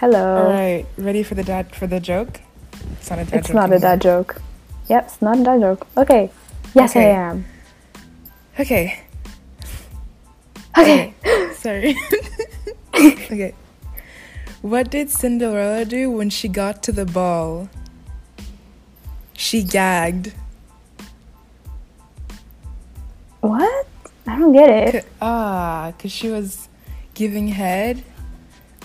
Hello. 0.00 0.44
All 0.44 0.50
right, 0.50 0.86
ready 0.96 1.22
for 1.22 1.34
the 1.34 1.42
dad 1.44 1.74
for 1.74 1.86
the 1.86 2.00
joke? 2.00 2.40
It's 2.92 3.10
not 3.10 3.18
a 3.18 3.24
dad 3.26 3.34
It's 3.40 3.48
joke. 3.48 3.50
It's 3.50 3.50
not 3.54 3.70
a 3.70 3.74
anymore. 3.74 3.78
dad 3.80 4.00
joke. 4.00 4.42
Yep, 4.88 5.04
it's 5.04 5.20
not 5.22 5.38
a 5.38 5.44
dad 5.44 5.60
joke. 5.60 5.86
Okay. 5.96 6.30
Yes, 6.74 6.90
Okay. 6.92 7.10
I 7.10 7.30
am. 7.30 7.44
Okay. 8.58 9.00
Okay. 10.78 11.14
Sorry. 11.54 11.96
okay. 12.96 13.54
What 14.62 14.90
did 14.90 15.10
Cinderella 15.10 15.84
do 15.84 16.10
when 16.10 16.30
she 16.30 16.48
got 16.48 16.82
to 16.84 16.92
the 16.92 17.04
ball? 17.04 17.68
She 19.34 19.62
gagged. 19.62 20.32
What? 23.40 23.86
I 24.26 24.38
don't 24.38 24.52
get 24.52 24.94
it. 24.94 25.04
Ah, 25.20 25.92
because 25.94 26.12
she 26.12 26.28
was 26.30 26.68
giving 27.14 27.48
head. 27.48 28.02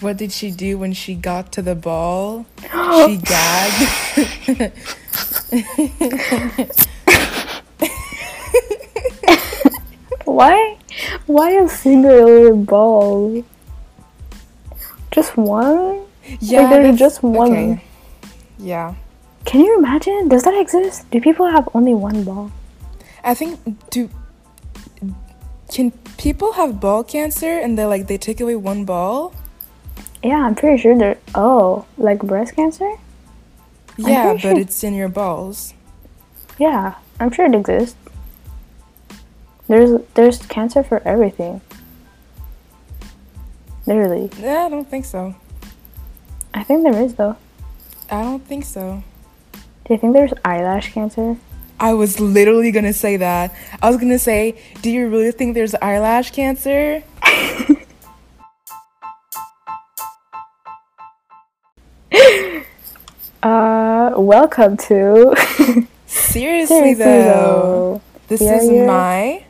What 0.01 0.17
did 0.17 0.31
she 0.31 0.51
do 0.51 0.77
when 0.77 0.93
she 0.93 1.15
got 1.15 1.51
to 1.53 1.61
the 1.61 1.75
ball? 1.75 2.45
she 2.61 3.17
gagged. 3.23 4.71
Why? 10.25 10.77
Why 11.27 11.51
a 11.51 11.69
singular 11.69 12.53
ball? 12.55 13.43
Just 15.11 15.37
one? 15.37 16.05
yeah, 16.41 16.69
there's 16.69 16.99
just 16.99 17.23
one. 17.23 17.51
okay. 17.51 17.83
Yeah. 18.59 18.95
Can 19.45 19.61
you 19.61 19.77
imagine? 19.77 20.27
Does 20.27 20.43
that 20.43 20.59
exist? 20.59 21.09
Do 21.11 21.21
people 21.21 21.45
have 21.49 21.69
only 21.73 21.93
one 21.93 22.23
ball? 22.23 22.51
I 23.23 23.33
think 23.33 23.59
do 23.91 24.09
can 25.71 25.91
people 26.17 26.53
have 26.53 26.79
ball 26.79 27.03
cancer 27.03 27.57
and 27.59 27.77
they 27.77 27.85
like 27.85 28.07
they 28.07 28.17
take 28.17 28.41
away 28.41 28.55
one 28.55 28.85
ball? 28.85 29.33
Yeah, 30.25 30.43
I'm 30.43 30.55
pretty 30.55 30.81
sure 30.81 30.97
there. 30.97 31.19
Oh, 31.35 31.85
like 31.99 32.17
breast 32.17 32.55
cancer? 32.55 32.95
Yeah, 33.95 34.33
but 34.33 34.41
sure- 34.41 34.57
it's 34.59 34.83
in 34.83 34.95
your 34.95 35.07
balls. 35.07 35.75
Yeah, 36.57 36.95
I'm 37.19 37.31
sure 37.31 37.45
it 37.45 37.53
exists. 37.53 37.95
There's 39.67 40.01
there's 40.15 40.39
cancer 40.47 40.81
for 40.81 41.07
everything. 41.07 41.61
Literally, 43.85 44.31
Yeah, 44.39 44.65
I 44.65 44.69
don't 44.69 44.89
think 44.89 45.05
so. 45.05 45.35
I 46.55 46.63
think 46.63 46.81
there 46.81 46.99
is 46.99 47.13
though. 47.13 47.35
I 48.09 48.23
don't 48.23 48.43
think 48.43 48.65
so. 48.65 49.03
Do 49.53 49.93
you 49.93 49.99
think 49.99 50.13
there's 50.13 50.33
eyelash 50.43 50.91
cancer? 50.91 51.37
I 51.79 51.93
was 51.93 52.19
literally 52.19 52.71
gonna 52.71 52.93
say 52.93 53.17
that. 53.17 53.53
I 53.79 53.91
was 53.91 53.97
gonna 53.99 54.17
say, 54.17 54.59
do 54.81 54.89
you 54.89 55.07
really 55.07 55.31
think 55.31 55.53
there's 55.53 55.75
eyelash 55.75 56.31
cancer? 56.31 57.03
Uh, 63.43 64.11
welcome 64.17 64.75
to. 64.75 65.35
Seriously, 66.07 66.65
Seriously 66.67 66.95
though. 66.95 68.01
though. 68.01 68.01
This 68.27 68.41
is 68.41 68.67
my 68.87 69.43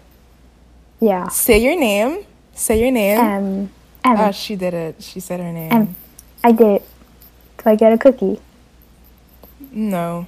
Yeah. 0.99 1.29
say 1.29 1.59
your 1.59 1.79
name. 1.79 2.25
Say 2.53 2.81
your 2.81 2.91
name. 2.91 3.17
M. 3.17 3.71
M. 4.03 4.17
oh, 4.19 4.31
she 4.31 4.57
did 4.57 4.73
it. 4.73 5.01
She 5.01 5.21
said 5.21 5.39
her 5.39 5.49
name. 5.49 5.71
M. 5.71 5.95
I 6.43 6.51
did 6.51 6.67
it. 6.81 6.87
Do 7.63 7.69
I 7.69 7.75
get 7.75 7.93
a 7.93 7.97
cookie? 7.97 8.41
No. 9.71 10.27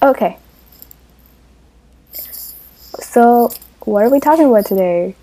Okay. 0.00 0.36
So, 2.12 3.50
what 3.80 4.04
are 4.04 4.10
we 4.10 4.20
talking 4.20 4.46
about 4.48 4.64
today? 4.66 5.16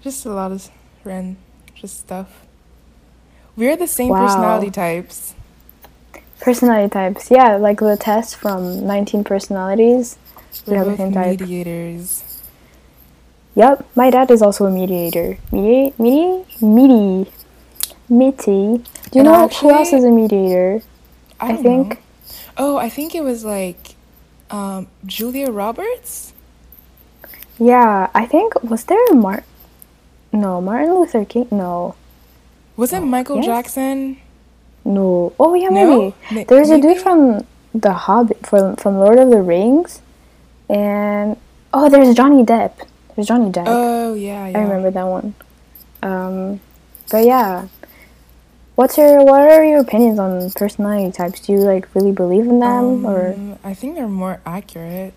Just 0.00 0.24
a 0.26 0.30
lot 0.30 0.52
of 0.52 0.70
ran 1.02 1.38
just 1.74 1.98
stuff. 1.98 2.46
We're 3.56 3.76
the 3.76 3.88
same 3.88 4.10
Wow. 4.10 4.20
personality 4.20 4.70
types. 4.70 5.33
Personality 6.44 6.90
types. 6.90 7.30
Yeah, 7.30 7.56
like 7.56 7.80
the 7.80 7.96
test 7.96 8.36
from 8.36 8.86
19 8.86 9.24
personalities. 9.24 10.18
We 10.66 10.76
have 10.76 10.86
the 10.86 10.96
same 10.96 11.12
type. 11.12 11.40
mediators. 11.40 12.22
Yep, 13.54 13.86
my 13.96 14.10
dad 14.10 14.30
is 14.30 14.42
also 14.42 14.66
a 14.66 14.70
mediator. 14.70 15.38
Medi, 15.50 15.94
medi, 16.60 17.30
mitty. 18.10 18.76
Do 18.76 19.12
you 19.16 19.20
And 19.20 19.24
know 19.24 19.48
who 19.48 19.70
else 19.70 19.92
is 19.92 20.04
a 20.04 20.10
mediator? 20.10 20.82
I, 21.40 21.52
I 21.52 21.56
think- 21.56 21.88
know. 21.94 21.96
Oh, 22.56 22.76
I 22.76 22.88
think 22.88 23.14
it 23.14 23.22
was 23.24 23.44
like 23.44 23.94
um, 24.50 24.86
Julia 25.06 25.50
Roberts. 25.50 26.32
Yeah, 27.58 28.10
I 28.14 28.26
think 28.26 28.62
was 28.62 28.84
there 28.84 29.02
a 29.10 29.14
Mart? 29.14 29.44
No, 30.32 30.60
Martin 30.60 30.94
Luther 30.94 31.24
King. 31.24 31.48
No, 31.50 31.94
Was 32.76 32.92
it 32.92 33.00
Michael 33.00 33.36
Oh, 33.36 33.38
yes? 33.38 33.46
Jackson? 33.46 34.18
No. 34.84 35.32
Oh 35.38 35.54
yeah, 35.54 35.70
maybe. 35.70 36.14
Ma- 36.32 36.44
There's 36.48 36.70
a 36.70 36.80
dude 36.80 36.98
from 36.98 37.46
The 37.74 37.92
Hobbit, 37.92 38.46
from 38.46 38.76
from 38.76 38.96
Lord 38.98 39.18
of 39.18 39.30
the 39.30 39.42
Rings, 39.42 40.00
and 40.68 41.36
oh, 41.72 41.88
there's 41.88 42.14
Johnny 42.14 42.44
Depp. 42.44 42.72
There's 43.14 43.28
Johnny 43.28 43.50
Depp. 43.50 43.64
Oh 43.66 44.14
yeah, 44.14 44.48
yeah. 44.48 44.58
I 44.58 44.62
remember 44.62 44.90
that 44.90 45.04
one. 45.04 45.34
Um, 46.02 46.60
but 47.10 47.24
yeah, 47.24 47.68
what's 48.74 48.98
your 48.98 49.24
what 49.24 49.40
are 49.40 49.64
your 49.64 49.80
opinions 49.80 50.18
on 50.18 50.50
personality 50.50 51.12
types? 51.12 51.40
Do 51.40 51.52
you 51.52 51.58
like 51.60 51.88
really 51.94 52.12
believe 52.12 52.46
in 52.46 52.58
them 52.60 53.06
or? 53.06 53.32
Um, 53.32 53.58
I 53.64 53.74
think 53.74 53.94
they're 53.96 54.08
more 54.08 54.40
accurate 54.44 55.14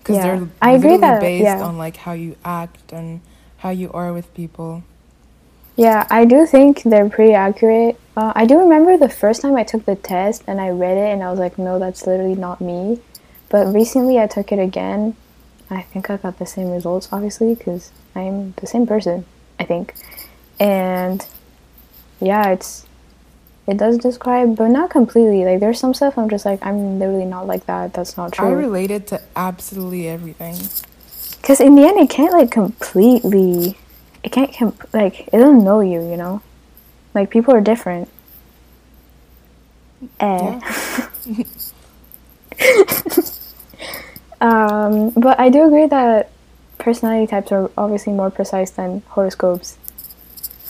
because 0.00 0.16
Yeah, 0.16 0.36
they're 0.36 0.48
I 0.60 0.72
agree 0.72 0.96
that- 0.98 1.20
based 1.20 1.44
yeah. 1.44 1.62
on 1.62 1.78
like 1.78 1.96
how 1.96 2.12
you 2.12 2.36
act 2.44 2.92
and 2.92 3.20
how 3.58 3.70
you 3.70 3.90
are 3.92 4.12
with 4.12 4.32
people. 4.34 4.82
Yeah, 5.76 6.06
I 6.10 6.24
do 6.24 6.46
think 6.46 6.82
they're 6.84 7.08
pretty 7.08 7.34
accurate. 7.34 7.98
Uh, 8.16 8.32
I 8.36 8.46
do 8.46 8.58
remember 8.58 8.96
the 8.96 9.08
first 9.08 9.42
time 9.42 9.56
I 9.56 9.64
took 9.64 9.84
the 9.86 9.96
test 9.96 10.44
and 10.46 10.60
I 10.60 10.68
read 10.68 10.96
it 10.96 11.12
and 11.12 11.22
I 11.22 11.30
was 11.30 11.38
like, 11.40 11.58
no, 11.58 11.78
that's 11.78 12.06
literally 12.06 12.36
not 12.36 12.60
me. 12.60 13.00
But 13.48 13.74
recently 13.74 14.18
I 14.18 14.26
took 14.26 14.52
it 14.52 14.58
again. 14.58 15.16
I 15.70 15.82
think 15.82 16.10
I 16.10 16.16
got 16.16 16.38
the 16.38 16.46
same 16.46 16.70
results, 16.70 17.08
obviously, 17.10 17.54
because 17.54 17.90
I'm 18.14 18.52
the 18.58 18.66
same 18.66 18.86
person, 18.86 19.24
I 19.58 19.64
think. 19.64 19.94
And 20.60 21.26
yeah, 22.20 22.50
it's 22.50 22.86
it 23.66 23.78
does 23.78 23.98
describe, 23.98 24.56
but 24.56 24.68
not 24.68 24.90
completely. 24.90 25.44
Like 25.44 25.60
there's 25.60 25.80
some 25.80 25.94
stuff 25.94 26.18
I'm 26.18 26.28
just 26.28 26.44
like, 26.44 26.64
I'm 26.64 26.98
literally 26.98 27.24
not 27.24 27.46
like 27.46 27.66
that. 27.66 27.94
That's 27.94 28.16
not 28.16 28.32
true. 28.32 28.46
I 28.46 28.50
related 28.50 29.06
to 29.08 29.22
absolutely 29.34 30.08
everything. 30.08 30.56
Because 31.40 31.60
in 31.60 31.74
the 31.74 31.82
end, 31.82 31.98
it 31.98 32.10
can't 32.10 32.32
like 32.32 32.50
completely. 32.50 33.78
It 34.24 34.32
can't 34.32 34.52
comp- 34.52 34.92
like 34.92 35.28
it 35.28 35.32
doesn't 35.32 35.62
know 35.62 35.80
you. 35.80 36.00
You 36.00 36.16
know, 36.16 36.42
like 37.14 37.30
people 37.30 37.54
are 37.54 37.60
different. 37.60 38.08
Eh. 40.18 40.60
um, 44.40 45.10
but 45.10 45.38
I 45.38 45.50
do 45.50 45.66
agree 45.66 45.86
that 45.86 46.30
personality 46.78 47.26
types 47.26 47.52
are 47.52 47.70
obviously 47.76 48.12
more 48.14 48.30
precise 48.30 48.70
than 48.70 49.02
horoscopes. 49.08 49.78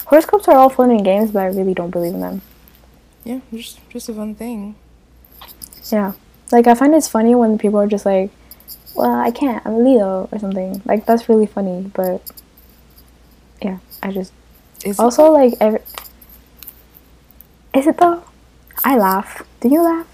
Horoscopes 0.06 0.48
are 0.48 0.56
all 0.56 0.68
fun 0.68 0.90
and 0.90 1.04
games, 1.04 1.30
but 1.30 1.40
I 1.40 1.46
really 1.46 1.74
don't 1.74 1.90
believe 1.90 2.14
in 2.14 2.20
them. 2.20 2.42
Yeah, 3.24 3.40
just 3.52 3.78
just 3.88 4.08
a 4.08 4.14
fun 4.14 4.34
thing. 4.34 4.74
Yeah, 5.90 6.12
like 6.52 6.66
I 6.66 6.74
find 6.74 6.94
it's 6.94 7.08
funny 7.08 7.34
when 7.34 7.56
people 7.56 7.78
are 7.78 7.86
just 7.86 8.04
like, 8.04 8.30
"Well, 8.94 9.14
I 9.14 9.30
can't. 9.30 9.64
I'm 9.64 9.74
a 9.74 9.78
Leo" 9.78 10.28
or 10.30 10.38
something. 10.38 10.82
Like 10.84 11.06
that's 11.06 11.28
really 11.28 11.46
funny, 11.46 11.90
but 11.94 12.20
yeah, 13.64 13.78
I 14.02 14.12
just 14.12 14.32
Is 14.84 15.00
Also, 15.00 15.32
like, 15.32 15.54
every... 15.60 15.80
is 17.72 17.86
it 17.86 17.96
though? 17.96 18.22
I 18.84 18.96
laugh. 18.96 19.42
Do 19.60 19.68
you 19.68 19.82
laugh? 19.82 20.06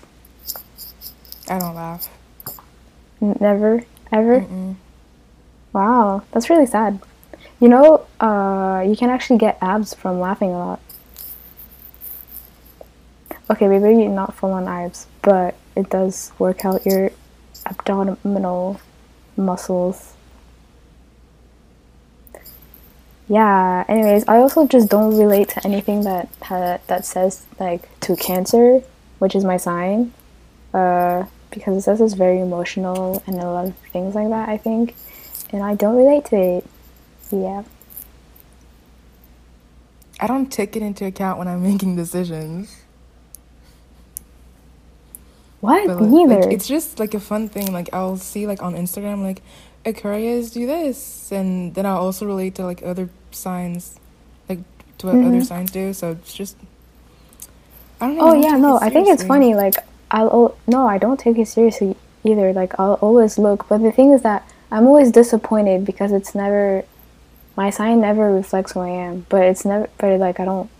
I 1.48 1.58
don't 1.58 1.74
laugh. 1.74 2.08
Never, 3.20 3.84
ever. 4.12 4.40
Mm-mm. 4.40 4.76
Wow, 5.72 6.22
that's 6.30 6.48
really 6.48 6.66
sad. 6.66 7.00
You 7.60 7.68
know, 7.68 8.06
uh, 8.20 8.84
you 8.86 8.96
can 8.96 9.10
actually 9.10 9.38
get 9.38 9.58
abs 9.60 9.92
from 9.94 10.20
laughing 10.20 10.50
a 10.50 10.58
lot. 10.58 10.80
Okay, 13.50 13.66
maybe 13.66 14.06
not 14.06 14.34
full 14.34 14.52
on 14.52 14.68
abs, 14.68 15.06
but 15.22 15.56
it 15.74 15.90
does 15.90 16.32
work 16.38 16.64
out 16.64 16.86
your 16.86 17.10
abdominal 17.66 18.80
muscles. 19.36 20.14
Yeah. 23.30 23.84
Anyways, 23.88 24.24
I 24.26 24.38
also 24.38 24.66
just 24.66 24.88
don't 24.90 25.16
relate 25.16 25.50
to 25.50 25.64
anything 25.64 26.02
that 26.02 26.28
ha- 26.42 26.80
that 26.88 27.06
says 27.06 27.46
like 27.60 27.88
to 28.00 28.16
Cancer, 28.16 28.82
which 29.20 29.36
is 29.36 29.44
my 29.44 29.56
sign, 29.56 30.12
uh, 30.74 31.26
because 31.52 31.76
it 31.76 31.82
says 31.82 32.00
it's 32.00 32.14
very 32.14 32.40
emotional 32.40 33.22
and 33.28 33.36
a 33.36 33.46
lot 33.46 33.66
of 33.66 33.76
things 33.92 34.16
like 34.16 34.28
that. 34.30 34.48
I 34.48 34.56
think, 34.56 34.96
and 35.50 35.62
I 35.62 35.76
don't 35.76 35.94
relate 35.94 36.24
to 36.26 36.36
it. 36.36 36.66
Yeah. 37.30 37.62
I 40.18 40.26
don't 40.26 40.50
take 40.50 40.74
it 40.74 40.82
into 40.82 41.06
account 41.06 41.38
when 41.38 41.46
I'm 41.46 41.62
making 41.70 41.94
decisions. 41.94 42.82
What? 45.60 45.86
Like, 45.86 46.00
neither. 46.00 46.40
like, 46.40 46.52
it's 46.52 46.66
just 46.66 46.98
like 46.98 47.14
a 47.14 47.20
fun 47.20 47.48
thing. 47.48 47.72
Like 47.72 47.90
I'll 47.92 48.16
see 48.16 48.48
like 48.48 48.60
on 48.60 48.74
Instagram 48.74 49.22
like 49.22 49.40
Aquarius 49.84 50.50
do 50.50 50.66
this, 50.66 51.30
and 51.30 51.76
then 51.76 51.86
I'll 51.86 51.98
also 51.98 52.26
relate 52.26 52.56
to 52.56 52.64
like 52.64 52.82
other 52.82 53.08
signs, 53.32 53.98
like 54.48 54.58
to 54.98 55.06
what 55.08 55.16
other 55.24 55.40
Mhm. 55.40 55.46
signs 55.46 55.70
do. 55.70 55.92
So 55.92 56.12
it's 56.12 56.34
just 56.34 56.56
I 58.00 58.06
don't 58.06 58.16
know. 58.16 58.30
Oh 58.30 58.32
yeah, 58.34 58.56
no, 58.56 58.78
I 58.80 58.90
think 58.90 59.08
it's 59.08 59.22
funny. 59.24 59.54
Like 59.54 59.74
I'll 60.10 60.56
no, 60.66 60.86
I 60.86 60.98
don't 60.98 61.18
take 61.20 61.38
it 61.38 61.48
seriously 61.48 61.96
either. 62.24 62.52
Like 62.52 62.78
I'll 62.78 62.94
always 63.00 63.38
look, 63.38 63.68
but 63.68 63.78
the 63.82 63.92
thing 63.92 64.12
is 64.12 64.22
that 64.22 64.46
I'm 64.70 64.86
always 64.86 65.10
disappointed 65.10 65.84
because 65.84 66.12
it's 66.12 66.34
never 66.34 66.84
my 67.56 67.68
sign 67.70 68.00
never 68.00 68.32
reflects 68.32 68.72
who 68.72 68.80
I 68.80 68.88
am. 68.90 69.26
But 69.28 69.42
it's 69.42 69.64
never. 69.64 69.88
But 69.98 70.18
like 70.20 70.40
I 70.40 70.44
don't, 70.44 70.70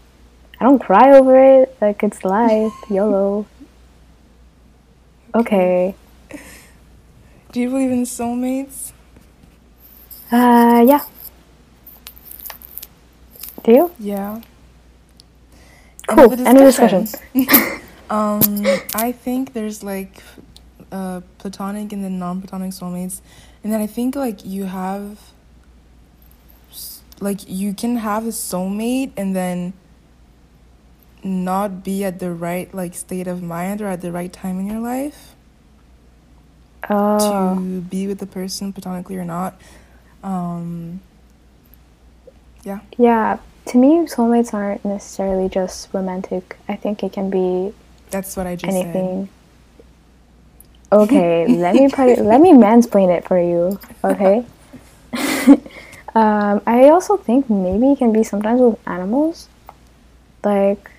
I 0.61 0.65
don't 0.65 0.79
cry 0.79 1.13
over 1.13 1.39
it. 1.63 1.77
Like 1.81 2.03
it's 2.03 2.25
life, 2.25 2.73
YOLO. 2.91 3.47
Okay. 5.35 5.95
Do 7.53 7.61
you 7.61 7.69
believe 7.69 7.91
in 7.91 8.03
soulmates? 8.05 8.93
Uh, 10.33 10.85
yeah. 10.87 11.05
Do 13.65 13.73
you? 13.73 13.91
Yeah. 13.99 14.41
Cool. 16.09 16.33
End 16.33 16.59
of 16.59 16.65
discussion. 16.65 17.07
um, 18.11 18.43
I 18.95 19.13
think 19.13 19.53
there's 19.53 19.83
like 19.83 20.23
uh, 20.91 21.21
platonic 21.39 21.93
and 21.93 22.03
then 22.05 22.19
non-platonic 22.19 22.73
soulmates, 22.73 23.21
and 23.63 23.73
then 23.73 23.81
I 23.81 23.87
think 23.87 24.17
like 24.17 24.45
you 24.45 24.65
have 24.65 25.19
like 27.21 27.41
you 27.49 27.75
can 27.75 27.97
have 27.97 28.25
a 28.25 28.31
soulmate 28.31 29.13
and 29.17 29.37
then 29.37 29.75
not 31.23 31.85
be 31.85 32.03
at 32.03 32.19
the 32.19 32.33
right 32.33 32.73
like 32.75 32.95
state 32.95 33.27
of 33.27 33.43
mind 33.43 33.83
or 33.83 33.87
at 33.87 34.01
the 34.01 34.11
right 34.11 34.33
time 34.33 34.59
in 34.59 34.67
your 34.67 34.81
life 34.81 35.35
Oh. 36.89 37.55
to 37.57 37.81
be 37.83 38.07
with 38.07 38.19
the 38.19 38.27
person 38.27 38.73
platonically 38.73 39.17
or 39.17 39.25
not. 39.25 39.61
Um, 40.25 41.01
yeah. 42.65 42.81
Yeah. 42.97 43.39
To 43.67 43.79
me, 43.79 44.07
soulmates 44.07 44.53
aren't 44.53 44.85
necessarily 44.85 45.49
just 45.49 45.93
romantic. 45.93 46.57
I 46.69 46.77
think 46.77 47.03
it 47.03 47.13
can 47.13 47.31
be 47.31 47.75
That's 48.11 48.37
what 48.37 48.47
I 48.47 48.57
just 48.57 48.73
anything. 48.73 49.29
Okay, 50.93 51.47
let 51.47 51.75
me 51.75 51.89
put 51.89 52.09
it, 52.19 52.19
let 52.21 52.41
me 52.41 52.53
mansplain 52.53 53.17
it 53.17 53.25
for 53.25 53.39
you. 53.39 53.79
Okay. 54.03 54.45
um, 56.15 56.61
I 56.67 56.89
also 56.89 57.17
think 57.17 57.49
maybe 57.49 57.93
it 57.93 57.99
can 57.99 58.13
be 58.13 58.25
sometimes 58.25 58.61
with 58.61 58.79
animals. 58.89 59.49
Like, 60.43 60.91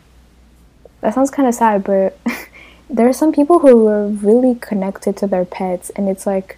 that 1.02 1.14
sounds 1.14 1.32
kind 1.32 1.48
of 1.48 1.56
sad, 1.56 1.84
but 1.84 2.18
there 2.90 3.08
are 3.08 3.14
some 3.14 3.34
people 3.34 3.60
who 3.60 3.88
are 3.88 4.08
really 4.08 4.56
connected 4.56 5.18
to 5.18 5.28
their 5.28 5.46
pets, 5.46 5.90
and 5.92 6.08
it's 6.08 6.26
like 6.26 6.58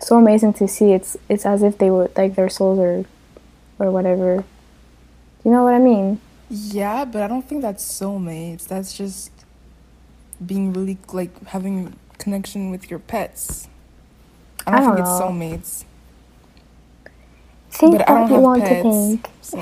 so 0.00 0.16
amazing 0.16 0.54
to 0.54 0.66
see. 0.66 0.92
It's 0.92 1.16
it's 1.28 1.46
as 1.46 1.62
if 1.62 1.78
they 1.78 1.90
were 1.90 2.10
like 2.16 2.34
their 2.34 2.48
souls 2.48 2.78
are, 2.78 3.04
or 3.78 3.90
whatever. 3.90 4.44
You 5.44 5.50
know 5.52 5.64
what 5.64 5.74
I 5.74 5.78
mean? 5.78 6.20
Yeah, 6.50 7.04
but 7.04 7.22
I 7.22 7.28
don't 7.28 7.46
think 7.48 7.62
that's 7.62 7.84
soulmates. 7.84 8.66
That's 8.68 8.96
just 8.96 9.32
being 10.44 10.72
really 10.72 10.98
like 11.12 11.46
having 11.48 11.96
connection 12.18 12.70
with 12.70 12.90
your 12.90 12.98
pets. 13.00 13.68
I 14.66 14.72
don't, 14.72 14.80
I 14.80 14.80
don't 14.80 14.96
think 14.96 14.98
it's 15.00 15.18
know. 15.18 15.20
soulmates. 15.20 15.84
Think 17.70 17.98
but 17.98 18.08
I 18.08 18.14
don't 18.14 18.28
you 18.28 18.34
have 18.34 18.42
want 18.42 18.64
pets, 18.64 18.82
to 18.82 18.82
think. 18.82 19.30
so 19.40 19.60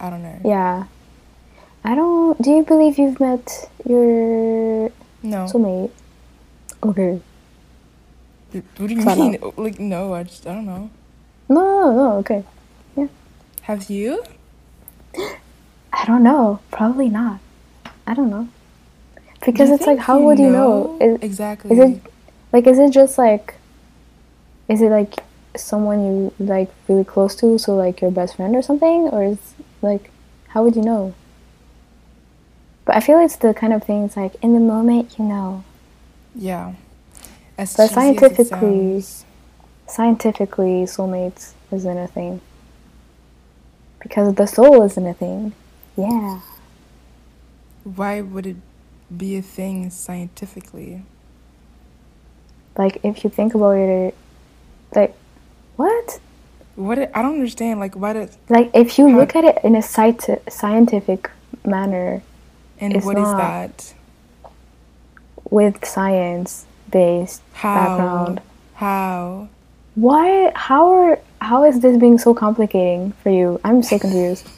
I 0.00 0.10
don't 0.10 0.22
know. 0.22 0.40
Yeah. 0.44 0.86
I 1.84 1.94
don't. 1.94 2.40
Do 2.42 2.50
you 2.50 2.64
believe 2.64 2.98
you've 2.98 3.20
met 3.20 3.70
your 3.88 4.90
No. 5.22 5.46
soulmate? 5.46 5.90
Okay. 6.82 7.20
what 8.78 8.88
do 8.88 8.94
you 8.94 9.02
Shut 9.02 9.18
mean? 9.18 9.38
Like 9.56 9.80
no, 9.80 10.14
I 10.14 10.24
just 10.24 10.46
I 10.46 10.54
don't 10.54 10.66
know. 10.66 10.90
No, 11.48 11.60
no, 11.62 11.92
no. 11.96 12.16
Okay. 12.18 12.44
Yeah. 12.96 13.08
Have 13.62 13.90
you? 13.90 14.24
I 15.92 16.04
don't 16.06 16.22
know. 16.22 16.60
Probably 16.70 17.08
not. 17.08 17.40
I 18.06 18.14
don't 18.14 18.30
know. 18.30 18.48
Because 19.44 19.70
it's 19.70 19.86
like, 19.86 19.98
how 19.98 20.20
would 20.20 20.38
you 20.38 20.50
know? 20.50 20.96
Is, 21.00 21.18
exactly. 21.22 21.72
is 21.72 21.78
it 21.78 22.02
like, 22.52 22.66
is 22.66 22.78
it 22.78 22.92
just 22.92 23.18
like, 23.18 23.54
is 24.68 24.80
it 24.80 24.88
like 24.90 25.16
someone 25.56 26.00
you 26.04 26.34
like 26.38 26.70
really 26.88 27.04
close 27.04 27.34
to, 27.36 27.58
so 27.58 27.74
like 27.74 28.00
your 28.00 28.10
best 28.10 28.36
friend 28.36 28.54
or 28.54 28.62
something, 28.62 29.08
or 29.08 29.24
is 29.24 29.54
like, 29.82 30.10
how 30.48 30.62
would 30.62 30.76
you 30.76 30.82
know? 30.82 31.14
But 32.84 32.96
I 32.96 33.00
feel 33.00 33.18
it's 33.20 33.36
the 33.36 33.52
kind 33.54 33.72
of 33.72 33.82
things 33.84 34.16
like 34.16 34.34
in 34.42 34.54
the 34.54 34.60
moment, 34.60 35.18
you 35.18 35.24
know. 35.24 35.64
yeah. 36.34 36.74
As 37.58 37.76
But 37.76 37.90
scientifically- 37.90 39.00
sounds. 39.00 39.24
Scientifically, 39.88 40.84
soulmates 40.86 41.52
isn't 41.70 41.98
a 41.98 42.06
thing. 42.06 42.40
Because 44.02 44.34
the 44.34 44.46
soul 44.46 44.82
isn't 44.82 45.06
a 45.06 45.14
thing. 45.14 45.52
Yeah. 45.96 46.40
why 47.84 48.20
would 48.20 48.46
it 48.46 48.56
be 49.16 49.36
a 49.36 49.42
thing 49.42 49.90
scientifically? 49.90 51.02
Like 52.78 52.98
if 53.02 53.24
you 53.24 53.30
think 53.30 53.54
about 53.54 53.72
it, 53.76 54.14
like 54.94 55.14
what? 55.76 56.18
What 56.76 56.98
it, 56.98 57.10
I 57.14 57.20
don't 57.22 57.34
understand. 57.34 57.78
Like 57.80 57.94
why 57.94 58.14
did 58.14 58.30
Like 58.48 58.70
if 58.74 58.98
you 58.98 59.08
How- 59.10 59.18
look 59.18 59.36
at 59.36 59.44
it 59.44 59.58
in 59.62 59.74
a 59.74 59.80
scient- 59.80 60.50
scientific 60.50 61.30
manner 61.66 62.22
and 62.80 63.04
what 63.04 63.18
is 63.18 63.24
that? 63.24 63.94
with 65.50 65.84
science 65.84 66.64
based 66.90 67.42
How? 67.52 67.74
background, 67.74 68.40
How? 68.74 69.48
why? 69.94 70.50
How 70.54 70.90
are? 70.90 71.18
How 71.42 71.64
is 71.64 71.80
this 71.80 71.96
being 71.98 72.18
so 72.18 72.34
complicating 72.34 73.12
for 73.20 73.30
you? 73.30 73.60
I'm 73.64 73.82
so 73.82 73.98
confused. 73.98 74.48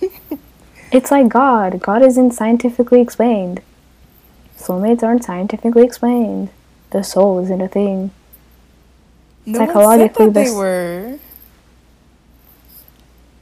it's 0.92 1.10
like 1.10 1.28
God. 1.30 1.80
God 1.80 2.02
isn't 2.02 2.32
scientifically 2.32 3.00
explained. 3.00 3.62
Soulmates 4.58 5.02
aren't 5.02 5.24
scientifically 5.24 5.82
explained. 5.82 6.50
The 6.90 7.02
soul 7.02 7.38
isn't 7.40 7.60
a 7.60 7.68
thing. 7.68 8.10
No 9.46 9.64
one 9.64 9.98
said 9.98 10.14
that 10.14 10.34
they 10.34 10.44
this- 10.44 10.54
were. 10.54 11.18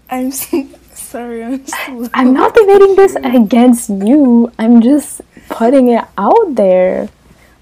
I'm 0.08 0.30
sorry. 0.94 1.42
I'm. 1.42 1.64
I'm 2.14 2.32
not 2.32 2.54
debating 2.54 2.94
this 2.94 3.16
against 3.16 3.90
you. 3.90 4.52
I'm 4.58 4.80
just 4.80 5.20
putting 5.48 5.88
it 5.88 6.04
out 6.16 6.54
there. 6.54 7.08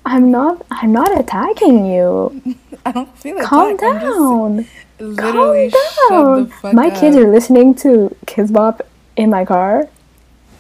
I'm 0.05 0.31
not. 0.31 0.61
I'm 0.71 0.93
not 0.93 1.19
attacking 1.19 1.87
you. 1.87 2.43
I 2.85 2.93
don't 2.93 3.19
feel 3.19 3.37
like 3.37 3.47
Calm 3.47 3.77
that. 3.79 3.85
I'm 3.85 4.01
just 4.01 4.17
down. 4.19 4.67
Literally 5.01 5.71
Calm 6.09 6.45
down. 6.45 6.53
my 6.73 6.91
up. 6.91 6.95
kids 7.01 7.17
are 7.17 7.31
listening 7.31 7.75
to 7.77 8.15
Kidz 8.27 8.53
Bop 8.53 8.83
in 9.17 9.31
my 9.31 9.45
car. 9.45 9.89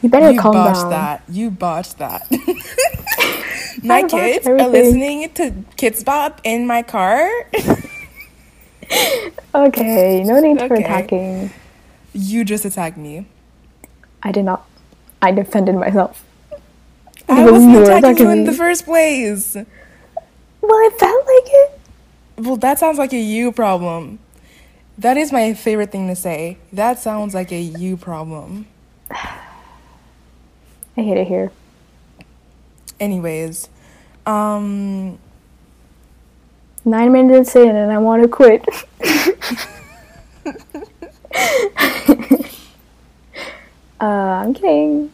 You 0.02 0.08
better 0.08 0.32
You 0.32 0.40
calm 0.40 0.52
botched 0.52 0.88
down. 0.88 0.90
that. 0.90 1.22
You 1.28 1.50
botched 1.50 1.98
that. 1.98 2.26
my 3.84 4.02
I 4.02 4.08
kids 4.08 4.46
are 4.46 4.66
listening 4.68 5.30
to 5.34 5.50
Kidz 5.76 6.04
Bop 6.04 6.40
in 6.44 6.66
my 6.66 6.82
car. 6.82 7.28
Okay, 9.54 10.24
no 10.24 10.40
need 10.40 10.62
for 10.66 10.76
Okay. 10.76 10.84
attacking. 10.84 11.50
you 12.12 12.44
just 12.44 12.64
attacked 12.64 12.96
me. 12.96 13.26
I 14.22 14.32
did 14.32 14.44
not. 14.44 14.66
I 15.22 15.32
defended 15.32 15.76
myself. 15.76 16.24
I 17.28 17.44
Because 17.44 17.52
wasn't 17.52 17.76
attacking 17.76 18.16
you 18.18 18.30
in 18.30 18.44
me. 18.44 18.44
the 18.44 18.52
first 18.52 18.84
place. 18.84 19.54
Well, 19.54 20.86
it 20.88 20.98
felt 20.98 21.26
like 21.26 21.48
it. 21.52 21.80
Well, 22.38 22.56
that 22.56 22.78
sounds 22.78 22.98
like 22.98 23.12
a 23.12 23.18
you 23.18 23.52
problem. 23.52 24.18
That 25.00 25.16
is 25.16 25.32
my 25.32 25.54
favorite 25.54 25.90
thing 25.90 26.08
to 26.08 26.16
say. 26.16 26.58
That 26.72 26.98
sounds 26.98 27.34
like 27.34 27.50
a 27.52 27.60
you 27.60 27.96
problem. 27.96 28.66
I 29.10 29.42
hate 30.94 31.16
it 31.16 31.26
here. 31.26 31.50
Anyways, 33.00 33.70
um, 34.26 35.18
Nine 36.84 37.12
minutes 37.12 37.54
in, 37.56 37.76
and 37.76 37.92
I 37.92 37.98
want 37.98 38.22
to 38.22 38.28
quit. 38.28 38.64
uh, 44.00 44.04
I'm 44.04 44.54
kidding. 44.54 45.12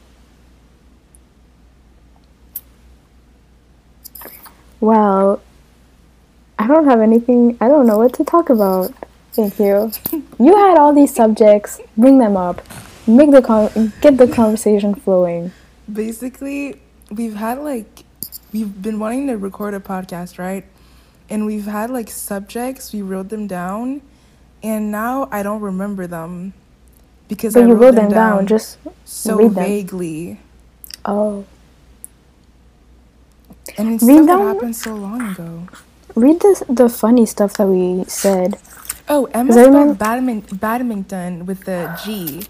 Well, 4.78 5.42
I 6.56 6.68
don't 6.68 6.84
have 6.84 7.00
anything. 7.00 7.58
I 7.60 7.66
don't 7.66 7.88
know 7.88 7.98
what 7.98 8.12
to 8.14 8.24
talk 8.24 8.48
about. 8.48 8.92
Thank 9.36 9.58
you. 9.60 9.92
You 10.38 10.56
had 10.56 10.78
all 10.78 10.94
these 10.94 11.14
subjects. 11.14 11.80
Bring 11.96 12.18
them 12.18 12.36
up. 12.36 12.62
Make 13.06 13.30
the 13.32 13.42
con- 13.42 13.92
get 14.00 14.16
the 14.18 14.28
conversation 14.28 14.94
flowing. 14.94 15.52
basically, 15.92 16.80
we've 17.10 17.34
had 17.36 17.58
like, 17.60 18.04
we've 18.52 18.82
been 18.82 18.98
wanting 18.98 19.28
to 19.28 19.36
record 19.36 19.74
a 19.74 19.80
podcast, 19.80 20.38
right? 20.38 20.64
And 21.30 21.46
we've 21.46 21.66
had 21.66 21.90
like 21.90 22.10
subjects, 22.10 22.92
we 22.92 23.02
wrote 23.02 23.28
them 23.30 23.46
down, 23.46 24.02
and 24.62 24.90
now 24.90 25.28
I 25.32 25.42
don't 25.42 25.60
remember 25.60 26.06
them 26.06 26.54
because 27.28 27.54
But 27.54 27.64
I 27.64 27.66
you 27.66 27.74
wrote, 27.74 27.80
wrote 27.82 27.94
them 27.96 28.10
down. 28.10 28.46
Just 28.46 28.78
so 29.04 29.48
them. 29.50 29.54
vaguely. 29.54 30.40
oh, 31.04 31.44
And 33.78 33.92
it's 33.94 34.04
Read 34.04 34.24
stuff 34.24 34.26
that 34.26 34.38
happened 34.40 34.76
so 34.76 34.94
long 34.94 35.30
ago. 35.32 35.68
read 36.14 36.40
the 36.40 36.64
the 36.68 36.88
funny 36.88 37.26
stuff 37.26 37.54
that 37.54 37.66
we 37.66 38.04
said. 38.08 38.58
Oh, 39.08 39.26
Emma 39.32 39.52
spelled 39.52 39.98
badmin- 39.98 40.60
badminton 40.60 41.46
with 41.46 41.64
the 41.64 41.98
G. 42.04 42.46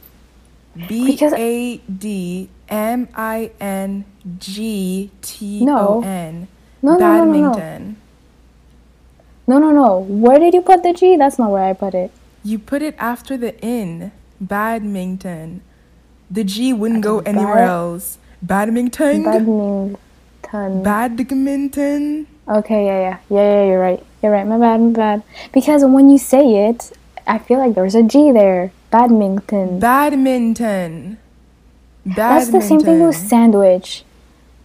B 0.88 1.18
A 1.22 1.78
D 1.78 2.48
M 2.68 3.08
I 3.14 3.50
N 3.60 4.04
G 4.38 5.10
T 5.22 5.64
O. 5.68 6.02
N. 6.02 6.48
No, 6.82 6.96
no, 6.96 6.98
no, 6.98 7.24
no, 7.24 7.24
no. 7.24 7.52
Badminton. 7.54 7.96
No, 9.46 9.58
no, 9.58 9.70
no. 9.70 9.98
Where 10.00 10.38
did 10.38 10.54
you 10.54 10.60
put 10.60 10.82
the 10.82 10.92
G? 10.92 11.16
That's 11.16 11.38
not 11.38 11.50
where 11.50 11.64
I 11.64 11.72
put 11.72 11.94
it. 11.94 12.10
You 12.44 12.58
put 12.58 12.82
it 12.82 12.94
after 12.98 13.36
the 13.36 13.58
in. 13.60 14.12
Badminton. 14.40 15.62
The 16.30 16.44
G 16.44 16.72
wouldn't 16.72 17.02
go 17.02 17.20
anywhere 17.20 17.60
else. 17.60 18.18
Badminton. 18.42 19.22
Badminton. 19.24 19.96
Badminton. 20.82 22.26
Okay, 22.48 22.86
yeah, 22.86 23.00
yeah, 23.00 23.18
yeah, 23.28 23.52
yeah. 23.62 23.64
You're 23.66 23.80
right. 23.80 24.02
You're 24.22 24.32
right. 24.32 24.46
My 24.46 24.58
bad, 24.58 24.80
my 24.80 24.90
bad. 24.92 25.22
Because 25.52 25.84
when 25.84 26.08
you 26.10 26.18
say 26.18 26.68
it, 26.68 26.92
I 27.26 27.38
feel 27.38 27.58
like 27.58 27.74
there's 27.74 27.94
a 27.94 28.02
G 28.02 28.30
there. 28.30 28.72
Badminton. 28.90 29.80
Badminton. 29.80 31.18
That's 32.04 32.50
the 32.50 32.60
same 32.60 32.80
thing 32.80 33.00
with 33.04 33.16
sandwich. 33.16 34.04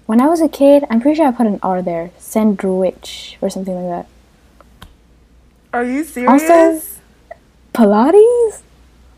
When 0.06 0.22
I 0.22 0.28
was 0.28 0.42
a 0.42 0.48
kid, 0.50 0.84
I'm 0.90 1.02
pretty 1.02 1.18
sure 1.18 1.28
I 1.28 1.32
put 1.32 1.48
an 1.48 1.60
R 1.64 1.82
there. 1.82 2.12
Sandwich 2.20 3.38
or 3.42 3.50
something 3.50 3.74
like 3.74 4.06
that. 4.06 4.88
Are 5.74 5.84
you 5.84 6.04
serious? 6.04 6.32
Also- 6.32 6.82
Pilates? 7.74 8.62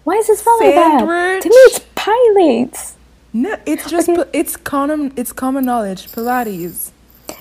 Why 0.04 0.16
is 0.16 0.30
it 0.30 0.38
spelled 0.38 0.62
like 0.62 0.76
that? 0.76 1.42
To 1.42 1.50
me, 1.50 1.56
it's 1.56 1.80
pilates. 1.96 2.94
no, 3.34 3.58
it's 3.66 3.90
just 3.90 4.08
Okay. 4.10 4.30
it's 4.32 4.56
common 4.56 5.12
it's 5.16 5.32
common 5.34 5.66
knowledge. 5.66 6.08
Pilates. 6.12 6.92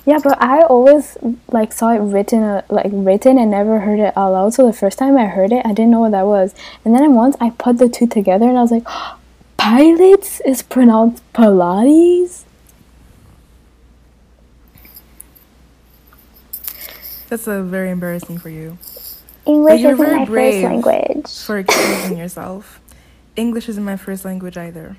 Yeah, 0.05 0.19
but 0.21 0.41
I 0.41 0.63
always 0.63 1.17
like 1.51 1.71
saw 1.71 1.91
it 1.91 1.99
written 1.99 2.43
uh, 2.43 2.63
like 2.69 2.89
written 2.91 3.37
and 3.37 3.51
never 3.51 3.79
heard 3.79 3.99
it 3.99 4.15
out 4.17 4.33
loud. 4.33 4.53
So 4.53 4.65
the 4.65 4.73
first 4.73 4.97
time 4.97 5.17
I 5.17 5.27
heard 5.27 5.53
it, 5.53 5.65
I 5.65 5.69
didn't 5.69 5.91
know 5.91 6.01
what 6.01 6.11
that 6.11 6.25
was. 6.25 6.53
And 6.83 6.93
then 6.93 7.13
once 7.13 7.37
I 7.39 7.51
put 7.51 7.77
the 7.77 7.87
two 7.87 8.07
together, 8.07 8.47
and 8.47 8.57
I 8.57 8.61
was 8.61 8.71
like, 8.71 8.83
pilates 9.57 10.41
is 10.45 10.61
pronounced 10.61 11.23
Pilates. 11.33 12.43
That's 17.29 17.47
a 17.47 17.63
very 17.63 17.89
embarrassing 17.89 18.37
for 18.39 18.49
you. 18.49 18.77
English 19.45 19.81
isn't 19.81 19.97
my 19.97 20.25
first 20.25 20.63
language. 20.63 21.39
For 21.45 21.57
excusing 21.59 22.17
yourself. 22.17 22.79
English 23.35 23.69
isn't 23.69 23.83
my 23.83 23.97
first 23.97 24.25
language 24.25 24.57
either. 24.57 24.97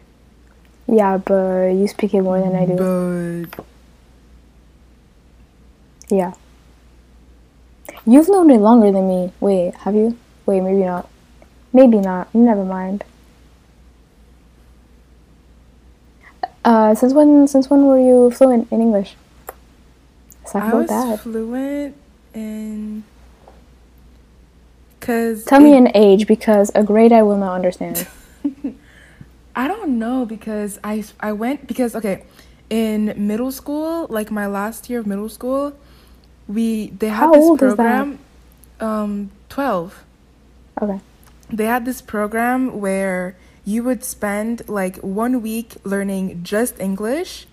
Yeah, 0.86 1.18
but 1.18 1.68
you 1.68 1.86
speak 1.88 2.14
it 2.14 2.22
more 2.22 2.40
than 2.40 2.56
I 2.56 2.66
do. 2.66 3.46
But 3.54 3.64
Yeah. 6.10 6.34
You've 8.06 8.28
known 8.28 8.50
it 8.50 8.58
longer 8.58 8.90
than 8.92 9.08
me. 9.08 9.32
Wait, 9.40 9.74
have 9.76 9.94
you? 9.94 10.16
Wait, 10.46 10.60
maybe 10.60 10.84
not. 10.84 11.08
Maybe 11.72 11.98
not. 11.98 12.34
Never 12.34 12.64
mind. 12.64 13.04
Uh, 16.64 16.94
since 16.94 17.12
when? 17.12 17.46
Since 17.46 17.68
when 17.68 17.84
were 17.84 17.98
you 17.98 18.30
fluent 18.30 18.70
in 18.70 18.80
English? 18.80 19.16
I 20.54 20.72
was 20.72 20.88
that. 20.88 21.20
fluent 21.20 21.96
in 22.32 23.04
cuz 25.00 25.44
Tell 25.44 25.60
me 25.60 25.76
an 25.76 25.90
age 25.94 26.26
because 26.26 26.70
a 26.74 26.82
grade 26.82 27.12
I 27.12 27.22
will 27.22 27.36
not 27.36 27.54
understand. 27.54 28.06
I 29.56 29.68
don't 29.68 29.98
know 29.98 30.24
because 30.24 30.78
I 30.84 31.04
I 31.20 31.32
went 31.32 31.66
because 31.66 31.94
okay, 31.94 32.24
in 32.70 33.14
middle 33.16 33.52
school, 33.52 34.06
like 34.08 34.30
my 34.30 34.46
last 34.46 34.88
year 34.88 35.00
of 35.00 35.06
middle 35.06 35.28
school, 35.28 35.74
we 36.48 36.88
they 36.88 37.08
had 37.08 37.26
How 37.26 37.32
this 37.32 37.58
program 37.58 38.18
um 38.80 39.30
12. 39.48 40.04
Okay. 40.82 41.00
They 41.50 41.66
had 41.66 41.84
this 41.84 42.02
program 42.02 42.80
where 42.80 43.36
you 43.64 43.82
would 43.84 44.04
spend 44.04 44.68
like 44.68 44.96
one 44.98 45.40
week 45.42 45.76
learning 45.84 46.42
just 46.42 46.80
English, 46.80 47.46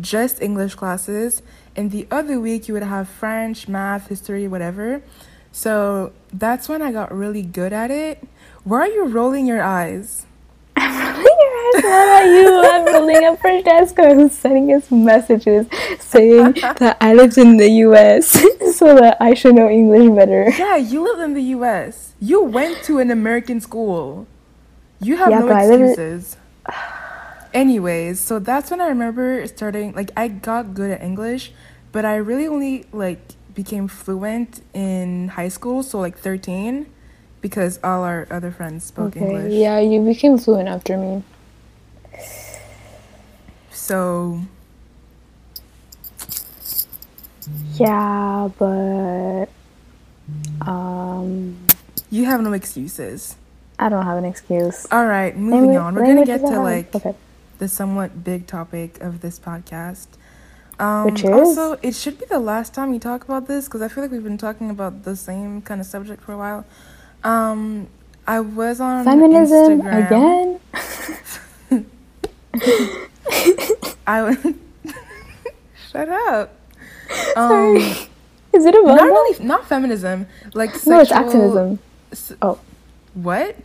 just 0.00 0.40
English 0.40 0.76
classes, 0.76 1.42
and 1.76 1.90
the 1.90 2.06
other 2.10 2.38
week 2.40 2.68
you 2.68 2.74
would 2.74 2.82
have 2.82 3.08
French, 3.08 3.68
math, 3.68 4.08
history, 4.08 4.46
whatever. 4.46 5.02
So 5.52 6.12
that's 6.32 6.68
when 6.68 6.82
I 6.82 6.92
got 6.92 7.12
really 7.12 7.42
good 7.42 7.72
at 7.72 7.90
it. 7.90 8.26
Why 8.64 8.82
are 8.82 8.86
you 8.86 9.06
rolling 9.06 9.46
your 9.46 9.62
eyes? 9.62 10.26
I'm 11.84 12.24
rolling 12.24 12.34
your 12.34 12.64
eyes 12.64 12.64
not 12.64 12.64
at 12.64 12.64
you. 12.64 12.70
I'm 12.70 12.94
rolling 12.94 13.24
at 13.24 13.40
Francesco 13.40 14.14
who's 14.14 14.32
sending 14.32 14.72
us 14.74 14.90
messages 14.90 15.66
saying 16.00 16.52
that 16.78 16.96
I 17.00 17.14
lived 17.14 17.38
in 17.38 17.56
the 17.56 17.68
US 17.86 18.26
so 18.76 18.94
that 18.94 19.16
I 19.20 19.34
should 19.34 19.54
know 19.54 19.68
English 19.68 20.08
better. 20.14 20.50
Yeah, 20.56 20.76
you 20.76 21.02
live 21.04 21.20
in 21.20 21.34
the 21.34 21.42
US. 21.56 22.12
You 22.20 22.42
went 22.42 22.82
to 22.84 22.98
an 22.98 23.10
American 23.10 23.60
school. 23.60 24.26
You 25.00 25.16
have 25.16 25.30
Yeah, 25.30 25.40
no 25.40 25.46
live 25.46 25.70
in- 25.70 25.88
excuses. 25.88 26.36
Anyways, 27.54 28.20
so 28.20 28.38
that's 28.38 28.70
when 28.70 28.80
I 28.80 28.88
remember 28.88 29.46
starting 29.46 29.94
like 29.94 30.10
I 30.16 30.28
got 30.28 30.74
good 30.74 30.90
at 30.90 31.02
English, 31.02 31.52
but 31.92 32.04
I 32.04 32.16
really 32.16 32.46
only 32.46 32.84
like 32.92 33.20
became 33.54 33.88
fluent 33.88 34.62
in 34.74 35.28
high 35.28 35.48
school, 35.48 35.82
so 35.82 35.98
like 35.98 36.16
13 36.18 36.86
because 37.40 37.78
all 37.82 38.02
our 38.04 38.26
other 38.30 38.50
friends 38.50 38.84
spoke 38.84 39.16
Okay. 39.16 39.20
English. 39.26 39.52
Yeah, 39.54 39.78
you 39.80 40.00
became 40.04 40.36
fluent 40.38 40.68
after 40.68 40.96
me. 40.98 41.22
So, 43.78 44.42
Yeah, 47.74 48.50
but 48.58 49.46
um 50.66 51.56
you 52.10 52.24
have 52.24 52.42
no 52.42 52.52
excuses. 52.52 53.36
I 53.78 53.88
don't 53.88 54.04
have 54.04 54.18
an 54.18 54.24
excuse. 54.24 54.86
All 54.90 55.06
right, 55.06 55.36
moving 55.36 55.76
on. 55.76 55.94
We're 55.94 56.04
going 56.04 56.16
to 56.16 56.24
get 56.24 56.40
to 56.40 56.60
like 56.60 56.94
okay. 56.94 57.14
the 57.58 57.68
somewhat 57.68 58.24
big 58.24 58.46
topic 58.46 59.00
of 59.00 59.20
this 59.20 59.38
podcast. 59.38 60.08
Um, 60.80 61.04
Which 61.04 61.22
is? 61.22 61.30
Also, 61.30 61.78
it 61.80 61.94
should 61.94 62.18
be 62.18 62.26
the 62.26 62.40
last 62.40 62.74
time 62.74 62.90
we 62.90 62.98
talk 62.98 63.24
about 63.24 63.46
this 63.46 63.66
because 63.66 63.80
I 63.82 63.88
feel 63.88 64.02
like 64.02 64.10
we've 64.10 64.24
been 64.24 64.38
talking 64.38 64.70
about 64.70 65.04
the 65.04 65.14
same 65.14 65.62
kind 65.62 65.80
of 65.80 65.86
subject 65.86 66.22
for 66.22 66.32
a 66.32 66.38
while. 66.38 66.66
Um, 67.22 67.88
I 68.26 68.40
was 68.40 68.80
on 68.80 69.04
Feminism 69.04 69.80
Instagram. 69.80 70.60
again. 71.70 71.86
I 74.06 74.20
w- 74.32 74.54
shut 75.92 76.08
up. 76.08 76.54
Sorry. 77.34 77.76
Um, 77.76 77.82
Is 78.52 78.64
it 78.64 78.74
a 78.74 78.82
not 78.82 79.02
really, 79.02 79.44
not 79.44 79.66
feminism. 79.66 80.26
Like 80.54 80.70
sexual, 80.74 80.92
No, 80.92 81.00
it's 81.00 81.12
activism. 81.12 81.78
Oh. 82.42 82.58
What? 83.14 83.56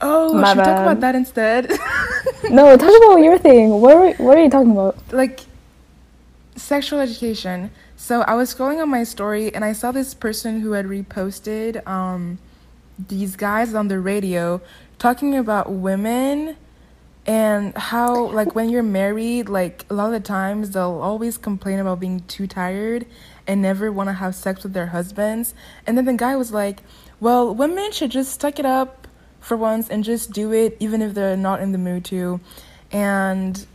Oh, 0.00 0.32
My 0.34 0.48
should 0.50 0.58
we 0.58 0.64
talk 0.64 0.78
about 0.80 1.00
that 1.00 1.14
instead? 1.14 1.70
No, 2.50 2.76
talk 2.76 2.90
about 3.04 3.16
your 3.18 3.38
thing. 3.38 3.68
What 3.80 3.94
are, 3.96 4.12
what 4.14 4.36
are 4.38 4.42
you 4.42 4.50
talking 4.50 4.72
about? 4.72 4.96
like 5.12 5.40
sexual 6.56 6.98
education. 7.00 7.70
So 7.96 8.22
I 8.22 8.34
was 8.34 8.52
scrolling 8.54 8.80
on 8.82 8.88
my 8.88 9.04
story 9.04 9.54
and 9.54 9.64
I 9.64 9.72
saw 9.72 9.92
this 9.92 10.14
person 10.14 10.60
who 10.60 10.72
had 10.72 10.86
reposted 10.86 11.86
um 11.86 12.38
these 13.08 13.36
guys 13.36 13.74
on 13.74 13.88
the 13.88 13.98
radio 13.98 14.60
talking 14.98 15.36
about 15.36 15.70
women 15.72 16.56
and 17.26 17.76
how 17.76 18.26
like 18.28 18.54
when 18.54 18.70
you're 18.70 18.82
married 18.82 19.48
like 19.48 19.84
a 19.90 19.94
lot 19.94 20.06
of 20.06 20.12
the 20.12 20.20
times 20.20 20.70
they'll 20.70 21.00
always 21.00 21.36
complain 21.36 21.78
about 21.78 22.00
being 22.00 22.20
too 22.20 22.46
tired 22.46 23.06
and 23.46 23.60
never 23.60 23.92
want 23.92 24.08
to 24.08 24.14
have 24.14 24.34
sex 24.34 24.62
with 24.62 24.72
their 24.72 24.86
husbands 24.86 25.54
and 25.86 25.98
then 25.98 26.06
the 26.06 26.14
guy 26.14 26.34
was 26.34 26.50
like 26.52 26.80
well 27.20 27.54
women 27.54 27.92
should 27.92 28.10
just 28.10 28.40
suck 28.40 28.58
it 28.58 28.64
up 28.64 29.06
for 29.38 29.56
once 29.56 29.88
and 29.88 30.02
just 30.02 30.32
do 30.32 30.52
it 30.52 30.76
even 30.80 31.02
if 31.02 31.12
they're 31.14 31.36
not 31.36 31.60
in 31.60 31.72
the 31.72 31.78
mood 31.78 32.04
to 32.04 32.40
and 32.90 33.66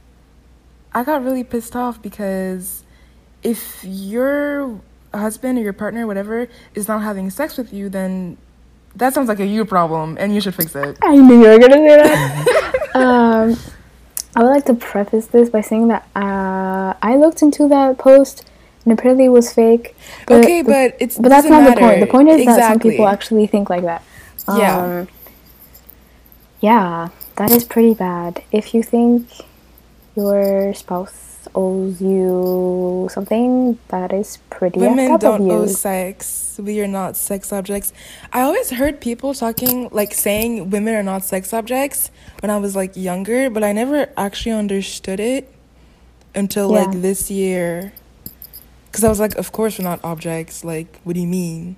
I 0.96 1.04
got 1.04 1.26
really 1.26 1.44
pissed 1.44 1.76
off 1.76 2.02
because 2.02 2.84
if 3.44 3.84
your 3.84 4.80
husband 5.14 5.60
or 5.60 5.62
your 5.62 5.74
partner, 5.74 6.08
whatever, 6.08 6.48
is 6.74 6.88
not 6.88 7.02
having 7.02 7.30
sex 7.30 7.58
with 7.58 7.74
you, 7.74 7.90
then 7.90 8.38
that 8.96 9.14
sounds 9.14 9.28
like 9.28 9.42
a 9.42 9.46
you 9.46 9.66
problem 9.66 10.16
and 10.18 10.34
you 10.34 10.40
should 10.40 10.56
fix 10.56 10.74
it. 10.74 10.98
I 11.02 11.18
knew 11.18 11.42
you 11.42 11.50
were 11.50 11.60
gonna 11.60 11.76
say 11.76 11.98
that. 11.98 12.72
um, 12.96 13.58
I 14.36 14.44
would 14.44 14.50
like 14.50 14.66
to 14.66 14.74
preface 14.74 15.28
this 15.28 15.50
by 15.50 15.62
saying 15.62 15.88
that 15.90 16.08
uh, 16.16 16.94
I 17.02 17.16
looked 17.18 17.42
into 17.42 17.68
that 17.70 17.98
post 17.98 18.46
and 18.84 18.94
apparently 18.94 19.26
it 19.26 19.30
was 19.30 19.52
fake. 19.54 19.96
okay, 20.30 20.62
but 20.62 20.96
it's 21.00 21.18
but 21.18 21.30
that's 21.30 21.48
not 21.48 21.74
the 21.74 21.80
point. 21.80 22.00
The 22.00 22.08
point 22.08 22.30
is 22.30 22.46
that 22.46 22.70
some 22.70 22.80
people 22.80 23.08
actually 23.08 23.48
think 23.48 23.70
like 23.70 23.84
that. 23.84 24.04
Yeah. 24.48 24.78
Um, 24.78 25.08
yeah, 26.62 27.10
that 27.36 27.52
is 27.52 27.64
pretty 27.64 27.94
bad. 27.94 28.44
If 28.52 28.74
you 28.74 28.84
think 28.84 29.28
your 30.16 30.74
spouse 30.74 31.35
owes 31.54 32.02
you 32.02 33.08
something, 33.12 33.78
that 33.90 34.12
is 34.14 34.38
pretty 34.50 34.80
Women 34.80 35.18
don't 35.20 35.50
owe 35.52 35.68
sex. 35.68 36.60
We 36.62 36.80
are 36.82 36.88
not 36.88 37.18
sex 37.18 37.52
objects. 37.54 37.92
I 38.34 38.42
always 38.42 38.70
heard 38.72 39.02
people 39.02 39.34
talking, 39.34 39.90
like 39.92 40.14
saying 40.14 40.70
women 40.70 40.96
are 40.96 41.04
not 41.04 41.24
sex 41.26 41.54
objects 41.54 42.10
when 42.42 42.50
I 42.50 42.58
was 42.58 42.76
like 42.76 42.96
younger, 42.96 43.50
but 43.50 43.64
I 43.64 43.72
never 43.74 44.10
actually 44.18 44.54
understood 44.54 45.20
it 45.20 45.52
until 46.34 46.72
Yeah. 46.72 46.84
like 46.86 47.02
this 47.02 47.30
year. 47.30 47.94
Because 48.88 49.04
I 49.04 49.10
was 49.10 49.20
like, 49.20 49.36
of 49.36 49.52
course 49.52 49.78
we're 49.78 49.84
not 49.84 50.00
objects. 50.04 50.64
Like, 50.64 51.00
what 51.04 51.14
do 51.16 51.20
you 51.20 51.28
mean? 51.28 51.76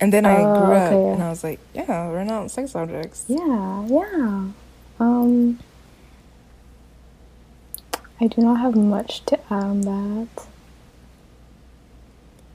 And 0.00 0.12
then 0.12 0.26
I 0.26 0.42
Oh, 0.42 0.54
grew 0.64 0.74
up 0.74 0.92
okay, 0.92 1.02
yeah. 1.06 1.12
and 1.14 1.22
I 1.22 1.30
was 1.30 1.42
like, 1.44 1.60
yeah, 1.74 2.08
we're 2.08 2.24
not 2.24 2.50
sex 2.50 2.74
objects. 2.74 3.24
Yeah, 3.28 3.86
yeah. 3.86 4.48
Um, 5.00 5.58
I 8.20 8.26
do 8.26 8.42
not 8.42 8.58
have 8.60 8.74
much 8.74 9.24
to 9.26 9.38
add 9.52 9.64
on 9.64 9.80
that. 9.82 10.46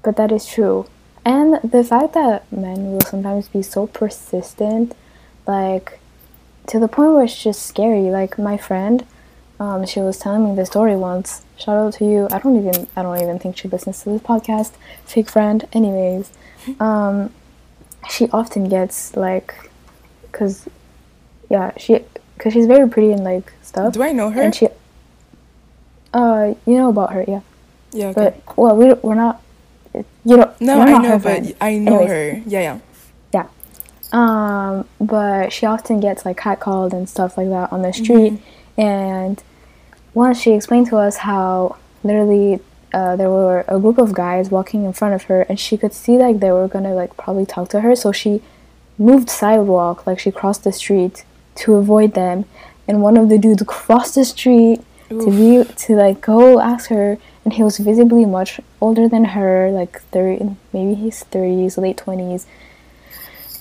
But 0.03 0.17
that 0.17 0.31
is 0.31 0.45
true. 0.45 0.87
And 1.25 1.59
the 1.63 1.83
fact 1.83 2.13
that 2.13 2.51
men 2.51 2.91
will 2.91 3.01
sometimes 3.01 3.47
be 3.47 3.61
so 3.61 3.87
persistent, 3.87 4.93
like 5.47 5.99
to 6.67 6.79
the 6.79 6.89
point 6.89 7.13
where 7.13 7.23
it's 7.23 7.41
just 7.41 7.65
scary. 7.65 8.09
Like 8.09 8.37
my 8.37 8.57
friend, 8.57 9.05
um, 9.59 9.85
she 9.85 10.01
was 10.01 10.19
telling 10.19 10.43
me 10.49 10.55
the 10.55 10.65
story 10.65 10.97
once. 10.97 11.45
Shout 11.57 11.77
out 11.77 11.93
to 11.93 12.05
you. 12.05 12.27
I 12.31 12.39
don't 12.39 12.57
even 12.57 12.87
I 12.97 13.03
don't 13.03 13.21
even 13.21 13.39
think 13.39 13.55
she 13.57 13.69
listens 13.69 14.03
to 14.03 14.09
this 14.09 14.21
podcast. 14.21 14.73
Fake 15.05 15.29
friend. 15.29 15.65
Anyways, 15.71 16.33
um, 16.81 17.31
she 18.09 18.27
often 18.31 18.67
gets 18.67 19.15
like, 19.15 19.71
cause, 20.33 20.67
yeah, 21.49 21.71
she 21.77 22.01
cause 22.37 22.51
she's 22.51 22.67
very 22.67 22.89
pretty 22.89 23.13
and 23.13 23.23
like 23.23 23.53
stuff. 23.61 23.93
Do 23.93 24.03
I 24.03 24.11
know 24.11 24.29
her? 24.29 24.41
And 24.41 24.53
she, 24.53 24.67
uh, 26.13 26.53
you 26.65 26.75
know 26.75 26.89
about 26.89 27.13
her, 27.13 27.25
yeah. 27.27 27.41
yeah. 27.91 28.07
Okay. 28.07 28.35
But 28.45 28.57
well, 28.57 28.75
we 28.75 28.93
we're 28.93 29.15
not. 29.15 29.41
You 29.93 30.37
know, 30.37 30.53
no, 30.59 30.79
I 30.79 30.97
know, 31.01 31.11
but 31.11 31.21
friend. 31.21 31.55
I 31.61 31.77
know 31.77 31.99
Anyways. 31.99 32.09
her. 32.09 32.49
Yeah, 32.49 32.61
yeah. 32.61 32.79
Yeah. 33.33 33.47
Um, 34.11 34.87
but 34.99 35.53
she 35.53 35.65
often 35.65 35.99
gets 35.99 36.25
like 36.25 36.37
catcalled 36.37 36.93
and 36.93 37.07
stuff 37.07 37.37
like 37.37 37.49
that 37.49 37.71
on 37.71 37.81
the 37.81 37.93
street. 37.93 38.39
And 38.77 39.43
once 40.13 40.39
she 40.39 40.53
explained 40.53 40.87
to 40.87 40.97
us 40.97 41.17
how 41.17 41.77
literally 42.03 42.59
uh, 42.93 43.15
there 43.15 43.29
were 43.29 43.65
a 43.67 43.79
group 43.79 43.97
of 43.97 44.13
guys 44.13 44.49
walking 44.49 44.85
in 44.85 44.93
front 44.93 45.13
of 45.13 45.23
her, 45.23 45.43
and 45.43 45.59
she 45.59 45.77
could 45.77 45.93
see 45.93 46.17
like 46.17 46.39
they 46.39 46.51
were 46.51 46.67
gonna 46.67 46.93
like 46.93 47.15
probably 47.17 47.45
talk 47.45 47.69
to 47.69 47.81
her. 47.81 47.95
So 47.95 48.11
she 48.11 48.41
moved 48.97 49.29
sidewalk, 49.29 50.07
like 50.07 50.19
she 50.19 50.31
crossed 50.31 50.63
the 50.63 50.71
street 50.71 51.23
to 51.55 51.75
avoid 51.75 52.13
them. 52.13 52.45
And 52.87 53.01
one 53.01 53.17
of 53.17 53.29
the 53.29 53.37
dudes 53.37 53.63
crossed 53.65 54.15
the 54.15 54.25
street 54.25 54.81
to 55.19 55.29
be 55.31 55.73
to 55.75 55.95
like 55.95 56.21
go 56.21 56.59
ask 56.59 56.89
her 56.89 57.17
and 57.45 57.53
he 57.53 57.63
was 57.63 57.77
visibly 57.77 58.25
much 58.25 58.59
older 58.79 59.07
than 59.07 59.25
her 59.25 59.69
like 59.71 60.01
30 60.11 60.55
maybe 60.71 60.95
he's 60.95 61.23
30s 61.25 61.77
late 61.77 61.97
20s 61.97 62.45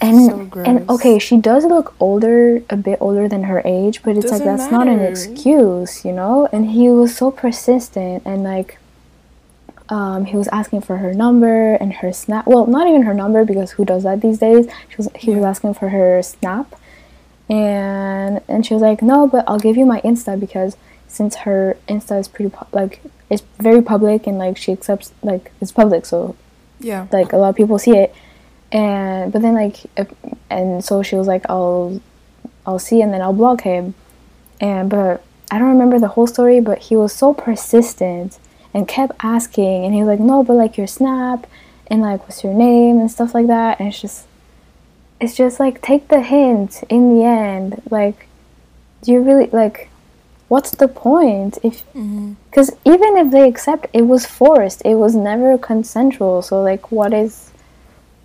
and 0.02 0.52
So 0.52 0.62
and 0.62 0.90
okay 0.90 1.18
she 1.18 1.36
does 1.36 1.64
look 1.64 1.94
older 2.00 2.62
a 2.68 2.76
bit 2.76 2.98
older 3.00 3.28
than 3.28 3.44
her 3.44 3.62
age 3.64 4.02
but 4.02 4.16
it's 4.16 4.30
like 4.30 4.42
Doesn't 4.42 4.46
that's 4.46 4.70
not 4.70 4.88
an 4.88 5.00
excuse 5.00 6.04
you 6.04 6.12
know? 6.12 6.48
And 6.52 6.70
he 6.70 6.88
was 6.88 7.16
so 7.16 7.30
persistent 7.30 8.22
and 8.26 8.42
like 8.42 8.78
um, 9.88 10.24
he 10.24 10.36
was 10.36 10.48
asking 10.48 10.80
for 10.82 10.96
her 10.98 11.12
number 11.12 11.74
and 11.74 11.92
her 11.94 12.12
snap 12.12 12.46
well 12.46 12.66
not 12.66 12.88
even 12.88 13.02
her 13.02 13.14
number 13.14 13.44
because 13.44 13.72
who 13.72 13.84
does 13.84 14.02
that 14.02 14.20
these 14.20 14.38
days? 14.38 14.66
She 14.88 14.96
was, 14.96 15.08
he 15.14 15.30
was 15.34 15.44
asking 15.44 15.74
for 15.74 15.88
her 15.90 16.22
snap. 16.22 16.74
And 17.48 18.40
and 18.48 18.64
she 18.64 18.72
was 18.74 18.82
like 18.82 19.02
no 19.02 19.26
but 19.26 19.44
i'll 19.46 19.58
give 19.58 19.76
you 19.76 19.84
my 19.84 20.00
insta 20.00 20.40
because 20.40 20.76
since 21.12 21.36
her 21.36 21.76
insta 21.88 22.18
is 22.18 22.28
pretty 22.28 22.50
pu- 22.50 22.66
like 22.72 23.00
it's 23.30 23.42
very 23.58 23.82
public 23.82 24.26
and 24.26 24.38
like 24.38 24.56
she 24.56 24.72
accepts 24.72 25.12
like 25.22 25.52
it's 25.60 25.72
public 25.72 26.04
so 26.06 26.36
Yeah. 26.80 27.06
like 27.12 27.32
a 27.32 27.36
lot 27.36 27.50
of 27.50 27.56
people 27.56 27.78
see 27.78 27.96
it. 27.96 28.14
And 28.72 29.32
but 29.32 29.42
then 29.42 29.54
like 29.54 29.76
if, 29.96 30.08
and 30.50 30.82
so 30.84 31.02
she 31.02 31.14
was 31.16 31.26
like 31.26 31.44
i'll 31.50 32.00
i'll 32.66 32.78
see 32.78 33.02
and 33.02 33.12
then 33.12 33.20
i'll 33.22 33.32
block 33.32 33.62
him. 33.62 33.94
And 34.60 34.88
but 34.90 35.22
i 35.50 35.58
don't 35.58 35.68
remember 35.68 35.98
the 35.98 36.08
whole 36.08 36.26
story 36.26 36.60
but 36.60 36.78
he 36.78 36.96
was 36.96 37.12
so 37.12 37.34
persistent 37.34 38.38
and 38.74 38.88
kept 38.88 39.12
asking 39.22 39.84
and 39.84 39.92
he 39.94 40.00
was 40.02 40.08
like 40.08 40.20
no 40.20 40.42
but 40.42 40.54
like 40.54 40.76
your 40.78 40.86
snap 40.86 41.46
and 41.88 42.00
like 42.00 42.20
what's 42.22 42.42
your 42.42 42.54
name 42.54 42.98
and 42.98 43.10
stuff 43.10 43.34
like 43.34 43.46
that. 43.48 43.78
And 43.78 43.88
it's 43.88 44.00
just 44.00 44.26
it's 45.20 45.36
just 45.36 45.60
like 45.60 45.80
take 45.82 46.08
the 46.08 46.20
hint 46.22 46.82
in 46.88 47.14
the 47.14 47.24
end 47.24 47.80
like 47.90 48.26
do 49.02 49.12
you 49.12 49.20
really 49.20 49.46
like 49.52 49.88
what's 50.52 50.72
the 50.72 50.86
point 50.86 51.56
if 51.62 51.76
mm-hmm. 51.94 52.34
because 52.50 52.70
even 52.84 53.16
if 53.16 53.30
they 53.30 53.48
accept 53.48 53.86
it 53.94 54.02
was 54.02 54.26
forced. 54.26 54.82
It 54.84 54.96
was 54.96 55.14
never 55.14 55.56
consensual. 55.56 56.42
So 56.42 56.60
like 56.60 56.92
what 56.92 57.14
is 57.14 57.50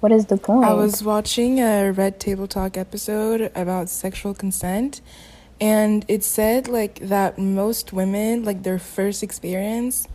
what 0.02 0.12
is 0.12 0.26
the 0.26 0.36
point? 0.36 0.66
I 0.66 0.74
was 0.74 1.02
watching 1.02 1.62
a 1.62 1.92
Red 1.92 2.20
Table 2.20 2.46
Talk 2.46 2.76
episode 2.76 3.50
about 3.56 3.88
sexual 3.90 4.34
consent, 4.34 5.00
and 5.62 6.04
it 6.10 6.22
said 6.22 6.68
like 6.68 6.96
that 7.00 7.40
most 7.40 7.94
women, 7.94 8.44
like 8.44 8.64
their 8.64 8.78
first 8.78 9.24
experience, 9.24 10.08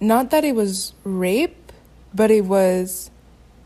not 0.00 0.30
that 0.30 0.44
it 0.44 0.54
was 0.54 0.94
rape, 1.04 1.72
but 2.14 2.30
it 2.30 2.46
was 2.46 3.10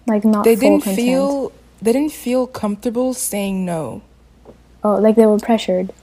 like 0.09 0.25
not 0.25 0.43
they 0.45 0.57
didn't 0.57 0.83
consent. 0.83 0.97
feel 0.97 1.53
they 1.81 1.93
didn't 1.93 2.17
feel 2.27 2.49
comfortable 2.49 3.15
saying 3.15 3.65
no. 3.65 4.03
oh 4.83 4.97
like 4.97 5.15
they 5.15 5.27
were 5.27 5.39
pressured 5.39 5.95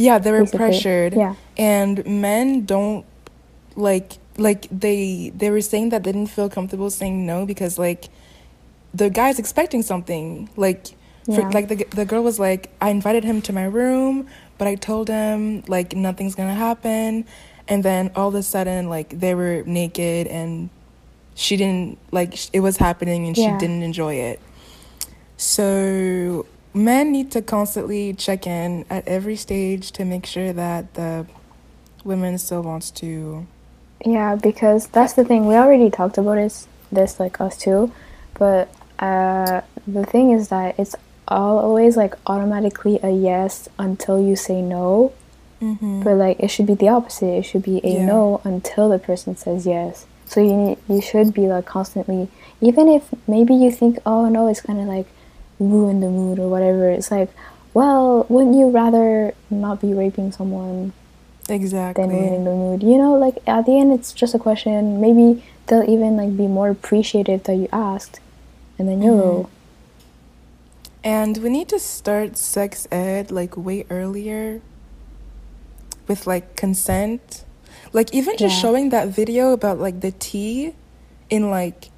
Yeah, 0.00 0.18
they 0.18 0.32
were 0.32 0.40
basically. 0.44 0.58
pressured. 0.58 1.12
yeah 1.14 1.34
and 1.56 1.94
men 2.06 2.64
don't 2.64 3.04
like 3.76 4.10
like 4.36 4.62
they 4.70 5.30
they 5.40 5.50
were 5.50 5.60
saying 5.72 5.90
that 5.92 6.02
they 6.04 6.12
didn't 6.12 6.30
feel 6.30 6.48
comfortable 6.48 6.90
saying 6.90 7.26
no 7.32 7.44
because 7.46 7.78
like 7.78 8.02
the 9.00 9.08
guy's 9.10 9.38
expecting 9.38 9.82
something 9.82 10.48
like 10.56 10.82
for, 11.26 11.40
Yeah. 11.42 11.50
like 11.56 11.68
the 11.68 11.76
the 12.00 12.06
girl 12.10 12.22
was 12.30 12.38
like 12.38 12.62
I 12.80 12.88
invited 12.90 13.22
him 13.24 13.38
to 13.42 13.52
my 13.52 13.64
room 13.64 14.26
but 14.58 14.66
I 14.66 14.74
told 14.74 15.06
him 15.08 15.62
like 15.68 15.94
nothing's 15.94 16.34
gonna 16.34 16.54
happen 16.68 17.24
and 17.68 17.84
then 17.84 18.10
all 18.16 18.28
of 18.28 18.34
a 18.34 18.42
sudden 18.42 18.88
like 18.88 19.08
they 19.24 19.34
were 19.34 19.62
naked 19.66 20.26
and 20.26 20.70
she 21.34 21.56
didn't 21.56 21.98
like 22.10 22.32
it 22.52 22.60
was 22.60 22.76
happening 22.86 23.26
and 23.28 23.36
she 23.36 23.50
didn't 23.62 23.82
enjoy 23.90 24.14
it 24.30 24.40
so 25.36 26.46
men 26.72 27.12
need 27.12 27.30
to 27.32 27.42
constantly 27.42 28.12
check 28.14 28.46
in 28.46 28.84
at 28.88 29.06
every 29.08 29.36
stage 29.36 29.90
to 29.92 30.04
make 30.04 30.26
sure 30.26 30.52
that 30.52 30.94
the 30.94 31.26
women 32.04 32.38
still 32.38 32.62
wants 32.62 32.90
to 32.90 33.46
yeah 34.04 34.34
because 34.34 34.86
that's 34.88 35.12
the 35.14 35.24
thing. 35.24 35.46
We 35.46 35.54
already 35.54 35.90
talked 35.90 36.16
about 36.16 36.38
is 36.38 36.66
this 36.90 37.20
like 37.20 37.40
us 37.40 37.56
too. 37.58 37.92
But 38.34 38.72
uh 38.98 39.60
the 39.86 40.04
thing 40.06 40.30
is 40.32 40.48
that 40.48 40.78
it's 40.78 40.94
all 41.28 41.58
always 41.58 41.96
like 41.96 42.14
automatically 42.26 42.98
a 43.02 43.10
yes 43.10 43.68
until 43.78 44.20
you 44.20 44.36
say 44.36 44.62
no. 44.62 45.12
Mm-hmm. 45.60 46.02
but 46.04 46.14
like 46.14 46.40
it 46.40 46.48
should 46.48 46.66
be 46.66 46.74
the 46.74 46.88
opposite. 46.88 47.26
It 47.40 47.42
should 47.42 47.62
be 47.62 47.80
a 47.84 47.94
Yeah. 47.98 48.06
no 48.06 48.40
until 48.44 48.88
the 48.88 48.98
person 48.98 49.36
says 49.36 49.66
yes. 49.66 50.06
So 50.24 50.40
you 50.40 50.78
you 50.88 51.02
should 51.02 51.34
be 51.34 51.46
like 51.48 51.66
constantly 51.66 52.28
even 52.62 52.88
if 52.88 53.10
maybe 53.28 53.54
you 53.54 53.70
think 53.70 53.98
oh 54.06 54.28
no 54.30 54.48
it's 54.48 54.62
kind 54.62 54.80
of 54.80 54.86
like 54.86 55.06
ruin 55.60 56.00
the 56.00 56.08
mood 56.08 56.38
or 56.40 56.48
whatever. 56.48 56.90
It's 56.90 57.10
like 57.12 57.30
well 57.74 58.26
wouldn't 58.28 58.56
you 58.56 58.68
rather 58.70 59.32
not 59.48 59.80
be 59.80 59.94
raping 59.94 60.32
someone 60.32 60.92
exactly. 61.48 62.02
than 62.04 62.12
ruining 62.16 62.44
the 62.44 62.50
mood? 62.50 62.82
You 62.82 62.98
know 62.98 63.14
like 63.14 63.36
at 63.46 63.66
the 63.66 63.78
end 63.78 63.92
it's 63.92 64.12
just 64.12 64.34
a 64.34 64.38
question. 64.40 65.00
Maybe 65.00 65.44
they'll 65.68 65.88
even 65.88 66.16
like 66.16 66.36
be 66.36 66.48
more 66.48 66.68
appreciative 66.70 67.44
that 67.44 67.54
you 67.54 67.68
asked 67.72 68.18
and 68.78 68.88
then 68.88 69.00
you'll 69.02 69.44
Mhm. 69.44 69.48
and 71.04 71.36
we 71.38 71.48
need 71.48 71.68
to 71.68 71.78
start 71.78 72.36
sex 72.36 72.86
ed 72.90 73.30
like 73.30 73.56
way 73.56 73.84
earlier 73.90 74.60
with 76.08 76.26
like 76.26 76.56
consent. 76.56 77.44
Like 77.92 78.12
even 78.14 78.36
just 78.36 78.56
Yeah. 78.56 78.62
showing 78.62 78.90
that 78.90 79.08
video 79.08 79.52
about 79.52 79.78
like 79.78 80.00
the 80.00 80.10
tea 80.12 80.74
in 81.30 81.50
like 81.50 81.90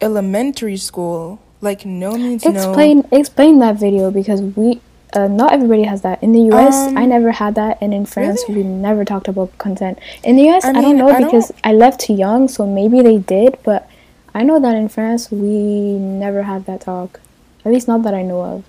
elementary 0.00 0.76
school 0.76 1.38
like 1.62 1.86
no 1.86 2.10
means 2.18 2.44
no. 2.44 2.50
Explain 2.50 3.08
explain 3.12 3.58
that 3.60 3.76
video 3.76 4.10
because 4.10 4.42
we 4.42 4.80
uh, 5.14 5.28
not 5.28 5.52
everybody 5.52 5.84
has 5.84 6.00
that. 6.02 6.22
In 6.22 6.32
the 6.32 6.40
us 6.54 6.74
Um, 6.88 6.98
i 6.98 7.04
never 7.06 7.30
had 7.32 7.54
that 7.54 7.78
and 7.82 7.92
in 7.94 8.04
france 8.06 8.40
really? 8.48 8.62
we 8.62 8.68
never 8.68 9.04
talked 9.04 9.28
about 9.28 9.56
consent 9.58 9.98
in 10.24 10.36
the 10.36 10.48
us 10.50 10.64
I 10.64 10.70
i, 10.70 10.80
don't 10.80 10.96
know 10.98 11.08
I 11.08 11.12
don't- 11.20 11.24
because 11.24 11.52
i 11.64 11.72
left 11.72 12.00
too 12.00 12.14
young 12.14 12.48
so 12.48 12.66
maybe 12.66 13.00
they 13.02 13.18
did 13.18 13.58
but 13.62 13.88
i 14.34 14.42
know 14.42 14.58
that 14.60 14.74
in 14.74 14.88
france 14.88 15.30
we 15.30 15.98
never 15.98 16.42
had 16.44 16.66
that 16.66 16.80
talk. 16.82 17.20
At 17.64 17.70
least 17.72 17.86
not 17.86 18.02
that 18.02 18.14
i 18.14 18.22
know 18.22 18.40
of. 18.42 18.64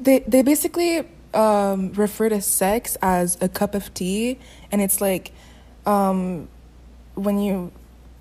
They 0.00 0.20
they 0.32 0.42
basically 0.42 1.04
um, 1.34 1.92
refer 1.92 2.28
to 2.30 2.40
sex 2.40 2.96
as 3.02 3.36
a 3.40 3.48
cup 3.48 3.72
of 3.74 3.92
tea, 3.94 4.38
and 4.72 4.80
it's 4.80 5.00
like 5.00 5.30
um, 5.86 6.48
when 7.14 7.38
you 7.38 7.70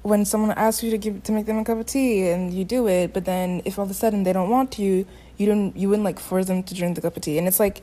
when 0.01 0.25
someone 0.25 0.51
asks 0.51 0.83
you 0.83 0.91
to 0.91 0.97
give 0.97 1.23
to 1.23 1.31
make 1.31 1.45
them 1.45 1.57
a 1.59 1.63
cup 1.65 1.77
of 1.79 1.85
tea 1.85 2.29
and 2.29 2.53
you 2.53 2.63
do 2.65 2.87
it, 2.87 3.13
but 3.13 3.25
then 3.25 3.61
if 3.65 3.77
all 3.77 3.85
of 3.85 3.91
a 3.91 3.93
sudden 3.93 4.23
they 4.23 4.33
don't 4.33 4.49
want 4.49 4.71
to, 4.73 5.05
you 5.37 5.45
don't 5.45 5.75
you 5.75 5.89
wouldn't 5.89 6.05
like 6.05 6.19
force 6.19 6.47
them 6.47 6.63
to 6.63 6.73
drink 6.75 6.95
the 6.95 7.01
cup 7.01 7.15
of 7.17 7.23
tea, 7.23 7.37
and 7.37 7.47
it's 7.47 7.59
like 7.59 7.81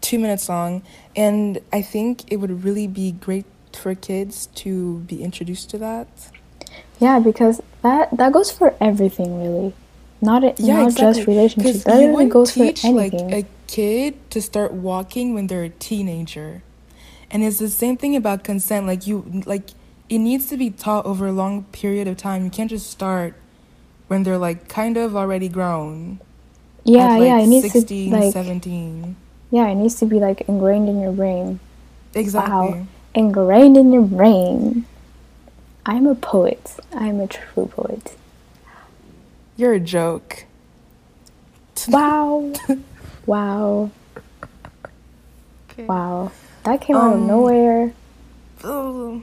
two 0.00 0.18
minutes 0.18 0.48
long, 0.48 0.82
and 1.16 1.60
I 1.72 1.82
think 1.82 2.30
it 2.32 2.36
would 2.36 2.64
really 2.64 2.86
be 2.86 3.12
great 3.12 3.46
for 3.72 3.94
kids 3.94 4.46
to 4.56 5.00
be 5.00 5.22
introduced 5.22 5.70
to 5.70 5.78
that. 5.78 6.08
yeah 7.00 7.18
because 7.20 7.60
that 7.82 8.10
that 8.16 8.32
goes 8.32 8.50
for 8.50 8.74
everything 8.80 9.38
really 9.42 9.74
not 10.20 10.42
it 10.44 10.58
Yeah, 10.58 10.78
not 10.78 10.88
exactly. 10.88 11.14
just 11.14 11.26
relationships 11.28 11.84
that 11.84 12.00
you 12.00 12.08
really 12.08 12.26
goes 12.28 12.50
for 12.52 12.58
teach 12.66 12.84
anything 12.84 13.30
like 13.30 13.44
a 13.44 13.46
kid 13.66 14.14
to 14.30 14.40
start 14.42 14.72
walking 14.72 15.34
when 15.34 15.46
they're 15.48 15.64
a 15.64 15.68
teenager, 15.70 16.62
and 17.30 17.44
it's 17.44 17.58
the 17.58 17.68
same 17.68 17.96
thing 17.96 18.16
about 18.16 18.44
consent. 18.44 18.86
Like 18.86 19.06
you, 19.06 19.42
like 19.46 19.70
it 20.08 20.18
needs 20.18 20.48
to 20.50 20.56
be 20.56 20.70
taught 20.70 21.06
over 21.06 21.26
a 21.26 21.32
long 21.32 21.64
period 21.64 22.08
of 22.08 22.16
time. 22.16 22.44
You 22.44 22.50
can't 22.50 22.70
just 22.70 22.90
start 22.90 23.34
when 24.08 24.22
they're 24.24 24.38
like 24.38 24.68
kind 24.68 24.96
of 24.96 25.16
already 25.16 25.48
grown. 25.48 26.20
yeah 26.84 27.16
like, 27.16 27.28
yeah 27.28 27.40
it 27.40 27.46
needs 27.46 27.70
16, 27.72 28.10
to 28.12 28.16
like 28.18 28.32
17. 28.32 29.16
yeah 29.50 29.68
it 29.68 29.74
needs 29.76 29.96
to 29.96 30.06
be 30.06 30.18
like 30.20 30.42
ingrained 30.48 30.88
in 30.88 31.00
your 31.00 31.12
brain 31.12 31.60
Exactly. 32.14 32.86
ingrained 33.14 33.76
in 33.76 33.92
your 33.92 34.02
brain. 34.02 34.86
I'm 35.86 36.06
a 36.06 36.14
poet. 36.14 36.76
I'm 36.92 37.20
a 37.20 37.26
true 37.26 37.66
poet. 37.66 38.16
You're 39.56 39.74
a 39.74 39.80
joke. 39.80 40.44
Wow. 41.88 42.52
wow. 43.26 43.90
Okay. 45.70 45.84
Wow. 45.86 46.32
That 46.64 46.80
came 46.80 46.96
out 46.96 47.14
of 47.14 47.20
Um, 47.20 47.26
nowhere. 47.26 47.92
Oh. 48.64 49.22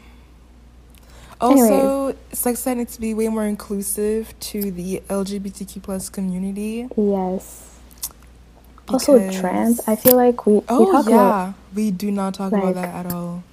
Also, 1.41 2.15
sex 2.31 2.65
ed 2.65 2.75
needs 2.77 2.95
to 2.95 3.01
be 3.01 3.13
way 3.13 3.27
more 3.27 3.45
inclusive 3.45 4.33
to 4.39 4.71
the 4.71 5.01
LGBTQ 5.09 5.83
plus 5.83 6.09
community. 6.09 6.87
Yes. 6.97 7.69
Also 8.87 9.31
trans. 9.31 9.81
I 9.87 9.95
feel 9.95 10.15
like 10.15 10.45
we, 10.45 10.53
we 10.55 10.61
Oh 10.69 10.91
talk 10.91 11.07
yeah, 11.09 11.15
about 11.15 11.53
we 11.73 11.91
do 11.91 12.11
not 12.11 12.35
talk 12.35 12.51
like- 12.51 12.61
about 12.63 12.75
that 12.75 13.05
at 13.07 13.11
all. 13.13 13.43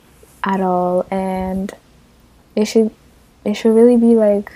at 0.45 0.61
all 0.61 1.07
and 1.11 1.73
it 2.57 2.65
should 2.67 2.91
it 3.45 3.55
should 3.55 3.75
really 3.75 3.97
be 3.97 4.15
like 4.15 4.53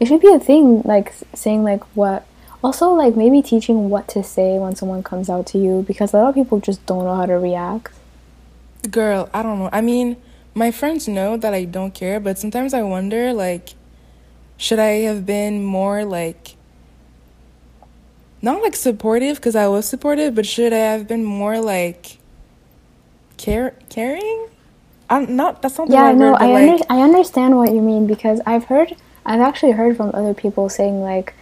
it 0.00 0.06
should 0.06 0.20
be 0.20 0.32
a 0.32 0.38
thing 0.40 0.82
like 0.84 1.14
saying 1.34 1.62
like 1.62 1.82
what 1.96 2.26
also 2.62 2.90
like 2.92 3.16
maybe 3.16 3.40
teaching 3.40 3.88
what 3.88 4.06
to 4.08 4.22
say 4.22 4.58
when 4.58 4.74
someone 4.76 5.02
comes 5.02 5.30
out 5.30 5.46
to 5.46 5.58
you 5.58 5.82
because 5.86 6.12
a 6.12 6.16
lot 6.18 6.28
of 6.30 6.34
people 6.34 6.60
just 6.60 6.84
don't 6.86 7.04
know 7.04 7.14
how 7.16 7.24
to 7.26 7.34
react 7.34 7.92
Girl, 8.90 9.28
I 9.34 9.42
don't 9.42 9.58
know. 9.58 9.68
I 9.72 9.80
mean, 9.82 10.16
my 10.54 10.70
friends 10.70 11.08
know 11.08 11.36
that 11.36 11.54
I 11.54 11.64
don't 11.64 11.94
care, 11.94 12.20
but 12.20 12.38
sometimes 12.38 12.74
I 12.74 12.82
wonder 12.82 13.32
like 13.32 13.70
should 14.56 14.78
I 14.78 15.02
have 15.08 15.24
been 15.26 15.64
more 15.64 16.04
like 16.04 16.56
not 18.42 18.62
like 18.62 18.76
supportive 18.76 19.36
because 19.36 19.56
I 19.56 19.68
was 19.68 19.86
supportive, 19.86 20.34
but 20.34 20.46
should 20.46 20.72
I 20.72 20.78
have 20.78 21.06
been 21.08 21.24
more 21.24 21.60
like 21.60 22.18
care 23.36 23.76
caring? 23.90 24.48
I'm 25.10 25.36
not 25.36 25.62
that's 25.62 25.78
not 25.78 25.90
the 25.90 25.96
yeah 25.96 25.98
right 25.98 26.16
no 26.16 26.18
word, 26.18 26.38
but 26.38 26.48
i 26.48 26.50
like 26.50 26.64
under- 26.70 26.84
i 26.90 27.00
understand 27.02 27.56
what 27.56 27.72
you 27.72 27.80
mean 27.80 28.06
because 28.06 28.40
i've 28.46 28.64
heard 28.64 28.94
i've 29.26 29.40
actually 29.40 29.72
heard 29.72 29.96
from 29.96 30.10
other 30.14 30.34
people 30.34 30.68
saying 30.68 31.00
like 31.02 31.34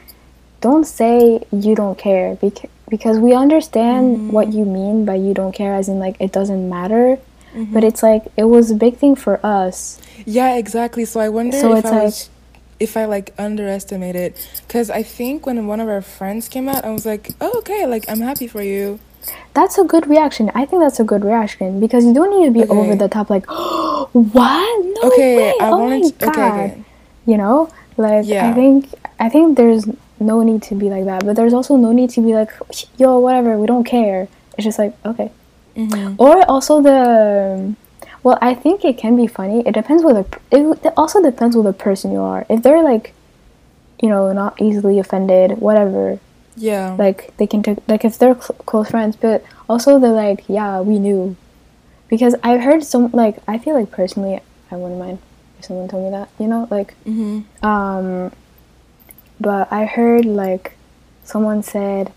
don't 0.60 0.84
say 0.86 1.40
you 1.52 1.74
don't 1.74 1.98
care 1.98 2.36
because 2.36 2.70
because 2.88 3.18
we 3.18 3.34
understand 3.34 4.18
Mm-hmm. 4.18 4.30
what 4.30 4.52
you 4.52 4.64
mean 4.64 5.04
by 5.04 5.14
you 5.16 5.34
don't 5.34 5.52
care 5.52 5.74
as 5.74 5.88
in 5.88 5.98
like 5.98 6.16
it 6.20 6.32
doesn't 6.32 6.68
matter 6.68 7.18
Mm-hmm. 7.58 7.74
but 7.74 7.82
it's 7.82 8.02
like 8.02 8.22
it 8.36 8.44
was 8.44 8.70
a 8.70 8.74
big 8.76 8.96
thing 9.02 9.14
for 9.16 9.34
us 9.44 9.98
Yeah, 10.24 10.54
exactly. 10.56 11.04
So 11.04 11.18
I 11.20 11.28
wonder 11.28 11.58
So 11.58 11.72
if 11.72 11.78
it's 11.84 11.88
I 11.88 11.90
like- 11.90 12.02
was 12.04 12.30
if 12.78 12.96
I 12.96 13.04
like 13.06 13.34
underestimated 13.38 14.34
cuz 14.68 14.90
I 14.90 15.02
think 15.02 15.46
when 15.46 15.66
one 15.66 15.80
of 15.80 15.88
our 15.88 16.00
friends 16.02 16.48
came 16.48 16.68
out, 16.68 16.84
I 16.84 16.90
was 16.90 17.04
like, 17.04 17.30
"Oh, 17.40 17.52
okay, 17.60 17.86
like 17.86 18.04
I'm 18.10 18.20
happy 18.20 18.46
for 18.46 18.62
you." 18.62 19.00
That's 19.58 19.76
a 19.78 19.84
good 19.92 20.06
reaction. 20.14 20.50
I 20.54 20.64
think 20.64 20.82
that's 20.84 21.00
a 21.00 21.04
good 21.12 21.24
reaction 21.24 21.80
because 21.80 22.04
you 22.08 22.14
don't 22.14 22.30
need 22.34 22.46
to 22.46 22.54
be 22.58 22.62
Okay. 22.62 22.78
over 22.78 22.94
the 23.02 23.08
top, 23.08 23.28
like, 23.30 23.46
oh, 23.48 24.08
what? 24.38 24.84
No 24.94 25.00
okay, 25.10 25.32
way! 25.36 25.52
I 25.60 25.70
oh 25.70 25.78
wanted 25.78 26.02
my 26.02 26.10
to, 26.10 26.28
okay, 26.30 26.48
okay. 26.52 26.82
You 27.26 27.36
know, 27.42 27.68
like 27.96 28.24
Yeah. 28.26 28.48
I 28.48 28.52
think 28.60 28.86
I 29.18 29.28
think 29.28 29.56
there's 29.58 29.84
no 30.20 30.42
need 30.42 30.62
to 30.70 30.74
be 30.82 30.88
like 30.94 31.04
that, 31.10 31.26
but 31.26 31.34
there's 31.38 31.54
also 31.58 31.74
no 31.76 31.90
need 31.92 32.10
to 32.16 32.20
be 32.20 32.32
like, 32.40 32.50
yo, 33.02 33.18
whatever, 33.18 33.58
we 33.58 33.66
don't 33.66 33.84
care. 33.96 34.28
It's 34.56 34.64
just 34.70 34.78
like 34.78 34.94
okay. 35.04 35.30
Mhm. 35.76 36.16
Or 36.18 36.42
also 36.50 36.80
the, 36.82 37.74
well, 38.22 38.38
I 38.40 38.54
think 38.54 38.84
it 38.84 38.98
can 38.98 39.16
be 39.16 39.26
funny. 39.26 39.62
It 39.66 39.72
depends 39.72 40.02
with 40.02 40.16
a. 40.16 40.26
It, 40.50 40.84
it 40.84 40.92
also 40.96 41.22
depends 41.22 41.54
with 41.56 41.66
the 41.66 41.72
person 41.72 42.10
you 42.12 42.20
are. 42.20 42.44
If 42.48 42.62
they're 42.62 42.82
like, 42.82 43.14
you 44.02 44.08
know, 44.08 44.32
not 44.32 44.60
easily 44.60 44.98
offended, 44.98 45.58
whatever, 45.58 46.18
Yeah. 46.56 46.96
like 46.98 47.36
they 47.36 47.46
can 47.46 47.62
take 47.62 47.78
like 47.86 48.04
if 48.04 48.18
they're 48.18 48.34
cl- 48.34 48.58
close 48.66 48.90
friends 48.90 49.14
but 49.14 49.44
also 49.68 50.00
they're 50.00 50.10
like 50.26 50.42
yeah 50.48 50.80
we 50.80 50.98
knew 50.98 51.36
because 52.10 52.34
i've 52.42 52.62
heard 52.62 52.82
some 52.82 53.10
like 53.12 53.36
i 53.46 53.58
feel 53.58 53.74
like 53.78 53.92
personally 53.92 54.40
i 54.72 54.74
wouldn't 54.74 54.98
mind 54.98 55.18
if 55.58 55.66
someone 55.66 55.86
told 55.86 56.02
me 56.02 56.10
that 56.10 56.28
you 56.40 56.48
know 56.48 56.66
like 56.68 56.94
mhm. 57.06 57.44
um 57.62 58.32
but 59.38 59.70
i 59.70 59.84
heard 59.84 60.24
like 60.24 60.74
someone 61.22 61.62
said 61.62 62.10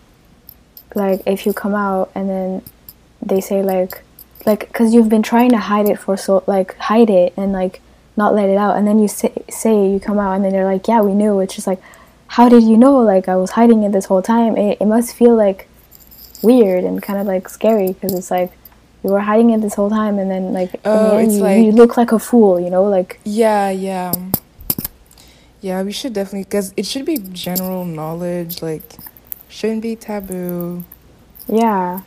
like 0.96 1.22
if 1.28 1.46
you 1.46 1.54
come 1.54 1.76
out 1.76 2.10
and 2.16 2.28
then 2.28 2.62
they 3.22 3.42
say 3.42 3.62
like 3.64 4.04
like 4.46 4.62
because 4.68 4.94
you've 4.94 5.10
been 5.10 5.22
trying 5.24 5.50
to 5.52 5.58
hide 5.58 5.88
it 5.88 6.00
for 6.00 6.18
so 6.18 6.44
like 6.48 6.76
hide 6.78 7.10
it 7.10 7.34
and 7.38 7.52
like 7.54 7.82
not 8.18 8.34
let 8.36 8.50
it 8.50 8.58
out. 8.58 8.76
And 8.78 8.88
then 8.88 9.00
you 9.00 9.08
say, 9.08 9.32
say 9.50 9.90
you 9.90 10.00
come 10.00 10.20
out 10.20 10.34
and 10.34 10.44
then 10.44 10.52
they're 10.52 10.66
like 10.66 10.88
yeah 10.88 11.02
we 11.02 11.14
knew. 11.14 11.40
It's 11.40 11.56
just 11.56 11.68
like 11.68 11.82
how 12.28 12.50
did 12.50 12.64
you 12.64 12.78
know? 12.78 12.98
Like 13.00 13.28
i 13.28 13.36
was 13.36 13.52
hiding 13.52 13.84
it 13.84 13.92
this 13.92 14.06
whole 14.06 14.22
time. 14.22 14.58
It, 14.58 14.78
it 14.82 14.86
must 14.86 15.16
feel 15.16 15.36
like 15.36 15.68
weird 16.42 16.84
and 16.84 17.02
kind 17.04 17.20
of 17.20 17.28
like 17.28 17.48
scary 17.50 17.88
because 17.94 18.14
it's 18.14 18.32
like 18.32 18.52
you 19.04 19.10
were 19.12 19.20
hiding 19.20 19.50
it 19.52 19.62
this 19.62 19.76
whole 19.76 19.90
time 19.90 20.18
and 20.20 20.30
then 20.32 20.54
like 20.54 20.76
Oh, 20.86 21.18
the 21.18 21.24
it's 21.24 21.36
you, 21.36 21.40
like- 21.44 21.64
you 21.66 21.72
look 21.72 21.98
like 21.98 22.12
a 22.12 22.20
fool 22.20 22.60
you 22.60 22.70
know? 22.70 22.84
Like 22.84 23.20
Yeah, 23.24 23.70
yeah. 23.70 24.14
Yeah, 25.62 25.84
we 25.84 25.92
should 25.92 26.14
definitely 26.14 26.46
cuz 26.46 26.74
it 26.76 26.86
should 26.88 27.06
be 27.06 27.18
general 27.18 27.86
knowledge 27.86 28.62
like 28.64 28.84
shouldn't 29.48 29.82
be 29.84 29.96
taboo. 29.96 30.84
yeah 31.48 32.02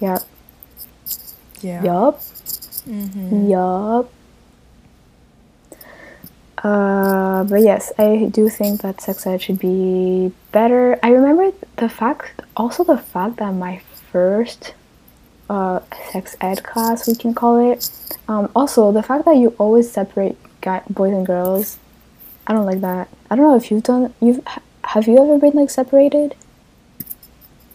yeah 0.00 0.18
Yeah. 1.62 1.82
yup 1.82 2.20
Mhm. 2.86 3.50
Yup. 3.50 4.10
Uh, 6.62 7.44
but 7.44 7.60
yes, 7.62 7.92
I 7.98 8.28
do 8.30 8.48
think 8.48 8.80
that 8.82 9.00
sex 9.00 9.26
ed 9.26 9.42
should 9.42 9.58
be 9.58 10.32
better. 10.52 10.98
I 11.02 11.10
remember 11.10 11.52
the 11.76 11.88
fact, 11.88 12.42
also 12.56 12.82
the 12.84 12.96
fact 12.96 13.36
that 13.36 13.52
my 13.52 13.78
first 14.10 14.74
uh, 15.50 15.80
sex 16.12 16.36
ed 16.40 16.62
class, 16.64 17.06
we 17.06 17.14
can 17.14 17.34
call 17.34 17.70
it, 17.72 17.90
um, 18.28 18.48
also 18.56 18.90
the 18.90 19.02
fact 19.02 19.24
that 19.26 19.36
you 19.36 19.54
always 19.58 19.90
separate 19.90 20.36
guy, 20.60 20.82
boys 20.88 21.12
and 21.12 21.26
girls. 21.26 21.78
I 22.46 22.52
don't 22.52 22.66
like 22.66 22.80
that. 22.80 23.08
I 23.30 23.36
don't 23.36 23.44
know 23.46 23.56
if 23.56 23.70
you've 23.70 23.82
done. 23.82 24.14
You've 24.20 24.40
have 24.84 25.06
you 25.08 25.18
ever 25.18 25.38
been 25.38 25.52
like 25.54 25.70
separated? 25.70 26.34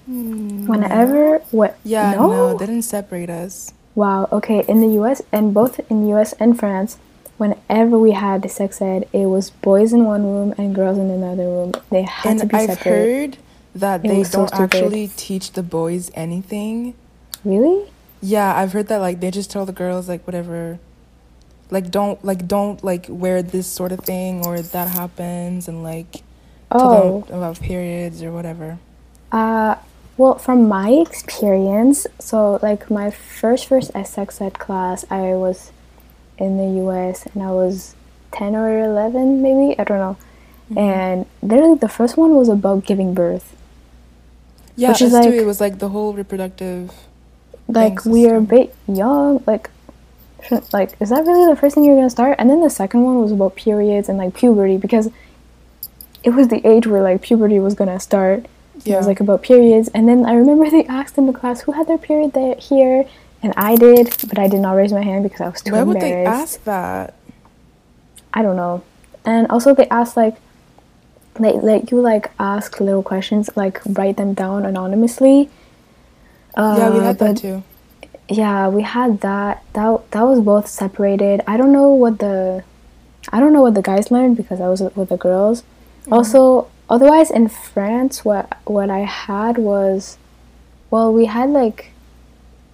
Mm, 0.10 0.68
Whenever 0.68 1.40
what? 1.52 1.78
Yeah, 1.84 2.14
no. 2.16 2.28
no, 2.30 2.58
they 2.58 2.66
didn't 2.66 2.84
separate 2.84 3.30
us. 3.30 3.74
Wow. 3.96 4.28
Okay. 4.32 4.64
In 4.68 4.82
the 4.82 4.88
U.S. 4.96 5.22
and 5.32 5.54
both 5.54 5.80
in 5.92 6.08
U.S. 6.10 6.34
and 6.34 6.58
France, 6.58 6.98
whenever 7.38 8.00
we 8.00 8.12
had 8.12 8.50
sex 8.50 8.82
ed, 8.82 9.08
it 9.14 9.26
was 9.28 9.50
boys 9.52 9.94
in 9.94 10.06
one 10.06 10.24
room 10.24 10.54
and 10.58 10.74
girls 10.74 10.98
in 10.98 11.10
another 11.10 11.44
room. 11.44 11.74
They 11.90 12.04
had 12.04 12.38
to 12.38 12.42
And 12.42 12.50
be 12.50 12.56
I've 12.58 12.70
separate. 12.72 12.86
heard 13.36 13.38
that 13.76 14.04
It 14.06 14.08
they 14.08 14.24
don't 14.24 14.48
stupid. 14.48 14.54
actually 14.76 15.08
teach 15.16 15.52
the 15.54 15.64
boys 15.64 16.10
anything. 16.14 16.94
Really? 17.44 17.90
Yeah, 18.22 18.56
I've 18.56 18.72
heard 18.74 18.88
that 18.88 19.00
like 19.00 19.20
they 19.20 19.32
just 19.32 19.50
tell 19.52 19.66
the 19.66 19.72
girls 19.74 20.08
like 20.08 20.26
whatever 20.28 20.80
like 21.70 21.90
don't 21.90 22.24
like 22.24 22.48
don't 22.48 22.84
like 22.84 23.06
wear 23.10 23.42
this 23.42 23.66
sort 23.68 23.92
of 23.92 24.02
thing 24.02 24.46
or 24.46 24.62
that 24.62 24.90
happens 24.90 25.68
and 25.68 25.84
like 25.84 26.12
tell 26.72 26.82
Oh. 26.94 27.22
them 27.28 27.38
about 27.38 27.60
periods 27.60 28.22
or 28.24 28.32
whatever. 28.32 28.78
Uh. 29.32 29.76
Well, 30.22 30.38
from 30.38 30.68
my 30.68 30.92
experience, 30.92 32.06
so 32.20 32.60
like 32.62 32.92
my 32.92 33.10
first 33.10 33.66
first 33.66 33.92
sex 34.06 34.40
ed 34.40 34.60
class, 34.60 35.04
I 35.10 35.34
was 35.34 35.72
in 36.38 36.58
the 36.58 36.70
U.S. 36.84 37.26
and 37.34 37.42
I 37.42 37.50
was 37.50 37.96
ten 38.32 38.56
or 38.56 38.70
eleven, 38.84 39.42
maybe 39.42 39.74
I 39.80 39.84
don't 39.84 39.98
know. 39.98 40.18
Mm-hmm. 40.70 40.78
And 40.78 41.26
literally, 41.42 41.80
the 41.80 41.90
first 41.90 42.18
one 42.18 42.36
was 42.36 42.50
about 42.50 42.86
giving 42.86 43.16
birth. 43.16 43.56
Yeah, 44.76 44.90
Which 44.90 45.02
is 45.02 45.10
too. 45.10 45.18
like- 45.18 45.34
It 45.34 45.46
was 45.48 45.60
like 45.60 45.80
the 45.80 45.90
whole 45.90 46.14
reproductive 46.14 46.94
like 47.68 48.06
we 48.06 48.28
are 48.30 48.36
a 48.36 48.42
bit 48.42 48.76
young 48.88 49.42
like 49.48 49.70
like 50.74 50.90
is 51.02 51.10
that 51.10 51.26
really 51.26 51.48
the 51.52 51.56
first 51.56 51.74
thing 51.74 51.84
you're 51.86 51.96
gonna 51.96 52.10
start 52.10 52.36
and 52.38 52.48
then 52.50 52.60
the 52.62 52.70
second 52.70 53.02
one 53.04 53.22
was 53.22 53.32
about 53.32 53.56
periods 53.56 54.08
and 54.10 54.18
like 54.20 54.36
puberty 54.36 54.78
because 54.78 55.10
it 56.24 56.32
was 56.32 56.50
the 56.50 56.62
age 56.68 56.86
where 56.86 57.02
like 57.02 57.22
puberty 57.22 57.60
was 57.60 57.74
gonna 57.74 58.00
start 58.00 58.46
it 58.86 58.96
was 58.96 59.08
like 59.08 59.20
about 59.20 59.44
periods. 59.44 59.90
And 59.94 60.08
then 60.08 60.26
i 60.26 60.34
remember 60.34 60.70
they 60.70 60.86
asked 60.86 61.18
in 61.18 61.26
the 61.28 61.34
class 61.34 61.62
who 61.62 61.72
had 61.74 61.88
their 61.88 61.98
period 61.98 62.34
there 62.34 62.56
here? 62.56 63.06
And 63.44 63.54
i 63.58 63.76
did 63.76 64.16
but 64.30 64.38
i 64.40 64.48
did 64.48 64.60
not 64.62 64.74
raise 64.74 64.94
my 64.94 65.02
hand 65.02 65.24
because 65.24 65.42
i 65.42 65.48
was 65.50 65.62
too 65.62 65.72
Why 65.74 65.84
would 65.84 66.00
they 66.00 66.14
embarrassed. 66.20 66.42
ask 66.58 66.64
that? 66.66 67.14
i 68.34 68.42
don't 68.42 68.56
know. 68.56 68.84
And 69.26 69.48
also 69.52 69.74
they 69.76 69.88
asked 69.90 70.16
like 70.18 70.36
like 71.40 71.56
like 71.64 71.92
you 71.92 72.02
like 72.02 72.32
ask 72.40 72.80
little 72.80 73.04
questions 73.04 73.50
like 73.56 73.82
write 73.98 74.18
them 74.18 74.34
down 74.34 74.66
anonymously. 74.66 75.50
Yeah, 76.58 76.90
we 76.90 77.00
Uh, 77.00 77.04
had 77.04 77.20
that 77.20 77.38
too. 77.38 77.64
yeah 78.30 78.68
we 78.68 78.82
had 78.84 79.22
that. 79.22 79.64
That 79.74 80.12
that 80.12 80.24
was 80.24 80.40
both 80.42 80.68
separated. 80.68 81.42
I 81.48 81.58
don't 81.58 81.72
know 81.72 81.90
what 81.90 82.20
the 82.20 82.64
i 83.32 83.40
don't 83.40 83.54
know 83.54 83.62
what 83.62 83.76
the 83.76 83.82
guys 83.82 84.10
learned 84.12 84.36
because 84.38 84.60
i 84.60 84.68
was 84.68 84.82
with 84.82 85.10
the 85.10 85.18
girls. 85.18 85.64
Also 86.12 86.68
otherwise 86.92 87.32
in 87.32 87.48
france 87.48 88.24
what 88.24 88.46
what 88.66 88.90
i 88.90 89.00
had 89.00 89.58
was 89.58 90.18
well 90.92 91.12
we 91.12 91.26
had 91.26 91.50
like 91.50 91.92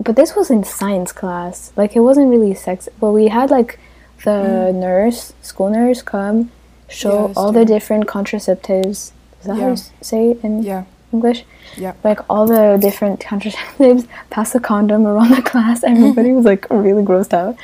but 0.06 0.16
this 0.16 0.36
was 0.36 0.50
in 0.50 0.64
science 0.64 1.12
class 1.12 1.72
like 1.78 1.96
it 1.96 2.02
wasn't 2.02 2.30
really 2.30 2.54
sex 2.54 2.90
but 3.00 3.12
we 3.12 3.28
had 3.30 3.50
like 3.50 3.80
the 4.26 4.72
nurse 4.74 5.34
school 5.42 5.70
nurse 5.70 6.02
come 6.02 6.52
show 6.90 7.28
Yes, 7.28 7.38
all 7.38 7.52
the 7.52 7.66
different 7.66 8.08
contraceptives 8.08 9.12
is 9.40 9.46
that 9.46 9.56
how 9.56 9.70
you 9.70 9.78
say 10.02 10.32
it 10.32 10.44
in 10.44 10.64
Yeah. 10.64 10.86
English. 11.14 11.46
Yeah. 11.78 11.94
Like 12.04 12.20
all 12.30 12.46
the 12.48 12.78
different 12.82 13.20
contraceptives, 13.20 14.08
pass 14.30 14.56
a 14.56 14.60
condom 14.60 15.06
around 15.06 15.32
the 15.36 15.42
class. 15.42 15.84
Everybody 15.94 16.32
was 16.32 16.46
like 16.46 16.66
really 16.70 17.04
grossed 17.04 17.34
out. 17.34 17.56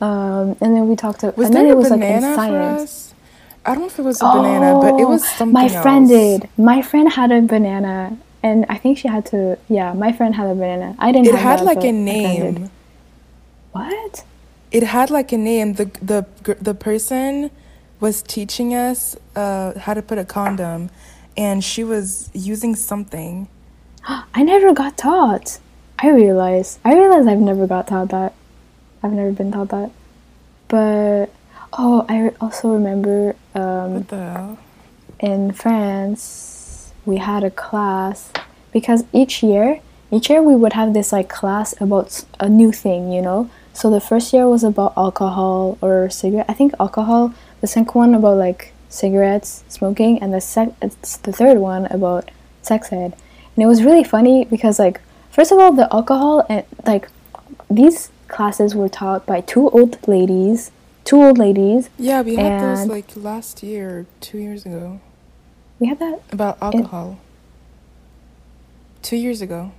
Um, 0.00 0.56
and 0.60 0.74
then 0.74 0.88
we 0.88 0.96
talked 0.96 1.20
to, 1.20 1.32
Was 1.36 1.46
and 1.46 1.54
there 1.56 1.62
then 1.64 1.70
a 1.72 1.74
it 1.74 1.76
was 1.76 1.90
like 1.90 2.00
in 2.02 2.20
for 2.22 2.34
science. 2.34 3.09
I 3.64 3.72
don't 3.74 3.80
know 3.82 3.86
if 3.86 3.98
it 3.98 4.02
was 4.04 4.20
a 4.22 4.24
banana, 4.26 4.78
but 4.80 4.98
it 5.00 5.06
was 5.06 5.22
Oh, 5.22 5.26
something 5.38 5.52
My 5.52 5.68
friend 5.68 6.10
else. 6.10 6.40
did. 6.40 6.48
My 6.56 6.82
friend 6.82 7.12
had 7.12 7.30
a 7.30 7.42
banana, 7.42 8.16
and 8.42 8.64
I 8.68 8.76
think 8.78 8.98
she 8.98 9.08
had 9.08 9.26
to. 9.26 9.58
Yeah, 9.68 9.92
my 9.92 10.12
friend 10.12 10.34
had 10.34 10.46
a 10.48 10.54
banana. 10.54 10.96
I 10.98 11.12
didn't. 11.12 11.26
It 11.28 11.34
have 11.34 11.42
had 11.42 11.58
that, 11.60 11.64
like 11.66 11.84
a 11.84 11.92
my 11.92 11.92
friend 11.92 12.06
did. 12.06 12.54
name. 12.54 12.70
What? 13.72 14.24
It 14.72 14.82
had 14.84 15.10
like 15.10 15.32
a 15.32 15.38
name. 15.38 15.74
The 15.74 15.86
the 16.00 16.26
the 16.60 16.74
person 16.74 17.50
was 18.00 18.22
teaching 18.22 18.74
us 18.74 19.16
uh, 19.36 19.78
how 19.78 19.94
to 19.94 20.02
put 20.02 20.16
a 20.18 20.24
condom, 20.24 20.90
and 21.36 21.62
she 21.62 21.84
was 21.84 22.30
using 22.32 22.74
something. 22.76 23.48
I 24.34 24.42
never 24.42 24.72
got 24.72 24.96
taught. 24.96 25.58
I 25.98 26.08
realize. 26.10 26.78
I 26.84 26.94
realize 26.94 27.26
I've 27.26 27.38
never 27.40 27.66
got 27.66 27.88
taught 27.88 28.08
that. 28.08 28.32
I've 29.02 29.12
never 29.12 29.32
been 29.32 29.52
taught 29.52 29.68
that. 29.68 29.90
But 30.68 31.26
oh, 31.72 32.04
I 32.08 32.32
also 32.40 32.68
remember 32.70 33.36
um, 33.54 33.94
What 33.94 34.08
the 34.08 34.16
hell? 34.16 34.58
in 35.20 35.52
France 35.52 36.92
we 37.04 37.16
had 37.18 37.44
a 37.44 37.50
class 37.50 38.30
because 38.72 39.04
each 39.12 39.42
year, 39.42 39.80
each 40.10 40.30
year 40.30 40.42
we 40.42 40.54
would 40.54 40.72
have 40.74 40.94
this 40.94 41.12
like 41.12 41.28
class 41.28 41.74
about 41.80 42.24
a 42.38 42.48
new 42.48 42.72
thing, 42.72 43.12
you 43.12 43.22
know. 43.22 43.50
So 43.72 43.90
the 43.90 44.00
first 44.00 44.32
year 44.32 44.48
was 44.48 44.62
about 44.64 44.92
alcohol 44.96 45.78
or 45.80 46.10
cigarette. 46.10 46.46
I 46.48 46.52
think 46.54 46.74
alcohol. 46.78 47.32
The 47.60 47.66
second 47.66 47.94
one 47.94 48.14
about 48.14 48.36
like 48.36 48.72
cigarettes, 48.88 49.64
smoking, 49.68 50.20
and 50.22 50.32
the 50.32 50.40
sec- 50.40 50.74
it's 50.82 51.16
the 51.18 51.32
third 51.32 51.58
one 51.58 51.86
about 51.86 52.30
sex 52.62 52.92
ed. 52.92 53.14
And 53.56 53.64
it 53.64 53.66
was 53.66 53.82
really 53.82 54.04
funny 54.04 54.44
because 54.44 54.78
like 54.78 55.00
first 55.30 55.52
of 55.52 55.58
all 55.58 55.72
the 55.72 55.92
alcohol 55.92 56.44
and 56.48 56.64
like 56.86 57.08
these 57.70 58.10
classes 58.28 58.74
were 58.74 58.88
taught 58.88 59.26
by 59.26 59.40
two 59.40 59.68
old 59.70 59.96
ladies, 60.08 60.70
two 61.10 61.20
old 61.20 61.38
ladies. 61.38 61.90
Yeah, 61.98 62.22
we 62.22 62.36
had 62.36 62.62
those 62.62 62.86
like 62.86 63.16
last 63.16 63.64
year, 63.64 64.06
two 64.20 64.38
years 64.38 64.64
ago, 64.64 65.00
We 65.80 65.88
had 65.88 65.98
that. 65.98 66.20
about 66.30 66.56
alcohol. 66.62 67.18
Two 69.02 69.16
years 69.16 69.42
ago. 69.42 69.72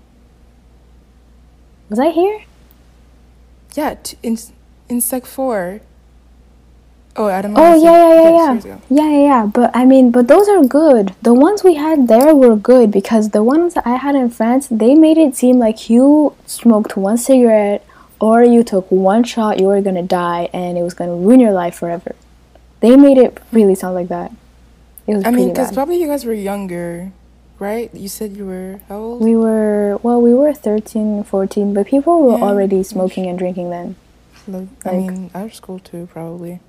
Was 1.90 2.00
I 2.00 2.10
here? 2.10 2.42
Yeah, 3.76 3.96
t- 4.04 4.18
in 4.22 4.38
in 4.90 5.00
Sec 5.00 5.26
four. 5.26 5.80
Oh, 7.16 7.28
I 7.28 7.42
don't 7.42 7.54
know. 7.54 7.64
Oh 7.64 7.76
yeah, 7.82 8.02
yeah, 8.08 8.24
yeah, 8.24 8.54
yeah, 8.54 8.80
yeah, 8.90 9.10
yeah, 9.12 9.24
yeah. 9.30 9.46
But 9.46 9.72
I 9.74 9.86
mean, 9.86 10.12
but 10.12 10.28
those 10.28 10.50
are 10.50 10.66
good. 10.66 11.16
The 11.22 11.34
ones 11.34 11.64
we 11.64 11.76
had 11.76 12.10
there 12.10 12.36
were 12.36 12.58
good 12.58 12.92
because 12.92 13.30
the 13.30 13.44
ones 13.44 13.74
that 13.76 13.88
I 13.88 13.96
had 13.96 14.16
in 14.16 14.30
France, 14.30 14.68
they 14.68 14.96
made 14.96 15.18
it 15.18 15.38
seem 15.38 15.60
like 15.60 15.90
you 15.90 16.36
smoked 16.46 16.98
one 16.98 17.18
cigarette 17.18 17.86
or 18.22 18.44
you 18.44 18.64
took 18.64 18.90
one 18.92 19.24
shot, 19.26 19.60
you 19.60 19.66
were 19.66 19.82
gonna 19.82 20.04
die, 20.04 20.48
and 20.54 20.78
it 20.78 20.84
was 20.84 20.94
gonna 20.94 21.16
ruin 21.16 21.40
your 21.42 21.52
life 21.52 21.76
forever. 21.76 22.16
They 22.80 22.96
made 22.96 23.18
it 23.18 23.38
really 23.52 23.76
sound 23.76 23.96
like 23.96 24.08
that. 24.08 24.32
It 25.08 25.16
was 25.16 25.26
I 25.26 25.32
mean, 25.32 25.50
because 25.50 25.72
probably 25.74 26.00
you 26.00 26.08
guys 26.08 26.24
were 26.24 26.34
younger, 26.34 27.12
right? 27.60 27.94
You 27.94 28.08
said 28.08 28.38
you 28.38 28.46
were 28.46 28.80
how 28.88 28.98
old? 28.98 29.22
we 29.22 29.36
were 29.36 29.98
well, 30.04 30.22
we 30.22 30.34
were 30.34 30.54
13, 30.54 31.24
14, 31.24 31.74
but 31.74 31.88
people 31.88 32.22
were 32.22 32.38
Yeah. 32.38 32.44
already 32.46 32.84
smoking 32.84 33.26
and 33.28 33.38
drinking 33.38 33.72
then. 33.72 33.96
Like, 34.48 34.68
I 34.86 34.92
mean, 34.98 35.32
out 35.36 35.46
of 35.46 35.54
school 35.56 35.80
too, 35.80 36.08
probably. 36.12 36.60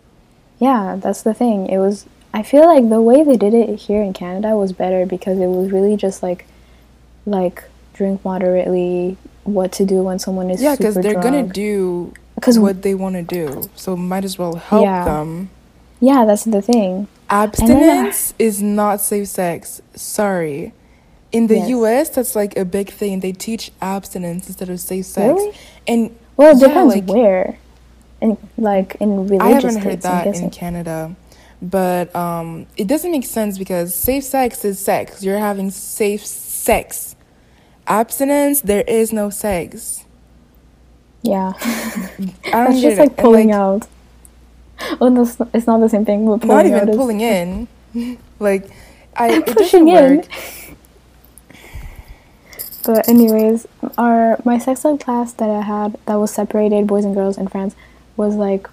Yeah, 0.58 0.96
that's 0.98 1.22
the 1.22 1.34
thing. 1.34 1.66
It 1.68 1.78
was 1.78 2.06
I 2.34 2.42
feel 2.42 2.64
like 2.66 2.88
the 2.88 3.00
way 3.02 3.22
they 3.22 3.36
did 3.36 3.52
it 3.52 3.78
here 3.78 4.02
in 4.02 4.14
Canada 4.14 4.56
was 4.56 4.72
better 4.72 5.04
because 5.04 5.38
it 5.38 5.48
was 5.48 5.70
really 5.70 5.96
just 5.96 6.22
like 6.22 6.46
like 7.26 7.64
drink 7.92 8.24
moderately, 8.24 9.18
what 9.44 9.72
to 9.72 9.84
do 9.84 10.02
when 10.02 10.18
someone 10.18 10.50
is 10.50 10.62
Yeah, 10.62 10.76
because 10.76 10.94
they're 10.94 11.20
gonna 11.20 11.42
do 11.42 12.12
'Cause- 12.40 12.58
what 12.58 12.82
they 12.82 12.94
want 12.94 13.14
to 13.16 13.22
do, 13.22 13.62
so 13.76 13.96
might 13.96 14.24
as 14.24 14.38
well 14.38 14.54
help 14.56 14.82
Yeah. 14.84 15.04
them. 15.04 15.50
Yeah, 16.00 16.24
that's 16.24 16.44
the 16.44 16.60
thing. 16.62 17.06
Abstinence 17.30 18.34
is 18.38 18.60
not 18.62 19.00
safe 19.00 19.28
sex. 19.28 19.80
Sorry. 19.94 20.72
In 21.30 21.46
the 21.46 21.56
Yes. 21.58 21.68
US, 21.70 22.08
that's 22.10 22.34
like 22.36 22.56
a 22.58 22.64
big 22.64 22.90
thing. 22.90 23.20
They 23.20 23.32
teach 23.32 23.70
abstinence 23.80 24.48
instead 24.48 24.68
of 24.68 24.80
safe 24.80 25.06
sex. 25.06 25.28
Really? 25.28 25.52
And 25.86 26.10
Well, 26.36 26.56
it 26.56 26.60
Yeah, 26.60 26.68
depends 26.68 26.94
like- 26.94 27.08
where. 27.08 27.56
and 28.20 28.36
like 28.58 28.96
in 29.00 29.16
religious 29.16 29.40
I 29.40 29.48
haven't 29.50 29.76
heard 29.76 30.02
states, 30.02 30.06
I'm 30.06 30.24
that 30.32 30.36
in. 30.42 30.50
Canada. 30.50 31.10
But 31.60 32.14
um, 32.16 32.66
it 32.76 32.86
doesn't 32.88 33.10
make 33.12 33.24
sense 33.24 33.56
because 33.58 33.94
safe 33.94 34.24
sex 34.24 34.64
is 34.64 34.78
sex. 34.80 35.22
You're 35.22 35.38
having 35.38 35.70
safe 35.70 36.26
sex. 36.26 37.11
Abstinence, 37.86 38.60
there 38.60 38.82
is 38.86 39.12
no 39.12 39.30
sex. 39.30 40.04
Yeah. 41.22 41.52
I 41.60 42.10
don't 42.64 42.80
That's 42.80 42.80
just 42.80 42.98
like 42.98 43.16
And, 43.16 43.16
pulling 43.16 43.52
out. 43.52 43.86
Oh, 45.00 45.08
no, 45.08 45.22
it's 45.54 45.66
not 45.66 45.78
the 45.80 45.88
same 45.88 46.04
thing. 46.04 46.26
But 46.26 46.40
pulling 46.40 46.56
Not 46.56 46.66
even 46.66 46.88
out 46.88 46.96
pulling 46.96 47.20
in. 47.20 47.68
like, 48.40 48.68
I 49.16 49.28
it 49.34 49.46
pushing 49.46 49.88
in. 49.88 50.16
work. 50.16 50.26
But 52.84 53.08
anyways, 53.08 53.66
our 53.96 54.38
my 54.44 54.58
sex 54.58 54.84
ed 54.84 54.98
class 55.00 55.32
that 55.34 55.48
I 55.48 55.60
had 55.62 55.96
that 56.06 56.16
was 56.16 56.32
separated 56.32 56.86
boys 56.86 57.04
and 57.04 57.14
girls 57.14 57.38
in 57.38 57.46
France 57.46 57.76
was 58.16 58.34
like 58.34 58.66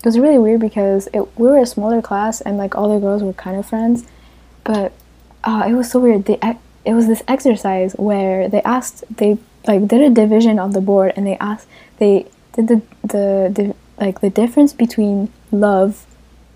it 0.00 0.04
was 0.04 0.18
really 0.18 0.38
weird 0.38 0.60
because 0.60 1.08
it 1.14 1.20
we 1.38 1.48
were 1.48 1.56
a 1.58 1.64
smaller 1.66 2.02
class 2.02 2.42
and 2.42 2.58
like 2.58 2.74
all 2.74 2.92
the 2.92 3.00
girls 3.00 3.22
were 3.22 3.32
kind 3.32 3.56
of 3.56 3.64
friends, 3.64 4.04
but 4.64 4.92
uh, 5.44 5.64
it 5.66 5.72
was 5.72 5.90
so 5.90 5.98
weird. 6.00 6.26
They 6.26 6.38
it 6.84 6.94
was 6.94 7.06
this 7.06 7.22
exercise 7.26 7.94
where 7.94 8.48
they 8.48 8.62
asked 8.62 9.04
they 9.10 9.38
like 9.66 9.86
did 9.88 10.00
a 10.00 10.10
division 10.10 10.58
on 10.58 10.72
the 10.72 10.80
board 10.80 11.12
and 11.16 11.26
they 11.26 11.36
asked 11.38 11.66
they 11.98 12.26
did 12.52 12.68
the 12.68 12.82
the, 13.02 13.50
the 13.54 13.74
like 13.98 14.20
the 14.20 14.30
difference 14.30 14.72
between 14.72 15.32
love 15.50 16.06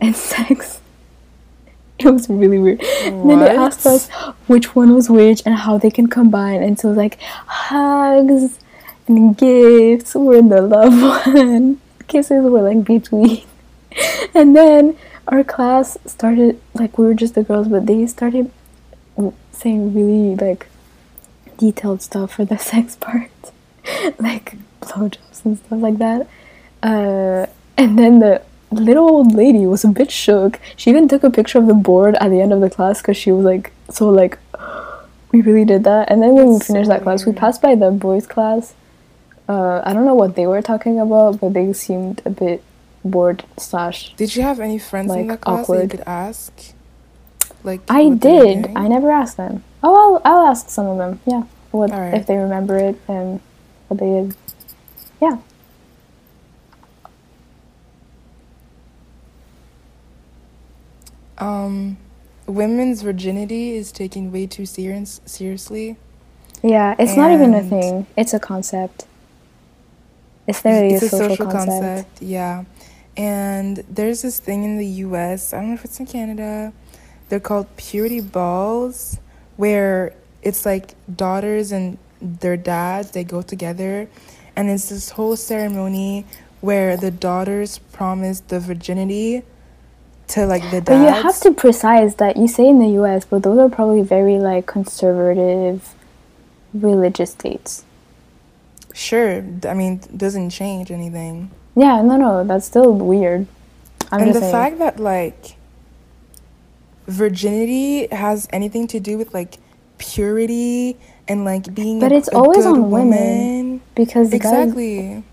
and 0.00 0.14
sex. 0.32 0.80
It 1.98 2.06
was 2.06 2.28
really 2.28 2.58
weird. 2.58 2.80
And 2.80 3.28
then 3.28 3.40
they 3.40 3.50
asked 3.50 3.84
us 3.84 4.08
which 4.46 4.76
one 4.76 4.94
was 4.94 5.10
which 5.10 5.42
and 5.44 5.56
how 5.56 5.78
they 5.78 5.90
can 5.90 6.06
combine. 6.06 6.62
And 6.62 6.78
so 6.78 6.92
like 6.92 7.20
hugs 7.20 8.60
and 9.08 9.36
gifts 9.36 10.14
were 10.14 10.36
in 10.36 10.48
the 10.48 10.62
love 10.62 11.26
one. 11.26 11.80
Kisses 12.06 12.44
were 12.44 12.62
like 12.62 12.84
between. 12.84 13.44
And 14.34 14.54
then 14.54 14.96
our 15.26 15.42
class 15.42 15.98
started 16.06 16.60
like 16.74 16.98
we 16.98 17.06
were 17.06 17.14
just 17.14 17.34
the 17.34 17.42
girls, 17.42 17.66
but 17.66 17.86
they 17.86 18.06
started 18.06 18.52
saying 19.58 19.94
really 19.94 20.36
like 20.36 20.66
detailed 21.56 22.02
stuff 22.02 22.34
for 22.34 22.44
the 22.44 22.58
sex 22.70 22.96
part, 22.96 23.30
like 24.18 24.56
blowjobs 24.80 25.44
and 25.44 25.58
stuff 25.58 25.80
like 25.80 25.98
that. 25.98 26.28
Uh, 26.82 27.46
and 27.76 27.98
then 27.98 28.20
the 28.20 28.42
little 28.70 29.08
old 29.08 29.34
lady 29.34 29.66
was 29.66 29.84
a 29.84 29.88
bit 29.88 30.10
shook. 30.10 30.60
She 30.76 30.90
even 30.90 31.08
took 31.08 31.24
a 31.24 31.30
picture 31.30 31.58
of 31.58 31.66
the 31.66 31.74
board 31.74 32.16
at 32.20 32.28
the 32.30 32.40
end 32.40 32.52
of 32.52 32.60
the 32.60 32.70
class 32.70 33.00
because 33.00 33.16
she 33.16 33.32
was 33.32 33.44
like, 33.44 33.72
so 33.90 34.08
like, 34.08 34.38
we 35.32 35.42
really 35.42 35.64
did 35.64 35.84
that. 35.84 36.10
And 36.10 36.22
then 36.22 36.34
when 36.34 36.46
we 36.46 36.52
That's 36.54 36.66
so 36.66 36.74
finished 36.74 36.90
that 36.90 37.02
class, 37.02 37.26
we 37.26 37.32
passed 37.32 37.62
by 37.62 37.74
the 37.74 37.90
boys' 37.90 38.26
class. 38.26 38.74
Uh, 39.48 39.80
I 39.84 39.94
don't 39.94 40.04
know 40.04 40.14
what 40.14 40.36
they 40.36 40.46
were 40.46 40.60
talking 40.60 41.00
about, 41.00 41.40
but 41.40 41.54
they 41.54 41.72
seemed 41.72 42.20
a 42.24 42.30
bit 42.30 42.62
bored 43.04 43.44
slash. 43.56 44.14
Did 44.16 44.36
you 44.36 44.42
have 44.42 44.60
any 44.60 44.78
friends 44.78 45.10
in 45.12 45.28
Like, 45.28 45.28
that 45.28 45.40
class 45.40 45.66
that 45.68 45.82
you 45.82 45.88
could 45.88 46.00
ask? 46.06 46.74
Like 47.68 47.82
I 47.90 48.04
what 48.04 48.22
they 48.22 48.32
were 48.32 48.44
did. 48.44 48.76
I 48.76 48.88
never 48.88 49.10
asked 49.10 49.36
them. 49.36 49.62
Oh, 49.82 50.20
I'll, 50.24 50.32
I'll 50.32 50.46
ask 50.46 50.70
some 50.70 50.86
of 50.86 50.96
them. 50.96 51.20
Yeah, 51.26 51.42
what 51.70 51.90
Alright. 51.92 52.14
if 52.14 52.26
they 52.26 52.36
remember 52.38 52.78
it 52.78 52.98
and 53.06 53.40
what 53.88 54.00
they 54.00 54.06
did. 54.06 54.36
Yeah. 55.20 55.36
Um, 61.36 61.98
women's 62.46 63.02
virginity 63.02 63.76
is 63.76 63.92
taken 63.92 64.32
way 64.32 64.46
too 64.46 64.64
serious 64.64 65.20
seriously. 65.26 65.98
Yeah, 66.62 66.96
it's 66.98 67.16
not 67.18 67.32
even 67.32 67.52
a 67.52 67.62
thing. 67.62 68.06
It's 68.16 68.32
a 68.32 68.40
concept. 68.40 69.04
It's 70.46 70.64
literally 70.64 70.94
it's 70.94 71.02
a 71.04 71.08
social, 71.10 71.46
concept. 71.46 72.22
yeah. 72.22 72.64
And 73.14 73.84
there's 73.90 74.22
this 74.22 74.40
thing 74.40 74.64
in 74.64 74.78
the 74.78 74.86
U.S. 75.04 75.52
I 75.52 75.58
don't 75.58 75.68
know 75.68 75.74
if 75.74 75.84
it's 75.84 76.00
in 76.00 76.06
Canada. 76.06 76.72
They're 77.28 77.40
called 77.40 77.66
purity 77.76 78.20
balls, 78.20 79.18
where 79.56 80.14
it's 80.42 80.64
like 80.64 80.94
daughters 81.14 81.72
and 81.72 81.98
their 82.20 82.56
dads 82.56 83.10
they 83.12 83.24
go 83.24 83.42
together, 83.42 84.08
and 84.56 84.70
it's 84.70 84.88
this 84.88 85.10
whole 85.10 85.36
ceremony 85.36 86.24
where 86.60 86.96
the 86.96 87.10
daughters 87.10 87.78
promise 87.92 88.40
the 88.40 88.58
virginity 88.58 89.42
to 90.28 90.46
like 90.46 90.62
the 90.70 90.80
dads. 90.80 90.86
But 90.86 91.16
you 91.16 91.22
have 91.22 91.40
to 91.40 91.52
precise 91.52 92.14
that 92.16 92.36
you 92.36 92.48
say 92.48 92.68
in 92.68 92.78
the 92.78 92.88
U.S., 93.00 93.24
but 93.24 93.42
those 93.42 93.58
are 93.58 93.68
probably 93.68 94.02
very 94.02 94.38
like 94.38 94.66
conservative, 94.66 95.94
religious 96.74 97.32
states. 97.32 97.84
Sure, 98.94 99.44
I 99.64 99.74
mean, 99.74 100.00
doesn't 100.16 100.50
change 100.50 100.90
anything. 100.90 101.50
Yeah, 101.76 102.02
no, 102.02 102.16
no, 102.16 102.44
that's 102.44 102.66
still 102.66 102.92
weird. 102.92 103.46
I'm 104.10 104.22
and 104.22 104.34
the 104.34 104.40
saying. 104.40 104.52
fact 104.52 104.78
that 104.78 104.98
like 104.98 105.54
virginity 107.08 108.06
has 108.14 108.46
anything 108.52 108.86
to 108.88 109.00
do 109.00 109.18
with 109.18 109.34
like 109.34 109.56
purity 109.98 110.96
and 111.26 111.44
like 111.44 111.74
being 111.74 111.98
But 111.98 112.12
a, 112.12 112.16
it's 112.16 112.28
always 112.28 112.64
good 112.64 112.66
on 112.76 112.90
women. 112.90 113.10
woman. 113.70 113.80
because 113.94 114.28
guys 114.30 114.34
Exactly. 114.34 115.24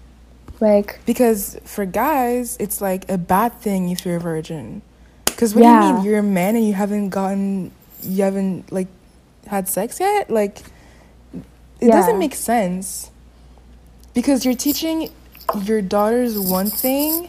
like 0.59 0.99
Because 1.05 1.57
for 1.65 1.85
guys, 1.85 2.57
it's 2.59 2.81
like 2.81 3.07
a 3.09 3.17
bad 3.17 3.53
thing 3.61 3.89
if 3.89 4.05
you're 4.05 4.17
a 4.17 4.19
virgin. 4.19 4.81
Because 5.25 5.53
what 5.53 5.61
do 5.63 5.67
you 5.67 5.93
mean 5.93 6.03
you're 6.05 6.19
a 6.19 6.23
man 6.23 6.55
and 6.55 6.65
you 6.65 6.73
haven't 6.73 7.09
gotten, 7.09 7.71
you 8.01 8.23
haven't 8.23 8.71
like 8.71 8.87
had 9.47 9.67
sex 9.67 9.99
yet? 9.99 10.29
Like, 10.31 10.59
it 11.81 11.89
Yeah. 11.89 11.91
doesn't 11.91 12.17
make 12.17 12.35
sense. 12.35 13.11
Because 14.13 14.45
you're 14.45 14.55
teaching 14.55 15.09
your 15.63 15.81
daughters 15.81 16.39
one 16.39 16.69
thing, 16.69 17.27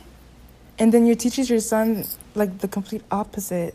and 0.79 0.93
then 0.95 1.05
you're 1.05 1.17
teaching 1.17 1.45
your 1.47 1.59
son 1.59 2.05
like 2.37 2.59
the 2.59 2.69
complete 2.69 3.03
opposite. 3.11 3.75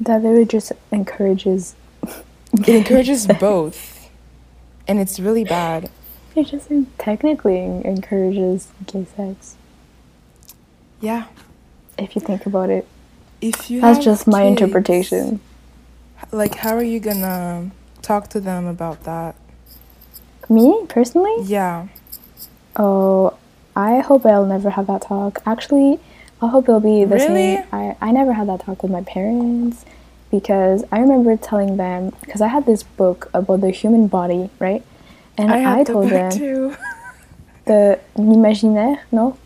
That 0.00 0.22
really 0.22 0.44
just 0.46 0.72
encourages 0.90 1.74
It 2.52 2.68
encourages 2.74 3.26
both, 3.28 4.10
and 4.88 4.98
it's 4.98 5.20
really 5.20 5.44
bad. 5.44 5.90
it 6.34 6.44
just 6.44 6.68
technically 6.98 7.58
encourages 7.84 8.68
gay 8.86 9.06
sex 9.16 9.56
Yeah. 11.00 11.24
if 11.98 12.14
you 12.16 12.20
think 12.22 12.46
about 12.46 12.70
it 12.70 12.86
If 13.40 13.70
you 13.70 13.80
that's 13.80 14.04
just 14.04 14.26
my 14.26 14.42
kids, 14.44 14.60
interpretation 14.62 15.40
Like, 16.32 16.54
how 16.56 16.74
are 16.76 16.82
you 16.82 17.00
gonna 17.00 17.70
talk 18.02 18.28
to 18.30 18.40
them 18.40 18.66
about 18.66 19.04
that? 19.04 19.34
me 20.48 20.84
personally 20.88 21.36
Yeah. 21.44 21.86
Oh, 22.76 23.34
I 23.76 23.98
hope 24.00 24.24
I'll 24.26 24.46
never 24.46 24.70
have 24.70 24.86
that 24.86 25.02
talk. 25.02 25.38
Actually, 25.46 25.98
I 26.42 26.48
hope 26.48 26.64
it'll 26.68 26.80
be 26.80 27.04
the 27.04 27.16
Really? 27.16 27.56
same. 27.56 27.64
I, 27.72 27.96
I 28.00 28.12
never 28.12 28.32
had 28.32 28.48
that 28.48 28.60
talk 28.60 28.82
with 28.82 28.90
my 28.92 29.02
parents 29.02 29.84
because 30.30 30.84
I 30.90 30.98
remember 31.00 31.36
telling 31.36 31.76
them 31.76 32.12
because 32.20 32.40
I 32.40 32.48
had 32.48 32.64
this 32.66 32.82
book 32.82 33.28
about 33.34 33.60
the 33.60 33.70
human 33.70 34.06
body, 34.06 34.48
right? 34.58 34.82
And 35.36 35.52
I, 35.52 35.84
the 35.84 35.92
told 35.92 36.04
book 36.04 36.12
them 36.12 36.30
too. 36.32 36.76
the 37.66 37.98
l'imaginaire, 38.16 39.00
no? 39.12 39.36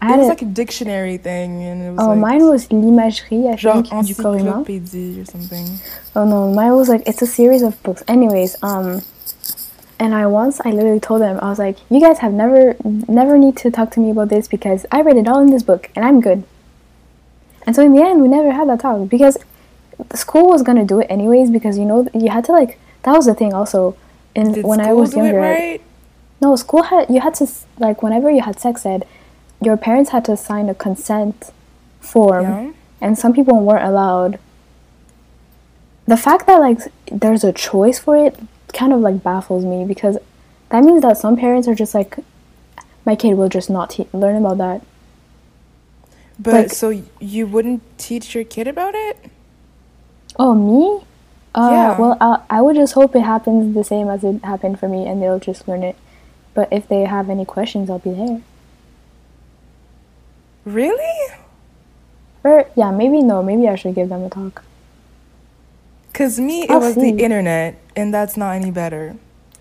I 0.00 0.14
It 0.14 0.18
was 0.18 0.28
like 0.28 0.42
a 0.42 0.46
dictionary 0.46 1.16
thing, 1.16 1.62
and 1.62 1.80
it 1.80 1.90
was 1.92 2.00
oh, 2.00 2.08
like 2.08 2.18
mine 2.18 2.42
was 2.48 2.66
l'imagerie, 2.72 3.48
I 3.48 3.54
genre 3.54 3.84
think, 3.84 4.08
du 4.08 4.14
corps 4.20 4.36
humain. 4.36 5.20
or 5.20 5.24
something. 5.24 5.78
Oh 6.16 6.24
no, 6.24 6.52
mine 6.52 6.74
was 6.74 6.88
like 6.88 7.02
it's 7.06 7.22
a 7.22 7.26
series 7.26 7.62
of 7.62 7.80
books. 7.84 8.02
Anyways, 8.08 8.56
um, 8.64 9.02
and 10.02 10.14
I 10.16 10.26
once 10.26 10.60
I 10.64 10.70
literally 10.70 10.98
told 10.98 11.20
them 11.22 11.38
I 11.40 11.48
was 11.48 11.60
like, 11.60 11.76
you 11.88 12.00
guys 12.00 12.18
have 12.18 12.32
never 12.32 12.74
never 13.20 13.38
need 13.38 13.56
to 13.58 13.70
talk 13.70 13.88
to 13.92 14.00
me 14.00 14.10
about 14.10 14.28
this 14.34 14.48
because 14.48 14.84
I 14.90 15.00
read 15.00 15.16
it 15.16 15.28
all 15.28 15.40
in 15.40 15.50
this 15.50 15.62
book 15.62 15.90
and 15.94 16.04
I'm 16.04 16.20
good. 16.20 16.42
And 17.64 17.76
so 17.76 17.80
in 17.86 17.92
the 17.94 18.02
end, 18.02 18.20
we 18.20 18.26
never 18.28 18.50
had 18.50 18.68
that 18.68 18.80
talk 18.80 19.08
because 19.08 19.38
the 20.08 20.16
school 20.16 20.46
was 20.48 20.62
gonna 20.62 20.84
do 20.84 20.98
it 21.00 21.06
anyways 21.08 21.50
because 21.50 21.78
you 21.78 21.84
know 21.84 22.08
you 22.12 22.30
had 22.30 22.44
to 22.46 22.52
like 22.52 22.78
that 23.04 23.12
was 23.12 23.26
the 23.26 23.34
thing 23.34 23.54
also. 23.54 23.96
And 24.34 24.54
Did 24.54 24.64
when 24.64 24.80
I 24.80 24.92
was 24.92 25.10
do 25.10 25.20
it 25.20 25.24
younger, 25.26 25.40
right? 25.40 25.80
no 26.40 26.56
school 26.56 26.82
had 26.82 27.08
you 27.08 27.20
had 27.20 27.34
to 27.40 27.46
like 27.78 28.02
whenever 28.02 28.28
you 28.30 28.42
had 28.42 28.58
sex 28.58 28.84
ed, 28.84 29.06
your 29.60 29.76
parents 29.76 30.10
had 30.10 30.24
to 30.24 30.36
sign 30.36 30.68
a 30.68 30.74
consent 30.74 31.52
form 32.00 32.42
Yeah. 32.42 32.72
and 33.00 33.16
some 33.16 33.32
people 33.32 33.60
weren't 33.60 33.86
allowed. 33.86 34.40
The 36.06 36.16
fact 36.16 36.46
that 36.48 36.58
like 36.58 36.78
there's 37.10 37.44
a 37.44 37.52
choice 37.52 37.98
for 38.00 38.16
it 38.16 38.34
kind 38.72 38.92
of 38.92 39.00
like 39.00 39.22
baffles 39.22 39.64
me 39.64 39.84
because 39.84 40.18
that 40.70 40.82
means 40.84 41.02
that 41.02 41.18
some 41.18 41.36
parents 41.36 41.68
are 41.68 41.74
just 41.74 41.94
like, 41.94 42.16
my 43.04 43.14
kid 43.16 43.34
will 43.34 43.48
just 43.48 43.68
not 43.70 43.90
te- 43.90 44.08
learn 44.12 44.36
about 44.36 44.58
that. 44.58 44.82
But 46.38 46.54
like- 46.54 46.70
so 46.72 47.02
you 47.20 47.46
wouldn't 47.46 47.82
teach 47.98 48.34
your 48.34 48.44
kid 48.44 48.66
about 48.66 48.94
it? 48.94 49.18
Oh 50.38 50.54
me? 50.54 51.04
Uh, 51.54 51.68
Yeah. 51.70 51.98
Well, 52.00 52.16
I 52.20 52.38
I 52.48 52.62
would 52.62 52.76
just 52.76 52.94
hope 52.94 53.14
it 53.14 53.20
happens 53.20 53.74
the 53.74 53.84
same 53.84 54.08
as 54.08 54.24
it 54.24 54.42
happened 54.42 54.80
for 54.80 54.88
me, 54.88 55.06
and 55.06 55.20
they'll 55.20 55.38
just 55.38 55.68
learn 55.68 55.82
it. 55.82 55.96
But 56.54 56.72
if 56.72 56.88
they 56.88 57.04
have 57.04 57.28
any 57.28 57.44
questions, 57.44 57.90
I'll 57.90 57.98
be 57.98 58.12
there. 58.12 58.40
Really? 60.64 61.34
Or 62.44 62.66
yeah, 62.76 62.90
maybe 62.90 63.20
no, 63.22 63.42
maybe 63.42 63.68
I 63.68 63.74
should 63.74 63.94
give 63.94 64.08
them 64.08 64.22
a 64.24 64.30
talk. 64.30 64.64
Cause 66.14 66.38
me, 66.38 66.64
it 66.64 66.70
I'll 66.70 66.80
was 66.80 66.94
see. 66.94 67.12
the 67.12 67.22
internet, 67.22 67.76
and 67.96 68.12
that's 68.12 68.36
not 68.36 68.52
any 68.52 68.70
better. 68.70 69.16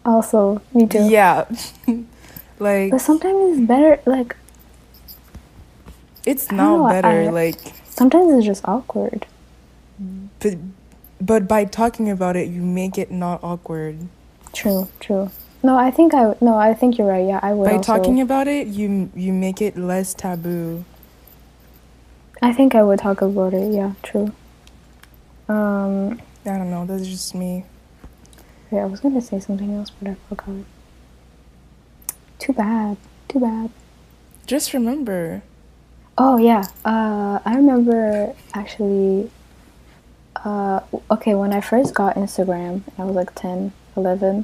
Also, 0.06 0.62
me 0.74 0.86
too. 0.88 1.08
Yeah. 1.10 1.46
like 2.60 2.92
But 2.92 3.00
sometimes 3.02 3.58
it's 3.60 3.68
better. 3.68 4.02
Like 4.06 4.36
it's 6.26 6.52
know, 6.52 6.84
not 6.84 6.90
better. 6.90 7.08
I- 7.24 7.30
like, 7.30 7.60
sometimes 7.90 8.34
it's 8.34 8.46
just 8.46 8.68
awkward. 8.68 9.26
but 10.40 10.56
but 11.22 11.48
by 11.48 11.66
talking 11.66 12.10
about 12.10 12.36
it, 12.36 12.48
you 12.50 12.62
make 12.62 12.98
it 12.98 13.12
not 13.12 13.44
awkward. 13.44 14.08
True, 14.54 14.88
true. 15.00 15.30
No, 15.64 15.78
I 15.78 15.92
think 15.92 16.14
I 16.14 16.36
no, 16.42 16.56
I 16.58 16.74
think 16.74 16.98
you're 16.98 17.08
right. 17.08 17.26
Yeah, 17.26 17.40
I 17.42 17.54
would 17.54 17.66
By 17.66 17.76
also. 17.78 17.94
talking 17.98 18.20
about 18.20 18.48
it, 18.48 18.68
you 18.68 19.10
you 19.16 19.32
make 19.32 19.62
it 19.62 19.78
less 19.78 20.14
taboo. 20.14 20.84
I 22.42 22.52
think 22.52 22.74
I 22.74 22.82
would 22.84 23.00
talk 23.00 23.22
about 23.22 23.54
it. 23.54 23.72
Yeah, 23.72 23.94
true. 24.02 24.32
Um, 25.48 26.20
I 26.46 26.58
don't 26.58 26.72
know. 26.72 26.86
That's 26.86 27.08
just 27.08 27.36
me. 27.36 27.66
yeah, 28.72 28.84
I 28.84 28.86
was 28.86 29.00
gonna 29.00 29.22
say 29.22 29.40
something 29.40 29.74
else, 29.76 29.92
but 29.92 30.12
I 30.12 30.16
forgot. 30.30 30.66
Too 32.40 32.54
bad. 32.54 32.98
Too 33.28 33.40
bad. 33.40 33.70
Just 34.48 34.74
remember. 34.74 35.44
Oh 36.18 36.38
yeah. 36.38 36.64
Uh, 36.84 37.40
I 37.46 37.56
remember 37.56 38.36
actually. 38.54 39.30
Uh, 40.44 40.80
okay, 41.12 41.36
when 41.36 41.54
I 41.54 41.62
first 41.62 41.94
got 41.94 42.16
Instagram, 42.16 42.82
I 42.98 43.04
was 43.04 43.16
like 43.16 43.36
10, 43.36 43.74
11. 43.96 44.44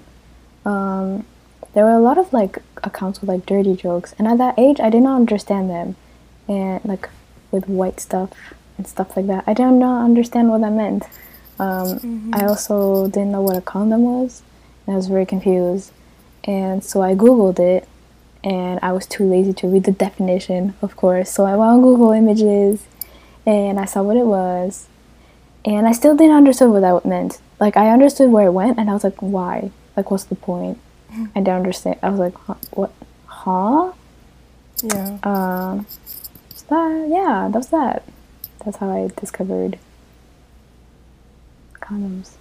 Um, 0.63 1.25
there 1.73 1.85
were 1.85 1.91
a 1.91 1.99
lot 1.99 2.19
of 2.19 2.31
like 2.33 2.59
accounts 2.83 3.19
with 3.19 3.29
like 3.29 3.45
dirty 3.47 3.75
jokes, 3.75 4.13
and 4.19 4.27
at 4.27 4.37
that 4.37 4.59
age, 4.59 4.79
I 4.79 4.89
did 4.91 5.01
not 5.01 5.15
understand 5.15 5.69
them, 5.71 5.95
and 6.47 6.83
like 6.85 7.09
with 7.51 7.67
white 7.67 7.99
stuff 7.99 8.29
and 8.77 8.85
stuff 8.87 9.15
like 9.17 9.27
that. 9.27 9.43
I 9.47 9.53
did 9.53 9.71
not 9.71 10.03
understand 10.03 10.49
what 10.49 10.61
that 10.61 10.71
meant. 10.71 11.03
Um, 11.59 12.31
I 12.33 12.45
also 12.45 13.07
didn't 13.07 13.31
know 13.31 13.41
what 13.41 13.57
a 13.57 13.61
condom 13.61 14.03
was, 14.03 14.43
and 14.85 14.93
I 14.93 14.97
was 14.97 15.07
very 15.07 15.25
confused. 15.25 15.91
And 16.43 16.83
so 16.83 17.01
I 17.01 17.15
googled 17.15 17.59
it, 17.59 17.87
and 18.43 18.79
I 18.81 18.91
was 18.91 19.05
too 19.05 19.25
lazy 19.25 19.53
to 19.53 19.67
read 19.67 19.83
the 19.83 19.91
definition, 19.91 20.75
of 20.81 20.95
course. 20.95 21.31
So 21.31 21.45
I 21.45 21.55
went 21.55 21.71
on 21.71 21.81
Google 21.81 22.11
Images, 22.11 22.85
and 23.45 23.79
I 23.79 23.85
saw 23.85 24.03
what 24.03 24.17
it 24.17 24.25
was, 24.25 24.87
and 25.65 25.87
I 25.87 25.91
still 25.91 26.15
didn't 26.15 26.35
understand 26.35 26.71
what 26.73 26.81
that 26.81 27.05
meant. 27.05 27.39
Like 27.59 27.75
I 27.75 27.89
understood 27.89 28.31
where 28.31 28.47
it 28.47 28.51
went, 28.51 28.77
and 28.77 28.89
I 28.89 28.93
was 28.93 29.03
like, 29.03 29.19
why? 29.21 29.71
Like, 29.95 30.11
what's 30.11 30.25
the 30.25 30.35
point? 30.35 30.79
I 31.35 31.39
didn't 31.39 31.49
understand. 31.49 31.97
I 32.03 32.09
was 32.09 32.19
like, 32.19 32.35
huh, 32.35 32.55
what? 32.71 32.93
Huh? 33.25 33.93
Yeah. 34.83 35.17
Um, 35.23 35.87
that 36.69 37.07
yeah, 37.09 37.49
that 37.51 37.57
was 37.57 37.69
that. 37.69 38.03
That's 38.63 38.77
how 38.77 38.91
I 38.91 39.09
discovered 39.19 39.79
condoms. 41.87 42.31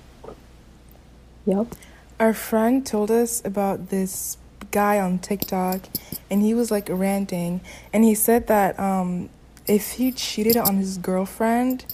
Yup. 1.44 1.74
Our 2.18 2.32
friend 2.32 2.84
told 2.84 3.10
us 3.10 3.44
about 3.44 3.90
this 3.90 4.36
guy 4.70 4.98
on 4.98 5.18
TikTok, 5.18 5.82
and 6.30 6.42
he 6.42 6.54
was 6.54 6.70
like 6.70 6.88
ranting, 6.90 7.60
and 7.92 8.04
he 8.04 8.14
said 8.14 8.46
that 8.48 8.78
um, 8.80 9.28
if 9.66 9.92
he 9.92 10.12
cheated 10.12 10.56
on 10.56 10.76
his 10.76 10.98
girlfriend, 10.98 11.84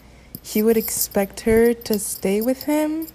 he 0.42 0.62
would 0.62 0.76
expect 0.76 1.40
her 1.40 1.74
to 1.74 1.98
stay 1.98 2.40
with 2.40 2.64
him, 2.64 3.08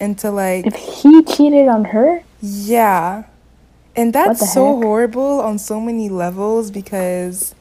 and 0.00 0.18
to 0.18 0.30
like 0.30 0.66
If 0.66 0.74
he 0.76 1.22
cheated 1.22 1.68
on 1.68 1.86
her, 1.86 2.22
yeah, 2.40 3.24
and 3.96 4.12
that's 4.12 4.52
so 4.52 4.74
heck? 4.74 4.84
horrible 4.84 5.40
on 5.40 5.58
so 5.58 5.80
many 5.80 6.08
levels 6.08 6.70
because 6.70 7.54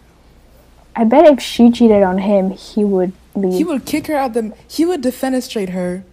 I 0.95 1.03
bet 1.03 1.25
if 1.25 1.39
she 1.39 1.71
cheated 1.71 2.03
on 2.03 2.17
him, 2.17 2.49
he 2.51 2.83
would 2.83 3.13
leave. 3.37 3.53
he 3.53 3.63
would 3.63 3.85
kick 3.85 4.07
her 4.07 4.15
out 4.15 4.33
the 4.33 4.53
he 4.67 4.85
would 4.85 5.01
defenestrate 5.01 5.69
her, 5.69 6.03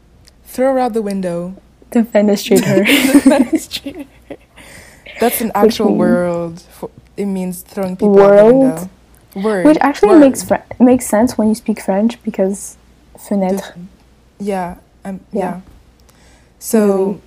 throw 0.44 0.72
her 0.74 0.78
out 0.78 0.92
the 0.92 1.02
window. 1.02 1.56
defenestrate 1.90 2.64
her. 2.64 2.82
Defenestrate 2.84 4.06
her. 4.28 4.36
That's 5.20 5.40
an 5.40 5.52
actual 5.54 5.94
word. 5.94 6.60
For, 6.60 6.90
it 7.16 7.26
means 7.26 7.62
throwing 7.62 7.96
people 7.96 8.20
out 8.20 8.36
the 8.36 8.44
World? 8.44 8.54
window. 8.64 8.90
Word. 9.48 9.66
Which 9.66 9.78
actually 9.80 10.10
word. 10.10 10.20
makes 10.20 10.42
fr- 10.42 10.66
makes 10.80 11.06
sense 11.06 11.36
when 11.38 11.48
you 11.48 11.54
speak 11.54 11.80
French 11.80 12.22
because 12.24 12.76
fenêtre. 13.16 13.58
Def- 13.74 13.76
yeah. 14.38 14.76
Um, 15.04 15.20
Yeah. 15.32 15.40
yeah. 15.40 15.60
So, 16.58 17.20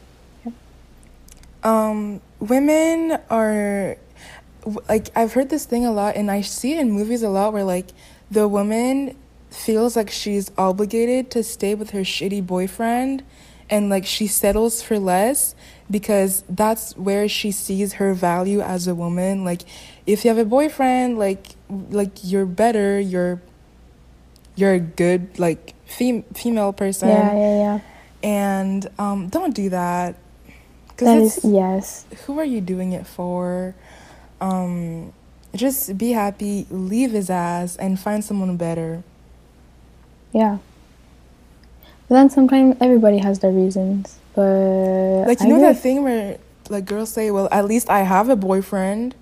um, 1.63 2.21
women 2.39 3.19
are 3.29 3.97
like 4.89 5.09
I've 5.15 5.33
heard 5.33 5.49
this 5.49 5.65
thing 5.65 5.85
a 5.85 5.91
lot, 5.91 6.15
and 6.15 6.29
I 6.31 6.41
see 6.41 6.73
it 6.73 6.79
in 6.79 6.91
movies 6.91 7.23
a 7.23 7.29
lot, 7.29 7.53
where 7.53 7.63
like 7.63 7.87
the 8.31 8.47
woman 8.47 9.15
feels 9.49 9.95
like 9.95 10.09
she's 10.09 10.51
obligated 10.57 11.31
to 11.31 11.43
stay 11.43 11.75
with 11.75 11.91
her 11.91 12.01
shitty 12.01 12.45
boyfriend, 12.45 13.23
and 13.69 13.89
like 13.89 14.05
she 14.05 14.27
settles 14.27 14.81
for 14.81 14.99
less 14.99 15.55
because 15.89 16.43
that's 16.49 16.95
where 16.97 17.27
she 17.27 17.51
sees 17.51 17.93
her 17.93 18.13
value 18.13 18.61
as 18.61 18.87
a 18.87 18.95
woman. 18.95 19.43
Like, 19.45 19.61
if 20.05 20.23
you 20.25 20.29
have 20.29 20.37
a 20.37 20.45
boyfriend, 20.45 21.17
like 21.17 21.47
like 21.69 22.11
you're 22.23 22.45
better, 22.45 22.99
you're 22.99 23.41
you're 24.55 24.73
a 24.73 24.79
good 24.79 25.37
like 25.39 25.73
fem- 25.85 26.23
female 26.33 26.73
person 26.73 27.09
Yeah, 27.09 27.33
yeah, 27.35 27.57
yeah. 27.57 27.79
and 28.23 28.87
um, 28.99 29.29
don't 29.29 29.53
do 29.55 29.69
that. 29.69 30.15
Because 30.89 31.45
yes. 31.45 32.05
who 32.25 32.39
are 32.39 32.45
you 32.45 32.59
doing 32.59 32.91
it 32.91 33.05
for? 33.05 33.75
Um, 34.41 35.13
just 35.55 35.95
be 35.97 36.11
happy, 36.11 36.65
leave 36.71 37.11
his 37.11 37.29
ass, 37.29 37.75
and 37.77 37.99
find 37.99 38.23
someone 38.23 38.57
better. 38.57 39.03
Yeah. 40.33 40.57
But 42.07 42.15
then 42.15 42.29
sometimes 42.29 42.77
everybody 42.79 43.17
has 43.19 43.39
their 43.39 43.51
reasons. 43.51 44.17
But 44.35 45.25
Like 45.27 45.41
I 45.41 45.45
you 45.45 45.49
know 45.49 45.55
agree. 45.57 45.67
that 45.73 45.79
thing 45.81 46.03
where 46.03 46.37
like 46.69 46.85
girls 46.85 47.09
say, 47.11 47.31
"Well, 47.31 47.47
at 47.51 47.65
least 47.65 47.89
I 47.89 47.99
have 48.01 48.29
a 48.29 48.35
boyfriend." 48.35 49.15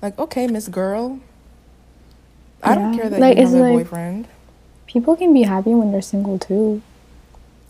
Like, 0.00 0.18
okay, 0.18 0.46
Miss 0.46 0.68
Girl. 0.68 1.20
I 2.62 2.74
don't 2.74 2.94
care 2.96 3.08
that 3.08 3.20
Like, 3.20 3.38
you 3.38 3.44
have 3.46 3.54
a 3.54 3.58
like- 3.58 3.72
boyfriend. 3.72 4.28
people 4.86 5.16
can 5.16 5.32
be 5.34 5.42
happy 5.42 5.74
when 5.74 5.90
they're 5.92 6.00
single 6.02 6.38
too. 6.38 6.80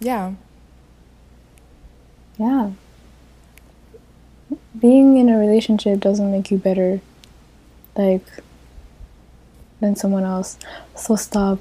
Yeah. 0.01 0.33
Yeah. 2.39 2.71
Being 4.79 5.17
in 5.17 5.29
a 5.29 5.39
relationship 5.39 6.01
doesn't 6.01 6.31
make 6.31 6.51
you 6.51 6.59
better, 6.59 7.01
like, 7.97 8.25
than 9.81 9.97
someone 9.97 10.25
else. 10.25 10.59
So 10.97 11.17
stop 11.17 11.59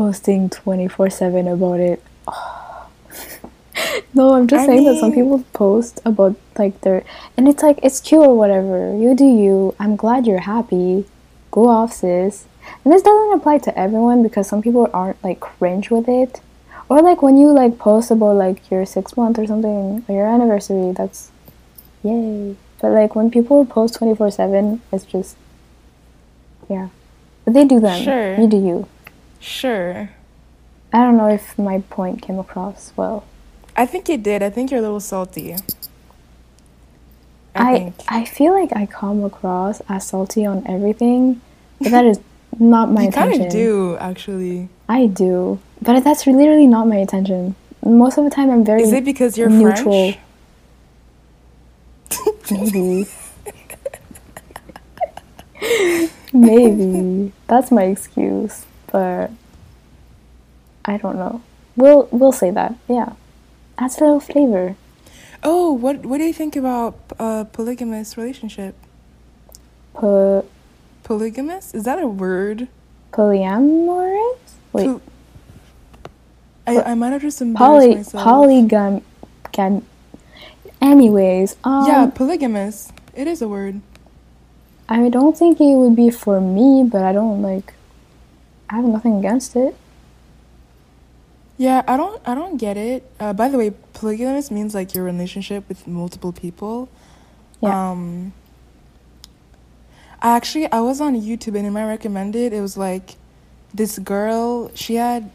posting 0.00 0.48
24 0.48 1.10
7 1.10 1.46
about 1.46 1.78
it. 1.78 2.02
no, 4.14 4.32
I'm 4.32 4.48
just 4.48 4.62
I 4.62 4.66
saying 4.66 4.84
that 4.84 4.98
some 4.98 5.12
people 5.12 5.44
post 5.52 6.00
about, 6.06 6.36
like, 6.56 6.80
their. 6.80 7.04
And 7.36 7.46
it's 7.46 7.62
like, 7.62 7.78
it's 7.82 8.00
cute 8.00 8.24
or 8.24 8.34
whatever. 8.34 8.96
You 8.96 9.14
do 9.14 9.26
you. 9.26 9.74
I'm 9.78 9.96
glad 9.96 10.26
you're 10.26 10.46
happy. 10.54 11.04
Go 11.50 11.68
off, 11.68 11.92
sis. 11.92 12.46
And 12.82 12.94
this 12.94 13.02
doesn't 13.02 13.34
apply 13.38 13.58
to 13.58 13.78
everyone 13.78 14.22
because 14.22 14.48
some 14.48 14.62
people 14.62 14.88
aren't, 14.94 15.22
like, 15.22 15.38
cringe 15.38 15.90
with 15.90 16.08
it. 16.08 16.40
Or 16.88 17.02
like 17.02 17.20
when 17.22 17.36
you 17.36 17.52
like 17.52 17.78
post 17.78 18.10
about 18.10 18.34
like 18.34 18.68
your 18.68 18.84
six 18.84 19.16
month 19.16 19.38
or 19.38 19.46
something 19.46 20.04
or 20.08 20.12
your 20.12 20.26
anniversary, 20.26 20.90
that's 20.90 21.30
yay. 22.02 22.56
But 22.80 22.90
like 22.90 23.14
when 23.14 23.30
people 23.30 23.64
post 23.64 23.94
twenty 23.94 24.16
four 24.16 24.28
seven, 24.32 24.82
it's 24.90 25.04
just 25.04 25.36
yeah. 26.68 26.88
But 27.44 27.54
they 27.54 27.64
do 27.64 27.78
them. 27.78 28.02
Sure. 28.02 28.34
You 28.40 28.48
do 28.48 28.56
you. 28.56 28.88
Sure. 29.40 30.10
I 30.92 30.98
don't 30.98 31.16
know 31.16 31.28
if 31.28 31.58
my 31.58 31.80
point 31.90 32.22
came 32.22 32.38
across 32.38 32.92
well. 32.96 33.24
I 33.76 33.86
think 33.86 34.08
it 34.08 34.22
did. 34.22 34.42
I 34.42 34.50
think 34.50 34.70
you're 34.70 34.80
a 34.80 34.82
little 34.82 35.00
salty. 35.00 35.54
I, 35.54 35.58
I 37.54 37.78
think. 37.78 37.94
I 38.08 38.24
feel 38.24 38.52
like 38.52 38.70
I 38.76 38.86
come 38.86 39.24
across 39.24 39.80
as 39.88 40.06
salty 40.06 40.44
on 40.44 40.66
everything, 40.66 41.40
but 41.80 41.90
that 41.90 42.04
is 42.04 42.20
not 42.58 42.90
my 42.90 43.04
intention. 43.04 43.32
you 43.32 43.38
kind 43.38 43.46
of 43.46 43.52
do, 43.52 43.96
actually. 43.98 44.68
I 44.88 45.06
do, 45.06 45.58
but 45.80 46.00
that's 46.04 46.26
literally 46.26 46.66
not 46.66 46.86
my 46.86 46.96
intention. 46.96 47.54
Most 47.84 48.18
of 48.18 48.24
the 48.24 48.30
time, 48.30 48.50
I'm 48.50 48.64
very 48.64 48.82
Is 48.82 48.92
it 48.92 49.04
because 49.04 49.38
you're 49.38 49.48
neutral. 49.48 50.12
French? 50.12 50.18
Maybe. 52.50 53.06
Maybe. 56.32 57.32
That's 57.46 57.70
my 57.70 57.84
excuse, 57.84 58.64
but 58.90 59.30
I 60.84 60.96
don't 60.96 61.16
know. 61.16 61.42
We'll 61.76 62.08
we'll 62.10 62.32
say 62.32 62.50
that. 62.50 62.74
Yeah. 62.88 63.12
Adds 63.78 63.98
a 63.98 64.04
little 64.04 64.20
flavor. 64.20 64.76
Oh, 65.42 65.72
what 65.72 66.04
what 66.04 66.18
do 66.18 66.24
you 66.24 66.32
think 66.34 66.56
about 66.56 66.98
uh, 67.18 67.44
polygamous 67.44 68.16
relationship? 68.16 68.74
Po- 69.94 70.44
Polygamous? 71.02 71.74
Is 71.74 71.84
that 71.84 71.98
a 71.98 72.06
word? 72.06 72.68
polyamorous? 73.12 74.38
Wait. 74.72 75.00
I, 76.66 76.82
I 76.82 76.94
might 76.94 77.10
have 77.10 77.22
just 77.22 77.40
embarrassed 77.42 77.66
Poly 77.66 77.94
myself. 77.96 78.24
polygam 78.24 79.02
gam 79.50 79.84
Anyways, 80.80 81.56
um 81.64 81.86
yeah, 81.86 82.06
polygamous. 82.14 82.92
It 83.14 83.26
is 83.26 83.42
a 83.42 83.48
word. 83.48 83.80
I 84.88 85.08
don't 85.08 85.36
think 85.36 85.60
it 85.60 85.74
would 85.74 85.96
be 85.96 86.10
for 86.10 86.40
me, 86.40 86.84
but 86.84 87.02
I 87.02 87.12
don't 87.12 87.42
like 87.42 87.74
I 88.70 88.76
have 88.76 88.84
nothing 88.84 89.18
against 89.18 89.56
it. 89.56 89.76
Yeah, 91.58 91.82
I 91.86 91.96
don't 91.96 92.22
I 92.26 92.34
don't 92.34 92.56
get 92.56 92.76
it. 92.76 93.10
Uh, 93.18 93.32
by 93.32 93.48
the 93.48 93.58
way, 93.58 93.72
polygamous 93.92 94.50
means 94.50 94.74
like 94.74 94.94
your 94.94 95.04
relationship 95.04 95.68
with 95.68 95.86
multiple 95.86 96.32
people. 96.32 96.88
Yeah. 97.60 97.90
Um 97.90 98.32
I 100.22 100.36
actually 100.36 100.70
I 100.72 100.80
was 100.80 101.00
on 101.00 101.20
YouTube 101.20 101.56
and 101.56 101.66
in 101.66 101.72
my 101.72 101.84
recommended 101.84 102.52
it 102.52 102.60
was 102.60 102.76
like 102.76 103.16
this 103.74 103.98
girl, 103.98 104.70
she 104.74 104.94
had 104.94 105.30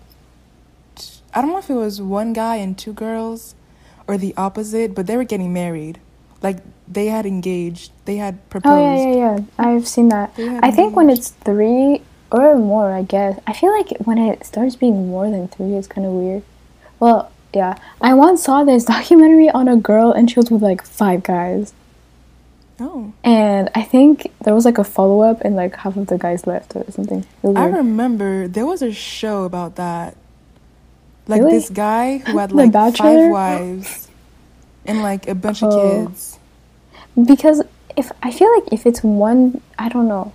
t- 0.96 1.20
I 1.34 1.42
don't 1.42 1.52
know 1.52 1.60
if 1.60 1.70
it 1.70 1.76
was 1.76 2.02
one 2.02 2.34
guy 2.34 2.56
and 2.56 2.78
two 2.78 2.94
girls 2.94 3.54
or 4.08 4.18
the 4.18 4.34
opposite, 4.38 4.96
but 4.96 5.08
they 5.08 5.18
were 5.18 5.24
getting 5.26 5.54
married. 5.54 6.00
Like 6.42 6.58
they 6.88 7.08
had 7.08 7.26
engaged. 7.26 7.92
They 8.06 8.18
had 8.18 8.50
proposed. 8.50 8.74
Oh 8.74 8.96
yeah, 8.96 9.12
yeah, 9.12 9.36
yeah. 9.38 9.40
I've 9.58 9.88
seen 9.88 10.10
that. 10.10 10.34
I 10.38 10.72
think 10.72 10.96
when 10.96 11.10
it's 11.10 11.30
three 11.30 12.02
or 12.44 12.58
more, 12.58 12.92
I 12.92 13.04
guess. 13.04 13.40
I 13.48 13.54
feel 13.54 13.72
like 13.72 13.90
when 14.04 14.18
it 14.18 14.46
starts 14.46 14.76
being 14.76 15.08
more 15.10 15.30
than 15.30 15.48
three, 15.48 15.74
it's 15.76 15.88
kind 15.88 16.06
of 16.06 16.14
weird. 16.14 16.44
Well, 17.00 17.32
yeah. 17.54 17.78
I 18.02 18.14
once 18.14 18.44
saw 18.44 18.64
this 18.64 18.86
documentary 18.96 19.50
on 19.50 19.68
a 19.68 19.78
girl, 19.78 20.12
and 20.12 20.30
she 20.30 20.40
was 20.40 20.52
with 20.52 20.62
like 20.62 20.84
five 20.84 21.24
guys. 21.24 21.74
Oh. 22.80 23.14
And 23.24 23.70
I 23.74 23.84
think 23.84 24.34
there 24.44 24.54
was 24.54 24.66
like 24.66 24.78
a 24.78 24.84
follow 24.84 25.22
up, 25.22 25.42
and 25.42 25.56
like 25.56 25.76
half 25.78 25.96
of 25.96 26.08
the 26.08 26.18
guys 26.18 26.46
left 26.46 26.76
or 26.76 26.84
something. 26.92 27.26
I 27.44 27.66
remember 27.68 28.48
there 28.50 28.66
was 28.66 28.82
a 28.82 28.92
show 28.92 29.44
about 29.44 29.76
that. 29.78 30.18
Like 31.28 31.42
Really? 31.42 31.54
this 31.58 31.70
guy 31.70 32.18
who 32.20 32.38
had 32.44 32.52
like 32.52 32.72
five 32.74 33.32
wives 33.32 34.10
and 34.86 35.02
like 35.02 35.28
a 35.28 35.34
bunch 35.36 35.64
of 35.64 35.72
Oh. 35.74 36.06
kids. 36.08 36.38
because 37.16 37.64
if 37.98 38.12
I 38.22 38.30
feel 38.32 38.54
like 38.60 38.74
if 38.74 38.86
it's 38.86 39.02
one, 39.02 39.62
I 39.80 39.88
don't 39.90 40.08
know. 40.08 40.34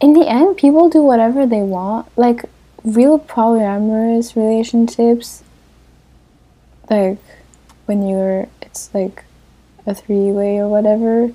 In 0.00 0.12
the 0.12 0.28
end, 0.28 0.56
people 0.56 0.88
do 0.88 1.02
whatever 1.02 1.46
they 1.46 1.62
want. 1.62 2.06
Like 2.16 2.44
real 2.84 3.18
polyamorous 3.18 4.36
relationships, 4.36 5.42
like 6.90 7.18
when 7.86 8.06
you're, 8.06 8.48
it's 8.62 8.92
like 8.94 9.24
a 9.86 9.94
three 9.94 10.30
way 10.30 10.58
or 10.58 10.68
whatever. 10.68 11.32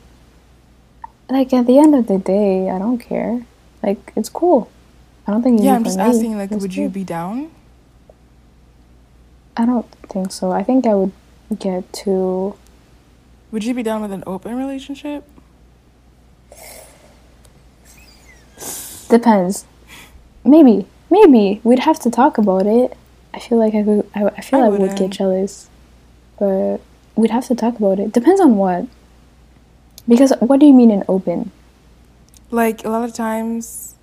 Like 1.29 1.53
at 1.53 1.65
the 1.65 1.79
end 1.79 1.95
of 1.95 2.07
the 2.07 2.17
day, 2.17 2.69
I 2.69 2.77
don't 2.77 2.99
care. 2.99 3.45
Like 3.81 4.11
it's 4.15 4.29
cool. 4.29 4.69
I 5.25 5.31
don't 5.31 5.43
think. 5.43 5.61
Yeah, 5.61 5.75
I'm 5.75 5.83
just 5.83 5.97
me. 5.97 6.03
asking 6.03 6.37
like 6.37 6.51
It's 6.51 6.61
would 6.61 6.75
you 6.75 6.89
be 6.89 7.03
down? 7.03 7.51
I 9.55 9.65
don't 9.65 9.89
think 10.09 10.31
so. 10.31 10.51
I 10.51 10.63
think 10.63 10.85
I 10.85 10.93
would 10.93 11.11
get 11.57 11.91
to. 12.05 12.55
Would 13.51 13.63
you 13.63 13.73
be 13.73 13.83
down 13.83 14.01
with 14.01 14.11
an 14.11 14.23
open 14.27 14.55
relationship? 14.55 15.23
Depends. 19.11 19.65
Maybe. 20.43 20.87
Maybe. 21.09 21.59
We'd 21.63 21.79
have 21.79 21.99
to 21.99 22.09
talk 22.09 22.37
about 22.37 22.65
it. 22.65 22.97
I 23.33 23.39
feel 23.39 23.57
like 23.57 23.75
I 23.75 23.83
could 23.83 24.09
I, 24.15 24.25
I 24.25 24.41
feel 24.41 24.59
I 24.61 24.65
I, 24.65 24.69
would 24.69 24.95
get 24.97 25.09
jealous. 25.11 25.69
But 26.39 26.77
we'd 27.15 27.31
have 27.31 27.45
to 27.47 27.55
talk 27.55 27.77
about 27.77 27.99
it. 27.99 28.11
Depends 28.13 28.41
on 28.41 28.55
what. 28.55 28.87
Because 30.07 30.33
what 30.39 30.59
do 30.59 30.65
you 30.65 30.73
mean 30.73 30.91
in 30.91 31.03
open? 31.07 31.51
Like 32.49 32.83
a 32.83 32.89
lot 32.89 33.03
of 33.03 33.13
times 33.13 33.95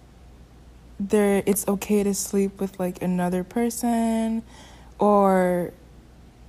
there 1.01 1.43
it's 1.47 1.67
okay 1.69 2.03
to 2.03 2.13
sleep 2.13 2.61
with 2.61 2.79
like 2.79 3.01
another 3.01 3.45
person 3.45 4.43
or 4.99 5.73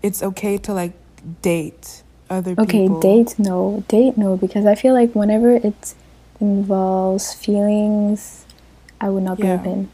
it's 0.01 0.23
okay 0.23 0.57
to 0.57 0.73
like 0.73 0.93
date 1.41 2.03
other 2.29 2.51
people. 2.51 2.63
Okay, 2.63 2.83
people. 2.83 2.99
date 2.99 3.39
no. 3.39 3.83
Date 3.87 4.17
no 4.17 4.37
because 4.37 4.65
I 4.65 4.75
feel 4.75 4.93
like 4.93 5.13
whenever 5.15 5.51
it 5.55 5.93
involves 6.39 7.33
feelings, 7.33 8.38
I 9.01 9.09
would 9.09 9.23
not 9.23 9.39
Yeah. 9.39 9.57
be 9.57 9.61
open. 9.69 9.89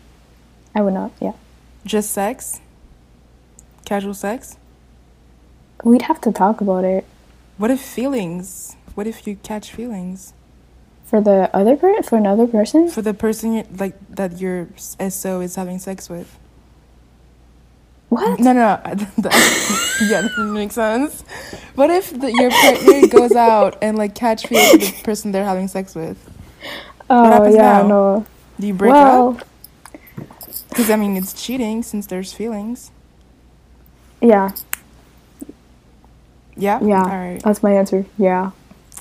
I 0.74 0.82
would 0.82 0.94
not, 0.94 1.12
yeah. 1.22 1.34
Just 1.86 2.12
sex? 2.12 2.60
Casual 3.86 4.14
sex? 4.14 4.58
We'd 5.84 6.04
have 6.04 6.20
to 6.22 6.32
talk 6.32 6.62
about 6.62 6.84
it. 6.84 7.06
What 7.58 7.72
if 7.72 7.80
feelings? 7.80 8.76
What 8.96 9.08
if 9.08 9.28
you 9.28 9.36
catch 9.44 9.72
feelings 9.72 10.34
For 11.06 11.22
the 11.22 11.50
other 11.54 11.76
per 11.76 12.02
for 12.02 12.18
another 12.18 12.48
person? 12.48 12.90
for 12.90 13.02
the 13.02 13.14
person 13.14 13.54
you 13.54 13.64
like 13.78 13.96
that 14.10 14.40
your 14.40 14.68
SO 15.10 15.42
is 15.42 15.56
having 15.56 15.78
sex 15.80 16.10
with? 16.10 16.40
What? 18.10 18.40
No, 18.40 18.54
no, 18.54 18.62
no. 18.62 18.82
yeah, 20.10 20.22
that 20.22 20.52
makes 20.54 20.76
sense. 20.76 21.22
What 21.76 21.90
if 21.90 22.10
the, 22.20 22.32
your 22.32 22.50
partner 22.52 23.08
goes 23.08 23.34
out 23.34 23.78
and 23.82 23.98
like 23.98 24.16
catch 24.16 24.48
feelings 24.48 24.74
with 24.74 24.98
the 24.98 25.04
person 25.04 25.32
they're 25.32 25.46
having 25.46 25.68
sex 25.68 25.94
with? 25.96 26.18
Oh 27.10 27.46
yeah, 27.50 27.82
now? 27.82 27.88
no. 27.88 28.26
Do 28.60 28.68
you 28.68 28.74
break 28.74 28.94
well, 28.94 29.38
up? 29.40 29.48
Because 30.70 30.90
I 30.90 30.96
mean, 30.96 31.16
it's 31.18 31.34
cheating 31.34 31.84
since 31.84 32.08
there's 32.08 32.34
feelings. 32.34 32.92
yeah, 34.22 34.52
Yeah. 36.56 36.80
yeah. 36.82 37.02
All 37.04 37.10
right. 37.10 37.42
That's 37.44 37.62
my 37.64 37.74
answer. 37.74 38.06
Yeah. 38.18 38.52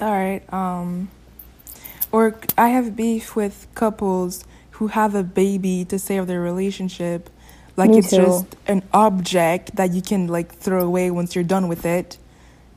All 0.01 0.11
right. 0.13 0.43
Um, 0.53 1.09
or 2.13 2.37
I 2.59 2.69
have 2.71 2.97
beef 2.97 3.37
with 3.37 3.67
couples 3.75 4.45
who 4.73 4.89
have 4.89 5.15
a 5.15 5.23
baby 5.23 5.85
to 5.87 5.99
save 5.99 6.27
their 6.27 6.41
relationship. 6.41 7.31
like 7.77 7.91
Me 7.91 7.99
it's 7.99 8.11
too. 8.11 8.17
just 8.19 8.47
an 8.67 8.83
object 8.93 9.77
that 9.77 9.93
you 9.93 10.03
can 10.03 10.29
like 10.29 10.53
throw 10.55 10.85
away 10.85 11.11
once 11.11 11.35
you're 11.35 11.45
done 11.45 11.69
with 11.69 11.85
it. 11.85 12.19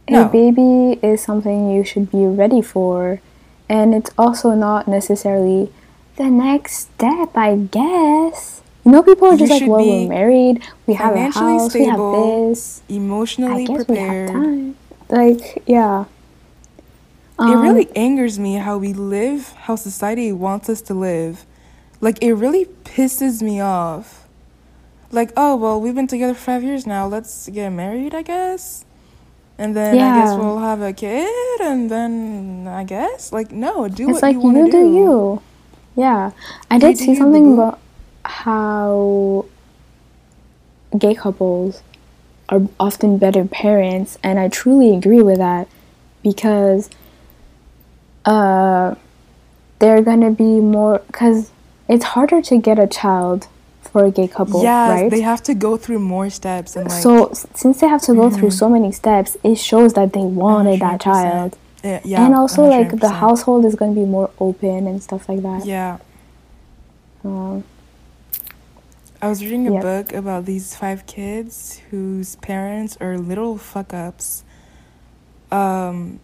A 0.09 0.25
baby 0.25 0.99
is 1.03 1.21
something 1.21 1.69
you 1.69 1.83
should 1.83 2.09
be 2.09 2.25
ready 2.25 2.61
for, 2.61 3.19
and 3.67 3.93
it's 3.93 4.09
also 4.17 4.51
not 4.51 4.87
necessarily 4.87 5.71
the 6.17 6.29
next 6.29 6.73
step, 6.93 7.35
I 7.35 7.55
guess. 7.57 8.61
You 8.85 8.91
know, 8.91 9.03
people 9.03 9.27
are 9.27 9.35
You 9.35 9.47
just 9.47 9.51
like, 9.51 9.69
well, 9.69 9.85
we're 9.85 10.09
married, 10.09 10.63
we 10.87 10.93
have 10.95 11.15
a 11.15 11.29
house, 11.29 11.73
we 11.73 11.85
have 11.85 12.01
stable, 12.01 12.49
this. 12.49 12.83
I 12.89 12.93
Emotionally 12.93 13.65
guess 13.65 13.85
prepared. 13.85 14.29
we 14.29 14.35
have 14.35 14.43
time. 14.43 14.77
Like, 15.09 15.63
yeah. 15.67 16.05
it 17.45 17.57
Um, 17.57 17.61
really 17.61 17.89
angers 17.95 18.39
me 18.39 18.55
how 18.55 18.77
we 18.77 18.93
live, 18.93 19.53
how 19.67 19.75
society 19.75 20.31
wants 20.31 20.69
us 20.69 20.81
to 20.83 20.93
live. 20.93 21.45
Like 22.01 22.21
it 22.23 22.33
really 22.33 22.65
pisses 22.85 23.41
me 23.41 23.59
off. 23.61 24.27
Like, 25.11 25.31
oh 25.37 25.55
well, 25.55 25.79
we've 25.81 25.95
been 25.95 26.07
together 26.07 26.33
five 26.33 26.63
years 26.63 26.85
now. 26.87 27.07
Let's 27.07 27.49
get 27.49 27.69
married, 27.71 28.13
I 28.15 28.21
guess. 28.23 28.85
And 29.57 29.75
then 29.75 29.95
I 29.99 30.19
guess 30.21 30.35
we'll 30.37 30.59
have 30.59 30.81
a 30.81 30.93
kid, 30.93 31.61
and 31.61 31.89
then 31.89 32.67
I 32.67 32.83
guess 32.83 33.31
like 33.33 33.51
no, 33.51 33.87
do 33.87 34.09
It's 34.09 34.21
what 34.21 34.21
like 34.21 34.33
you 34.33 34.39
want 34.39 34.57
you 34.57 34.65
to 34.65 34.71
do 34.71 34.93
you. 34.93 35.41
Yeah, 35.97 36.31
I 36.69 36.77
did 36.77 36.97
see 36.97 37.15
something 37.15 37.53
about 37.53 37.79
how 38.23 39.45
gay 40.97 41.15
couples 41.15 41.81
are 42.49 42.61
often 42.79 43.17
better 43.17 43.43
parents, 43.45 44.17
and 44.23 44.39
I 44.39 44.47
truly 44.47 44.95
agree 44.95 45.23
with 45.23 45.39
that 45.39 45.67
because 46.23 46.89
uh, 48.25 48.93
they're 49.79 50.03
gonna 50.03 50.31
be 50.31 50.59
more 50.59 50.99
because 51.07 51.51
it's 51.89 52.03
harder 52.05 52.41
to 52.43 52.57
get 52.59 52.77
a 52.77 52.85
child 52.87 53.47
for 53.81 54.05
a 54.05 54.11
gay 54.11 54.27
couple, 54.27 54.61
Yes, 54.61 54.89
right? 55.01 55.09
they 55.09 55.21
have 55.21 55.41
to 55.43 55.55
go 55.55 55.77
through 55.77 55.99
more 55.99 56.29
steps 56.29 56.75
and 56.75 56.89
like 56.89 57.01
so 57.01 57.31
since 57.55 57.79
they 57.79 57.87
have 57.87 58.01
to 58.03 58.13
go 58.13 58.29
through 58.29 58.49
Mhm. 58.49 58.53
so 58.61 58.69
many 58.69 58.91
steps, 58.91 59.35
it 59.43 59.55
shows 59.55 59.93
that 59.93 60.13
they 60.13 60.21
wanted 60.43 60.79
that 60.81 60.99
100%. 60.99 61.01
child. 61.01 61.57
Yeah, 61.83 62.01
yeah, 62.03 62.25
and 62.25 62.35
also 62.35 62.65
like 62.65 62.99
the 62.99 63.09
household 63.09 63.65
is 63.65 63.75
going 63.75 63.93
to 63.95 63.99
be 63.99 64.05
more 64.05 64.29
open 64.39 64.87
and 64.87 65.01
stuff 65.03 65.29
like 65.29 65.41
that 65.43 65.65
Yeah, 65.65 65.99
um, 67.23 67.63
I 69.21 69.29
was 69.29 69.43
reading 69.43 69.67
a 69.67 69.73
Yep. 69.73 69.81
book 69.81 70.13
about 70.13 70.45
these 70.45 70.75
five 70.75 71.05
kids 71.05 71.81
whose 71.91 72.35
parents 72.37 72.97
are 73.01 73.17
little 73.17 73.57
fuck 73.57 73.93
ups. 73.93 74.43
Um, 75.51 76.19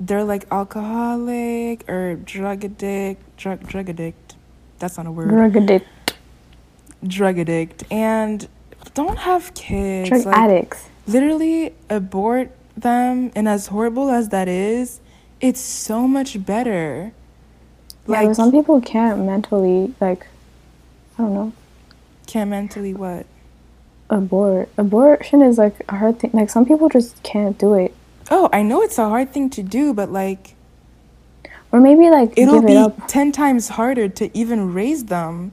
they're 0.00 0.24
like 0.24 0.46
alcoholic 0.50 1.88
or 1.88 2.16
drug 2.16 2.64
addict, 2.64 3.36
drug 3.36 3.66
drug 3.66 3.88
addict. 3.90 4.36
That's 4.78 4.96
not 4.96 5.06
a 5.06 5.12
word. 5.12 5.30
drug 5.30 5.56
addict 5.56 5.86
drug 7.06 7.38
addict 7.38 7.84
and 7.90 8.48
don't 8.94 9.18
have 9.18 9.54
kids. 9.54 10.08
drug 10.08 10.26
like, 10.26 10.36
addicts 10.36 10.88
literally 11.06 11.74
abort 11.90 12.50
them 12.76 13.30
and 13.34 13.48
as 13.48 13.68
horrible 13.68 14.10
as 14.10 14.30
that 14.30 14.48
is 14.48 15.00
it's 15.40 15.60
so 15.60 16.06
much 16.06 16.44
better. 16.46 17.12
Yeah 18.08 18.32
some 18.32 18.50
people 18.50 18.80
can't 18.80 19.20
mentally 19.24 19.94
like 20.00 20.26
i 21.18 21.22
don't 21.22 21.34
know. 21.34 21.52
Can't 22.26 22.50
mentally 22.50 22.94
what? 22.94 23.26
Abort. 24.10 24.68
Abortion 24.76 25.42
is 25.42 25.58
like 25.58 25.82
a 25.88 25.96
hard 25.96 26.18
thing. 26.18 26.30
Like 26.32 26.50
some 26.50 26.64
people 26.66 26.88
just 26.88 27.22
can't 27.22 27.58
do 27.58 27.74
it. 27.74 27.94
Oh 28.30 28.48
i 28.52 28.62
know 28.62 28.82
it's 28.82 28.98
a 28.98 29.08
hard 29.08 29.32
thing 29.32 29.50
to 29.50 29.62
do 29.62 29.92
but 29.92 30.10
like 30.10 30.54
or 31.72 31.80
maybe 31.80 32.08
like 32.10 32.32
it'll 32.36 32.62
be 32.62 32.72
it 32.72 32.76
up. 32.78 33.08
10 33.08 33.32
times 33.32 33.70
harder 33.70 34.08
to 34.08 34.30
even 34.36 34.72
raise 34.72 35.06
them 35.06 35.52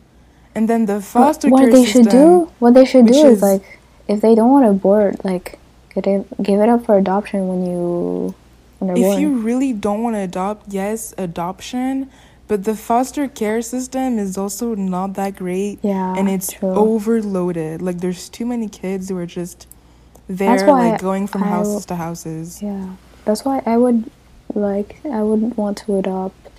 and 0.54 0.70
then 0.70 0.86
the 0.86 1.02
foster 1.02 1.50
what 1.50 1.62
care 1.62 1.72
they 1.72 1.84
system 1.86 2.04
should 2.04 2.12
do 2.12 2.52
what 2.60 2.74
they 2.74 2.86
should 2.86 3.06
do 3.08 3.14
is, 3.14 3.38
is- 3.38 3.42
like 3.42 3.80
if 4.08 4.22
they 4.22 4.36
don't 4.36 4.52
want 4.52 4.66
to 4.66 4.70
abort 4.70 5.24
like 5.26 5.58
get 5.94 6.08
it, 6.08 6.26
give 6.42 6.60
it 6.60 6.70
up 6.70 6.86
for 6.86 6.98
adoption 6.98 7.48
when 7.48 7.66
you 7.66 8.36
when 8.80 8.88
they're 8.88 8.98
if 8.98 9.04
born 9.04 9.22
you 9.22 9.38
really 9.40 9.74
don't 9.74 10.04
want 10.04 10.16
to 10.16 10.20
adopt 10.22 10.72
yes 10.72 11.14
adoption 11.18 12.10
but 12.50 12.64
the 12.64 12.76
foster 12.76 13.28
care 13.28 13.62
system 13.62 14.18
is 14.18 14.36
also 14.36 14.74
not 14.74 15.14
that 15.14 15.36
great 15.36 15.78
yeah 15.84 16.16
and 16.18 16.28
it's 16.28 16.52
true. 16.54 16.70
overloaded. 16.70 17.80
Like 17.80 18.00
there's 18.00 18.28
too 18.28 18.46
many 18.46 18.68
kids 18.68 19.08
who 19.08 19.18
are 19.18 19.28
just 19.28 19.68
there, 20.28 20.68
like 20.68 21.00
going 21.00 21.28
from 21.28 21.44
I 21.44 21.48
houses 21.48 21.86
to 21.86 21.96
houses. 21.96 22.62
Yeah, 22.62 22.96
that's 23.24 23.46
why 23.46 23.62
I 23.68 23.78
would 23.78 24.10
like 24.56 25.00
I 25.06 25.22
wouldn't 25.22 25.58
want 25.58 25.78
to 25.86 25.98
adopt. 25.98 26.50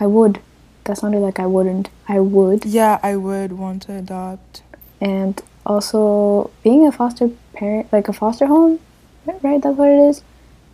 I 0.00 0.06
would. 0.06 0.40
That 0.84 0.98
sounded 0.98 1.18
like 1.18 1.38
I 1.38 1.46
wouldn't. 1.46 1.90
I 2.08 2.20
would. 2.20 2.64
Yeah, 2.64 2.98
I 3.02 3.16
would 3.16 3.52
want 3.52 3.82
to 3.82 3.92
adopt. 3.92 4.62
And 5.02 5.42
also 5.66 6.50
being 6.62 6.86
a 6.86 6.92
foster 6.92 7.30
parent, 7.56 7.92
like 7.92 8.08
a 8.08 8.12
foster 8.12 8.46
home, 8.46 8.78
right? 9.26 9.60
That's 9.62 9.76
what 9.76 9.88
it 9.88 10.08
is. 10.08 10.22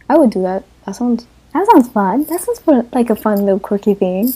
I 0.08 0.16
would 0.18 0.30
do 0.30 0.42
that. 0.42 0.64
That 0.84 0.96
sounds. 0.96 1.26
That 1.54 1.66
sounds 1.70 1.88
fun. 1.88 2.24
That 2.24 2.40
sounds 2.40 2.60
fun, 2.60 2.88
like 2.92 3.10
a 3.10 3.16
fun 3.16 3.44
little 3.44 3.60
quirky 3.60 3.94
thing. 3.94 4.32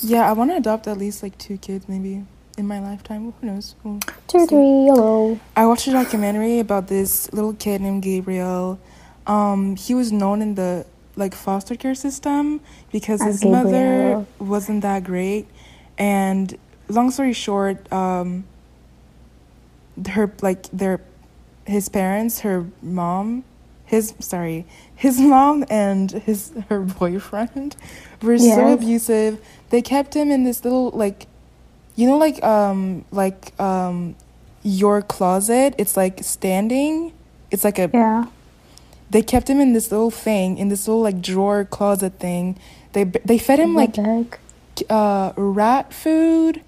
Yeah, 0.00 0.28
I 0.28 0.32
want 0.32 0.50
to 0.50 0.56
adopt 0.56 0.86
at 0.86 0.98
least 0.98 1.22
like 1.22 1.38
two 1.38 1.58
kids 1.58 1.88
maybe 1.88 2.24
in 2.58 2.66
my 2.66 2.80
lifetime. 2.80 3.32
Who 3.40 3.46
knows? 3.46 3.74
We'll 3.82 4.00
Two, 4.26 4.46
three, 4.46 4.86
hello. 4.86 5.38
I 5.56 5.66
watched 5.66 5.86
a 5.86 5.92
documentary 5.92 6.58
about 6.58 6.88
this 6.88 7.32
little 7.32 7.54
kid 7.54 7.80
named 7.80 8.02
Gabriel. 8.02 8.78
Um, 9.26 9.76
he 9.76 9.94
was 9.94 10.12
known 10.12 10.42
in 10.42 10.54
the 10.56 10.86
like 11.16 11.34
foster 11.34 11.76
care 11.76 11.94
system 11.94 12.60
because 12.90 13.22
As 13.22 13.40
his 13.40 13.44
mother 13.44 14.26
wasn't 14.38 14.82
that 14.82 15.04
great, 15.04 15.46
and 15.96 16.56
long 16.88 17.10
story 17.10 17.32
short, 17.32 17.90
um, 17.92 18.44
her 20.08 20.32
like 20.42 20.64
their 20.72 21.00
his 21.66 21.88
parents, 21.88 22.40
her 22.40 22.66
mom, 22.82 23.44
his 23.84 24.14
sorry, 24.20 24.66
his 24.94 25.20
mom 25.34 25.64
and 25.70 26.10
his 26.10 26.52
her 26.68 26.80
boyfriend 26.80 27.76
were 28.22 28.38
so 28.38 28.72
abusive. 28.72 29.44
They 29.70 29.82
kept 29.82 30.14
him 30.14 30.30
in 30.30 30.44
this 30.44 30.64
little 30.64 30.90
like, 30.90 31.26
you 31.96 32.06
know, 32.08 32.16
like 32.18 32.42
um 32.44 33.04
like 33.10 33.58
um 33.60 34.16
your 34.62 35.02
closet. 35.02 35.74
It's 35.78 35.96
like 35.96 36.22
standing. 36.24 37.12
It's 37.50 37.64
like 37.64 37.78
a 37.78 37.90
Yeah. 37.92 38.26
they 39.10 39.22
kept 39.22 39.48
him 39.48 39.60
in 39.60 39.72
this 39.72 39.90
little 39.90 40.10
thing 40.10 40.58
in 40.58 40.68
this 40.68 40.88
little 40.88 41.02
like 41.02 41.20
drawer 41.20 41.64
closet 41.64 42.18
thing. 42.18 42.58
They 42.92 43.04
they 43.04 43.38
fed 43.38 43.58
him 43.60 43.74
like 43.74 43.96
heck? 43.96 44.38
uh, 44.90 45.32
rat 45.36 45.92
food 45.92 46.62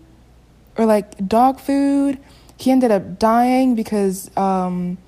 or 0.76 0.86
like 0.86 1.26
dog 1.26 1.60
food. 1.60 2.18
He 2.56 2.70
ended 2.70 2.90
up 2.90 3.18
dying 3.18 3.74
because 3.74 4.30
um, 4.36 4.98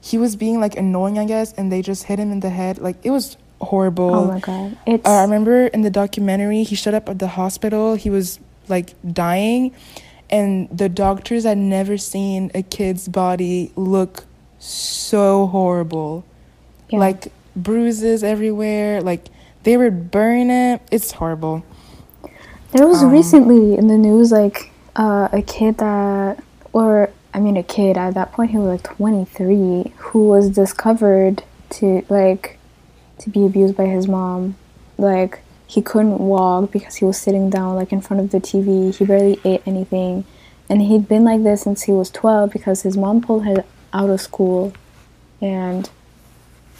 he 0.00 0.18
was 0.18 0.36
being 0.36 0.60
like 0.60 0.76
annoying, 0.76 1.18
I 1.18 1.24
guess, 1.24 1.52
and 1.54 1.70
they 1.72 1.82
just 1.82 2.04
hit 2.04 2.18
him 2.18 2.30
in 2.32 2.40
the 2.40 2.50
head. 2.50 2.78
Like 2.78 2.96
it 3.02 3.10
was 3.10 3.36
horrible. 3.60 4.14
Oh 4.14 4.26
my 4.26 4.40
god. 4.40 4.76
It's. 4.86 5.06
Uh, 5.06 5.10
I 5.12 5.22
remember 5.22 5.66
in 5.68 5.82
the 5.82 5.90
documentary, 5.90 6.62
he 6.62 6.74
showed 6.76 6.94
up 6.94 7.08
at 7.08 7.18
the 7.18 7.28
hospital. 7.28 7.94
He 7.96 8.10
was 8.10 8.38
like 8.68 8.94
dying, 9.12 9.74
and 10.30 10.68
the 10.76 10.88
doctors 10.88 11.44
had 11.44 11.58
never 11.58 11.98
seen 11.98 12.50
a 12.54 12.62
kid's 12.62 13.08
body 13.08 13.72
look 13.76 14.24
so 14.58 15.46
horrible. 15.48 16.24
yeah. 16.90 16.98
Like 17.00 17.32
bruises 17.56 18.22
everywhere. 18.22 19.00
Like 19.00 19.26
they 19.64 19.76
were 19.76 19.90
burning 19.90 20.50
it. 20.50 20.80
It's 20.92 21.10
horrible. 21.12 21.64
There 22.72 22.86
was 22.86 23.02
Um, 23.02 23.10
recently 23.10 23.76
in 23.76 23.86
the 23.88 23.96
news 23.98 24.30
like 24.32 24.70
uh, 24.96 25.28
a 25.32 25.42
kid 25.42 25.78
that, 25.78 26.42
or 26.74 27.08
I 27.32 27.40
mean 27.40 27.56
a 27.56 27.62
kid 27.62 27.96
at 27.96 28.14
that 28.14 28.32
point 28.32 28.50
he 28.50 28.58
was 28.58 28.66
like 28.66 28.82
23 28.82 29.94
who 29.96 30.28
was 30.28 30.50
discovered 30.50 31.42
to 31.70 32.04
like 32.10 32.58
to 33.20 33.30
be 33.30 33.46
abused 33.46 33.76
by 33.76 33.86
his 33.86 34.06
mom. 34.06 34.56
Like 34.98 35.40
he 35.66 35.80
couldn't 35.80 36.18
walk 36.18 36.72
because 36.72 36.96
he 36.96 37.04
was 37.04 37.16
sitting 37.16 37.48
down 37.48 37.76
like 37.76 37.92
in 37.92 38.02
front 38.02 38.20
of 38.22 38.30
the 38.30 38.40
TV. 38.40 38.94
He 38.94 39.04
barely 39.04 39.40
ate 39.44 39.62
anything, 39.64 40.24
and 40.68 40.82
he'd 40.82 41.08
been 41.08 41.24
like 41.24 41.42
this 41.42 41.62
since 41.62 41.84
he 41.84 41.92
was 41.92 42.10
12 42.10 42.50
because 42.50 42.82
his 42.82 42.96
mom 42.96 43.22
pulled 43.22 43.44
him 43.44 43.62
out 43.92 44.10
of 44.10 44.20
school, 44.20 44.74
and 45.40 45.88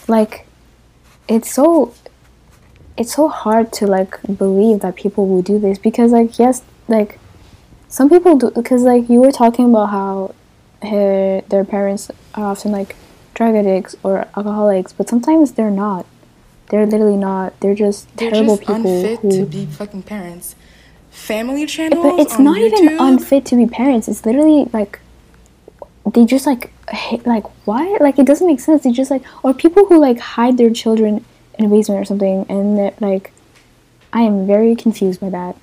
like 0.09 0.47
it's 1.29 1.51
so 1.53 1.95
it's 2.97 3.15
so 3.15 3.29
hard 3.29 3.73
to 3.73 3.87
like 3.87 4.21
believe 4.23 4.81
that 4.81 4.97
people 4.97 5.27
will 5.29 5.43
do 5.43 5.59
this 5.59 5.79
because 5.79 6.13
like 6.13 6.39
yes 6.39 6.63
like 6.89 7.19
some 7.95 8.11
people 8.11 8.37
do 8.37 8.51
because 8.51 8.83
like 8.83 9.09
you 9.09 9.21
were 9.21 9.31
talking 9.31 9.67
about 9.71 9.91
how 9.91 10.35
her, 10.83 11.43
their 11.49 11.65
parents 11.65 12.11
are 12.35 12.47
often 12.47 12.73
like 12.73 12.97
drug 13.35 13.55
addicts 13.55 13.95
or 14.03 14.27
alcoholics 14.37 14.93
but 14.93 15.09
sometimes 15.09 15.53
they're 15.53 15.71
not. 15.71 16.05
They're 16.71 16.87
literally 16.87 17.17
not. 17.17 17.59
They're 17.61 17.75
just 17.75 18.01
They're 18.17 18.33
terrible 18.33 18.57
just 18.57 18.67
people 18.67 18.75
unfit 18.75 19.21
who 19.21 19.31
to 19.39 19.47
be 19.47 19.67
fucking 19.67 20.03
parents. 20.03 20.57
Family 21.11 21.67
channels. 21.67 22.03
but 22.03 22.19
it's 22.19 22.39
not 22.39 22.59
even 22.59 22.99
unfit 22.99 23.47
to 23.47 23.57
be 23.57 23.67
parents. 23.67 24.09
It's 24.09 24.27
literally 24.27 24.69
like 24.73 24.99
they 26.15 26.25
just 26.25 26.47
like 26.47 26.73
hate, 26.91 27.25
like 27.25 27.45
why? 27.65 27.97
Like 28.01 28.19
it 28.19 28.27
doesn't 28.27 28.47
make 28.47 28.59
sense. 28.59 28.83
They 28.83 28.91
just 28.91 29.11
like 29.11 29.23
or 29.45 29.55
people 29.55 29.87
who 29.87 30.01
like 30.01 30.19
hide 30.19 30.59
their 30.59 30.71
children 30.71 31.25
in 31.59 31.67
a 31.67 31.69
basement 31.69 32.01
or 32.01 32.05
something 32.05 32.45
and 32.49 32.77
they're, 32.77 32.95
like 33.01 33.33
i 34.13 34.23
am 34.23 34.47
very 34.47 34.75
confused 34.75 35.21
by 35.21 35.31
that 35.31 35.57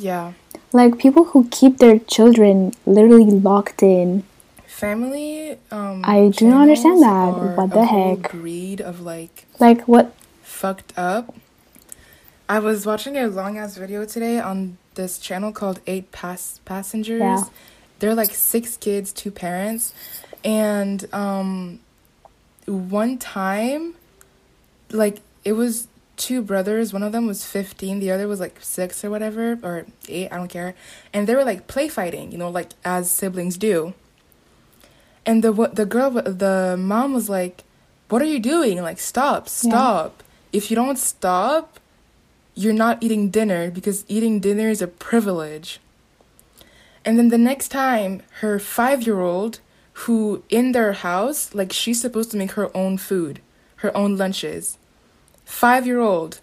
Yeah. 0.00 0.32
Like 0.72 0.98
people 0.98 1.24
who 1.24 1.48
keep 1.50 1.78
their 1.78 1.98
children 1.98 2.72
literally 2.86 3.26
locked 3.30 3.82
in. 3.82 4.24
Family. 4.66 5.58
Um, 5.70 6.02
I 6.04 6.28
do 6.34 6.48
not 6.48 6.62
understand 6.62 7.02
that. 7.02 7.56
What 7.56 7.70
the 7.70 7.84
heck? 7.84 8.30
breed 8.32 8.80
of 8.80 9.00
like 9.00 9.44
Like 9.58 9.86
what? 9.86 10.14
fucked 10.42 10.96
up. 10.96 11.34
I 12.48 12.58
was 12.58 12.86
watching 12.86 13.16
a 13.16 13.26
long 13.28 13.58
ass 13.58 13.76
video 13.76 14.04
today 14.04 14.40
on 14.40 14.78
this 14.94 15.18
channel 15.18 15.52
called 15.52 15.80
Eight 15.86 16.10
Pass 16.12 16.60
Passengers. 16.64 17.20
Yeah. 17.20 17.44
They're 17.98 18.14
like 18.14 18.30
six 18.34 18.76
kids, 18.78 19.12
two 19.12 19.30
parents, 19.30 19.92
and 20.42 21.06
um, 21.14 21.80
one 22.66 23.18
time, 23.18 23.94
like 24.90 25.20
it 25.44 25.52
was 25.52 25.86
two 26.20 26.42
brothers. 26.42 26.92
One 26.92 27.02
of 27.02 27.12
them 27.12 27.26
was 27.26 27.44
fifteen, 27.44 27.98
the 27.98 28.12
other 28.12 28.28
was 28.28 28.38
like 28.38 28.58
six 28.60 29.04
or 29.04 29.10
whatever, 29.10 29.58
or 29.62 29.86
eight. 30.08 30.28
I 30.30 30.36
don't 30.36 30.48
care. 30.48 30.74
And 31.12 31.26
they 31.26 31.34
were 31.34 31.44
like 31.44 31.66
play 31.66 31.88
fighting, 31.88 32.30
you 32.30 32.38
know, 32.38 32.50
like 32.50 32.70
as 32.84 33.10
siblings 33.10 33.56
do. 33.56 33.94
And 35.26 35.42
the 35.42 35.50
what 35.50 35.74
the 35.74 35.86
girl, 35.86 36.10
the 36.10 36.76
mom 36.78 37.14
was 37.14 37.28
like, 37.28 37.64
"What 38.08 38.22
are 38.22 38.32
you 38.34 38.38
doing? 38.38 38.80
Like, 38.82 39.00
stop, 39.00 39.48
stop! 39.48 40.22
If 40.52 40.70
you 40.70 40.76
don't 40.76 40.98
stop." 40.98 41.80
you're 42.54 42.72
not 42.74 43.02
eating 43.02 43.30
dinner 43.30 43.70
because 43.70 44.04
eating 44.08 44.40
dinner 44.40 44.68
is 44.68 44.82
a 44.82 44.86
privilege. 44.86 45.80
And 47.04 47.18
then 47.18 47.28
the 47.28 47.38
next 47.38 47.68
time, 47.68 48.22
her 48.40 48.58
five 48.58 49.06
year 49.06 49.20
old, 49.20 49.60
who 50.04 50.42
in 50.50 50.72
their 50.72 50.92
house, 50.92 51.54
like 51.54 51.72
she's 51.72 52.00
supposed 52.00 52.30
to 52.32 52.36
make 52.36 52.52
her 52.52 52.74
own 52.76 52.98
food, 52.98 53.40
her 53.76 53.96
own 53.96 54.16
lunches. 54.16 54.76
Five 55.50 55.84
year 55.84 55.98
old. 55.98 56.40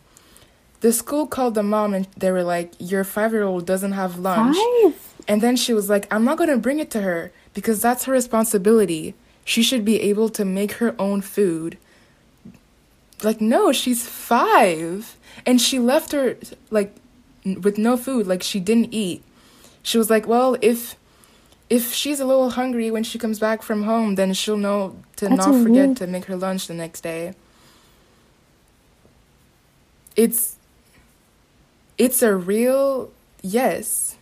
The 0.81 0.91
school 0.91 1.25
called 1.25 1.55
the 1.55 1.63
mom 1.63 1.93
and 1.93 2.07
they 2.17 2.29
were 2.29 2.43
like, 2.43 2.73
Your 2.77 3.03
five 3.03 3.31
year 3.31 3.43
old 3.43 3.65
doesn't 3.65 3.93
have 3.93 4.19
lunch. 4.19 4.55
Five? 4.57 5.15
And 5.29 5.41
then 5.41 5.55
she 5.55 5.73
was 5.73 5.89
like, 5.89 6.13
I'm 6.13 6.23
not 6.23 6.37
going 6.37 6.49
to 6.49 6.57
bring 6.57 6.79
it 6.79 6.91
to 6.91 7.01
her 7.01 7.31
because 7.53 7.81
that's 7.81 8.03
her 8.03 8.11
responsibility. 8.11 9.15
She 9.43 9.63
should 9.63 9.83
be 9.85 9.99
able 10.01 10.29
to 10.29 10.45
make 10.45 10.73
her 10.73 10.93
own 10.99 11.21
food. 11.21 11.77
Like, 13.23 13.41
no, 13.41 13.71
she's 13.71 14.05
five. 14.05 15.17
And 15.45 15.59
she 15.59 15.79
left 15.79 16.11
her, 16.11 16.37
like, 16.69 16.93
with 17.45 17.77
no 17.77 17.97
food. 17.97 18.27
Like, 18.27 18.43
she 18.43 18.59
didn't 18.59 18.93
eat. 18.93 19.23
She 19.81 19.97
was 19.97 20.09
like, 20.09 20.27
well, 20.27 20.57
if. 20.61 20.95
If 21.69 21.91
she's 21.93 22.21
a 22.21 22.25
little 22.25 22.51
hungry 22.51 22.91
when 22.91 23.03
she 23.03 23.17
comes 23.19 23.39
back 23.39 23.61
from 23.61 23.83
home, 23.83 24.15
then 24.15 24.33
she'll 24.33 24.55
know 24.55 24.95
to 25.17 25.27
That's 25.27 25.47
not 25.47 25.63
forget 25.63 25.97
to 25.97 26.07
make 26.07 26.25
her 26.25 26.37
lunch 26.37 26.67
the 26.67 26.73
next 26.73 27.01
day. 27.01 27.33
It's 30.17 30.55
it's 31.97 32.21
a 32.21 32.35
real 32.35 33.11
yes. 33.41 34.17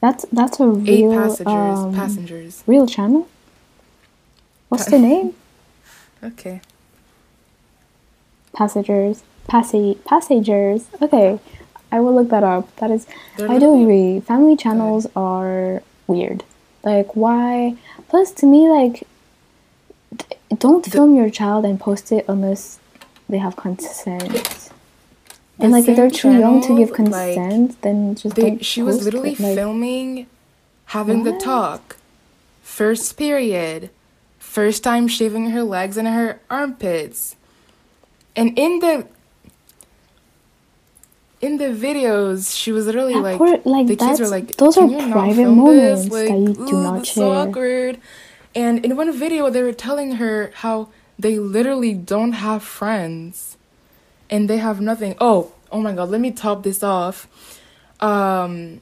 That's 0.00 0.26
that's 0.32 0.60
a 0.60 0.66
real 0.66 1.12
Eight 1.12 1.16
passengers. 1.16 1.78
um, 1.78 1.94
passengers. 1.94 2.62
real 2.66 2.86
channel. 2.86 3.28
What's 4.68 4.84
Pa- 4.84 4.90
the 4.90 4.98
name? 4.98 5.34
Okay. 6.22 6.60
Passengers. 8.52 9.22
Passage 9.46 9.98
passengers. 10.04 10.86
Okay, 11.00 11.38
I 11.92 12.00
will 12.00 12.14
look 12.14 12.28
that 12.30 12.42
up. 12.44 12.74
That 12.76 12.90
is, 12.90 13.06
They're 13.36 13.50
I 13.50 13.58
do 13.58 13.80
agree. 13.80 14.20
Family 14.20 14.56
channels 14.56 15.06
are 15.14 15.82
weird. 16.08 16.42
Like 16.82 17.14
why? 17.14 17.76
Plus, 18.08 18.32
to 18.32 18.46
me, 18.46 18.68
like, 18.68 19.06
don't 20.58 20.84
The- 20.84 20.90
film 20.90 21.14
your 21.14 21.30
child 21.30 21.64
and 21.64 21.78
post 21.78 22.10
it 22.12 22.24
unless 22.28 22.78
they 23.28 23.38
have 23.38 23.54
consent. 23.56 24.56
And 25.60 25.72
like, 25.72 25.88
if 25.88 25.96
they're 25.96 26.10
too 26.10 26.32
young 26.32 26.60
to 26.62 26.76
give 26.76 26.94
channel, 26.94 27.12
like, 27.12 27.34
consent, 27.34 27.82
then 27.82 28.14
just 28.14 28.36
They, 28.36 28.50
don't. 28.50 28.64
she 28.64 28.82
was 28.82 29.04
literally 29.04 29.32
it. 29.32 29.40
Like, 29.40 29.54
filming 29.56 30.26
having 30.86 31.24
the 31.24 31.32
talk. 31.38 31.96
First 32.62 33.16
period. 33.16 33.90
First 34.38 34.82
time 34.84 35.08
shaving 35.08 35.50
her 35.50 35.62
legs 35.62 35.96
and 35.96 36.06
her 36.08 36.40
armpits. 36.48 37.36
And 38.36 38.56
in 38.58 38.78
the 38.78 39.06
in 41.40 41.58
the 41.58 41.66
videos, 41.66 42.56
she 42.56 42.72
was 42.72 42.86
literally 42.86 43.14
That 43.14 43.22
like, 43.22 43.38
poor- 43.38 43.60
like, 43.64 43.86
the 43.86 43.96
kids 43.96 44.18
were 44.20 44.26
like, 44.28 44.56
those 44.56 44.76
are 44.76 44.88
private 44.88 45.46
moments 45.48 46.04
this? 46.04 46.12
that 46.12 46.34
Like, 46.34 46.58
you 46.58 46.66
do 46.66 46.72
not 46.82 46.94
that's 46.96 47.12
so 47.12 47.32
share." 47.32 47.48
awkward. 47.48 47.98
And 48.56 48.84
in 48.84 48.96
one 48.96 49.12
video, 49.12 49.48
they 49.50 49.62
were 49.62 49.72
telling 49.72 50.12
her 50.16 50.50
how 50.56 50.88
they 51.18 51.38
literally 51.38 51.94
don't 51.94 52.32
have 52.32 52.62
friends, 52.64 53.56
and 54.30 54.48
they 54.48 54.58
have 54.58 54.80
nothing. 54.80 55.14
Oh, 55.20 55.52
oh 55.70 55.80
my 55.80 55.92
God! 55.92 56.10
Let 56.10 56.20
me 56.20 56.30
top 56.30 56.62
this 56.62 56.82
off. 56.82 57.26
Um, 58.00 58.80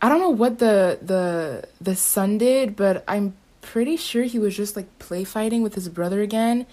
I 0.00 0.08
don't 0.08 0.20
know 0.20 0.30
what 0.30 0.58
the 0.58 0.98
the 1.00 1.68
the 1.80 1.96
son 1.96 2.38
did, 2.38 2.76
but 2.76 3.04
I'm 3.08 3.34
pretty 3.62 3.96
sure 3.96 4.24
he 4.24 4.38
was 4.38 4.56
just 4.56 4.76
like 4.76 4.98
play 4.98 5.24
fighting 5.24 5.62
with 5.62 5.74
his 5.74 5.88
brother 5.88 6.20
again, 6.22 6.66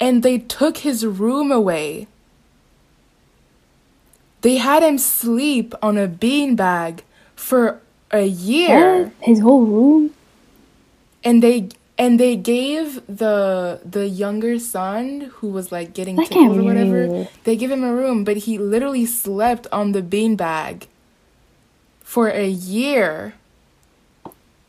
and 0.00 0.22
they 0.22 0.38
took 0.38 0.78
his 0.78 1.06
room 1.06 1.52
away. 1.52 2.06
They 4.42 4.56
had 4.56 4.82
him 4.82 4.98
sleep 4.98 5.74
on 5.80 5.96
a 5.96 6.08
beanbag 6.08 7.00
for 7.36 7.80
a 8.10 8.24
year 8.24 9.04
what? 9.04 9.12
His 9.20 9.40
whole 9.40 9.64
room. 9.64 10.10
and 11.22 11.42
they 11.42 11.68
and 11.98 12.18
they 12.18 12.36
gave 12.36 13.04
the 13.06 13.80
the 13.84 14.08
younger 14.08 14.58
son 14.58 15.30
who 15.36 15.48
was 15.48 15.70
like 15.70 15.92
getting 15.94 16.16
tickled 16.16 16.58
or 16.58 16.62
whatever 16.64 17.28
they 17.44 17.54
give 17.56 17.70
him 17.70 17.84
a 17.84 17.92
room 17.94 18.24
but 18.24 18.36
he 18.38 18.58
literally 18.58 19.04
slept 19.06 19.66
on 19.72 19.92
the 19.92 20.02
beanbag 20.02 20.86
for 22.00 22.28
a 22.28 22.48
year 22.48 23.34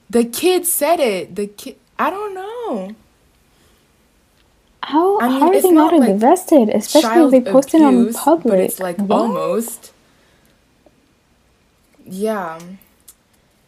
the 0.10 0.24
kid 0.26 0.66
said 0.66 1.00
it 1.00 1.36
the 1.36 1.48
kid 1.48 1.76
i 1.98 2.10
don't 2.10 2.34
know 2.34 2.96
How, 4.84 5.18
I 5.22 5.30
mean, 5.30 5.40
how 5.40 5.48
are 5.48 5.62
they 5.62 5.72
not, 5.72 5.94
like, 5.98 6.10
invested? 6.10 6.68
Especially 6.68 7.24
if 7.24 7.32
they 7.46 7.52
posted 7.52 7.80
it 7.80 7.86
on 7.86 7.94
abuse, 8.02 8.18
public. 8.18 8.52
but 8.52 8.60
it's 8.60 8.80
like 8.82 8.98
What? 8.98 9.22
almost 9.22 9.94
yeah 12.06 12.60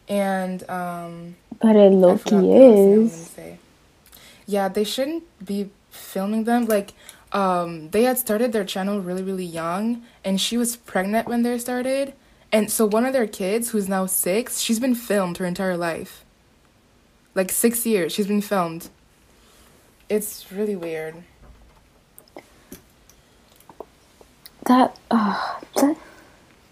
and 0.08 0.68
um 0.68 1.36
But 1.60 1.76
it 1.76 1.76
I 1.76 1.88
low 1.88 2.18
key 2.18 2.42
the 2.42 2.42
last 2.42 2.78
thing 2.78 2.94
I 2.94 2.98
was 2.98 3.16
gonna 3.16 3.28
is. 3.28 3.32
Yeah, 4.46 4.68
they 4.68 4.84
shouldn't 4.84 5.24
be 5.44 5.70
filming 5.90 6.44
them. 6.44 6.66
Like, 6.66 6.92
um, 7.32 7.90
they 7.90 8.04
had 8.04 8.18
started 8.18 8.52
their 8.52 8.64
channel 8.64 9.00
really, 9.00 9.22
really 9.22 9.44
young, 9.44 10.04
and 10.24 10.40
she 10.40 10.56
was 10.56 10.76
pregnant 10.76 11.28
when 11.28 11.42
they 11.42 11.58
started. 11.58 12.14
And 12.52 12.70
so 12.70 12.86
one 12.86 13.04
of 13.04 13.12
their 13.12 13.26
kids, 13.26 13.70
who's 13.70 13.88
now 13.88 14.06
six, 14.06 14.60
she's 14.60 14.80
been 14.80 14.94
filmed 14.94 15.38
her 15.38 15.46
entire 15.46 15.76
life. 15.76 16.24
Like 17.34 17.52
six 17.52 17.84
years, 17.86 18.12
she's 18.12 18.28
been 18.28 18.40
filmed. 18.40 18.88
It's 20.08 20.50
really 20.52 20.76
weird. 20.76 21.16
That, 24.66 24.98
uh, 25.10 25.60
that, 25.76 25.96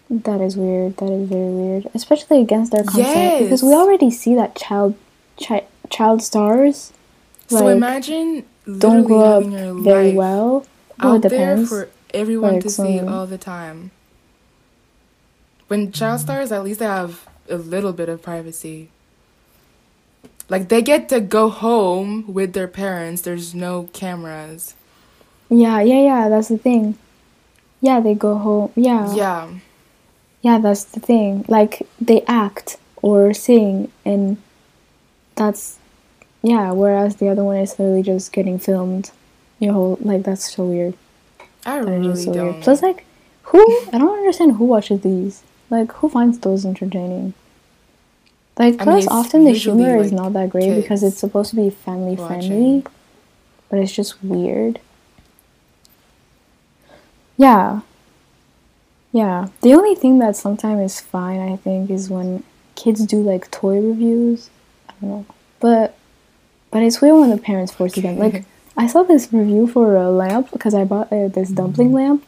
that 0.09 0.41
is 0.41 0.55
weird. 0.55 0.97
That 0.97 1.09
is 1.09 1.29
very 1.29 1.51
weird. 1.51 1.87
Especially 1.93 2.41
against 2.41 2.71
their 2.71 2.83
consent. 2.83 3.43
Because 3.43 3.63
we 3.63 3.73
already 3.73 4.11
see 4.11 4.35
that 4.35 4.55
child, 4.55 4.95
chi- 5.37 5.65
child 5.89 6.21
stars 6.21 6.93
so 7.47 7.67
imagine 7.67 8.45
don't 8.65 9.03
grow 9.03 9.21
up 9.21 9.43
very 9.43 10.07
life 10.07 10.15
well. 10.15 10.65
Well, 11.01 11.15
out 11.15 11.21
depends. 11.21 11.69
there 11.69 11.87
for 11.87 11.91
everyone 12.13 12.53
Like 12.55 12.63
to 12.63 12.69
see 12.69 12.99
all 12.99 13.27
the 13.27 13.37
time. 13.37 13.91
When 15.67 15.91
child 15.91 16.21
stars, 16.21 16.51
at 16.51 16.63
least 16.63 16.79
they 16.79 16.85
have 16.85 17.27
a 17.49 17.57
little 17.57 17.93
bit 17.93 18.09
of 18.09 18.21
privacy. 18.21 18.89
Like 20.47 20.69
they 20.69 20.81
get 20.81 21.09
to 21.09 21.19
go 21.19 21.49
home 21.49 22.31
with 22.31 22.53
their 22.53 22.67
parents. 22.67 23.21
There's 23.21 23.53
no 23.55 23.89
cameras. 23.93 24.75
Yeah, 25.49 25.81
yeah, 25.81 26.01
yeah. 26.01 26.29
That's 26.29 26.49
the 26.49 26.57
thing. 26.57 26.97
Yeah, 27.81 27.99
they 27.99 28.15
go 28.15 28.37
home. 28.37 28.71
Yeah. 28.75 29.13
Yeah, 29.13 29.49
Yeah, 30.45 30.59
that's 30.59 30.83
the 30.83 30.99
thing. 30.99 31.43
Like 31.47 31.87
they 31.99 32.21
act 32.27 32.77
or 33.01 33.33
sing, 33.33 33.91
and 34.05 34.37
that's 35.33 35.79
yeah. 36.43 36.69
Whereas 36.69 37.15
the 37.15 37.29
other 37.29 37.43
one 37.43 37.57
is 37.57 37.79
literally 37.79 38.03
just 38.03 38.31
getting 38.31 38.59
filmed. 38.59 39.09
Your 39.57 39.73
whole 39.73 39.97
like 40.01 40.21
that's 40.21 40.53
so 40.53 40.65
weird. 40.65 40.93
I 41.65 41.77
really 41.77 42.15
so 42.15 42.31
don't. 42.31 42.51
weird. 42.51 42.63
Plus, 42.63 42.83
like, 42.83 43.07
who? 43.41 43.59
I 43.91 43.97
don't 43.97 44.19
understand 44.19 44.57
who 44.57 44.65
watches 44.65 45.01
these. 45.01 45.41
Like, 45.71 45.91
who 45.93 46.09
finds 46.09 46.37
those 46.37 46.63
entertaining? 46.63 47.33
Like, 48.59 48.75
I 48.79 48.85
mean, 48.85 49.01
plus, 49.01 49.07
often 49.07 49.45
the 49.45 49.51
humor 49.53 49.97
is 49.97 50.11
not 50.11 50.33
that 50.33 50.51
great 50.51 50.75
because 50.75 51.01
it's 51.01 51.17
supposed 51.17 51.49
to 51.49 51.55
be 51.55 51.71
family 51.71 52.17
watching. 52.17 52.49
friendly, 52.49 52.83
but 53.71 53.79
it's 53.79 53.91
just 53.91 54.23
weird. 54.23 54.79
Yeah. 57.35 57.81
Yeah. 59.15 59.47
The 59.61 59.73
only 59.73 59.95
thing 59.95 60.19
that 60.19 60.35
sometimes 60.35 60.91
is 60.91 60.99
fine, 60.99 61.39
I 61.39 61.55
think, 61.55 61.89
is 61.89 62.09
when 62.09 62.43
kids 62.75 63.05
do 63.05 63.21
like 63.21 63.49
toy 63.49 63.79
reviews. 63.79 64.49
I 64.89 64.93
don't 64.99 65.09
know, 65.09 65.25
but 65.61 65.97
but 66.71 66.83
it's 66.83 66.99
weird 66.99 67.15
when 67.21 67.29
the 67.29 67.37
parents 67.37 67.71
force 67.71 67.95
them. 67.95 68.17
Like, 68.19 68.43
I 68.77 68.87
saw 68.87 69.03
this 69.03 69.31
review 69.31 69.67
for 69.67 69.95
a 69.95 70.09
lamp 70.11 70.51
because 70.51 70.73
I 70.73 70.83
bought 70.83 71.13
uh, 71.13 71.29
this 71.29 71.49
dumpling 71.49 71.93
lamp, 71.93 72.25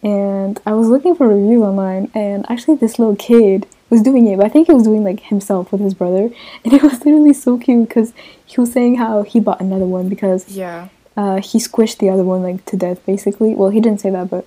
and 0.00 0.60
I 0.64 0.74
was 0.74 0.86
looking 0.86 1.16
for 1.16 1.26
reviews 1.26 1.60
online, 1.62 2.08
and 2.14 2.46
actually, 2.48 2.76
this 2.76 3.00
little 3.00 3.16
kid 3.16 3.66
was 3.90 4.00
doing 4.02 4.28
it, 4.28 4.36
but 4.36 4.46
I 4.46 4.48
think 4.48 4.68
he 4.68 4.74
was 4.74 4.84
doing 4.84 5.02
like 5.02 5.18
himself 5.18 5.72
with 5.72 5.80
his 5.80 5.94
brother, 5.94 6.30
and 6.64 6.72
it 6.72 6.82
was 6.84 7.04
literally 7.04 7.34
so 7.34 7.58
cute 7.58 7.88
because 7.88 8.12
he 8.46 8.60
was 8.60 8.70
saying 8.72 8.94
how 8.98 9.22
he 9.24 9.40
bought 9.40 9.60
another 9.60 9.86
one 9.86 10.08
because 10.08 10.48
Yeah. 10.48 10.86
uh, 11.16 11.40
he 11.40 11.58
squished 11.58 11.98
the 11.98 12.10
other 12.10 12.22
one 12.22 12.44
like 12.44 12.64
to 12.66 12.76
death 12.76 13.04
basically. 13.04 13.56
Well, 13.56 13.70
he 13.70 13.80
didn't 13.80 14.00
say 14.00 14.10
that, 14.10 14.30
but 14.30 14.46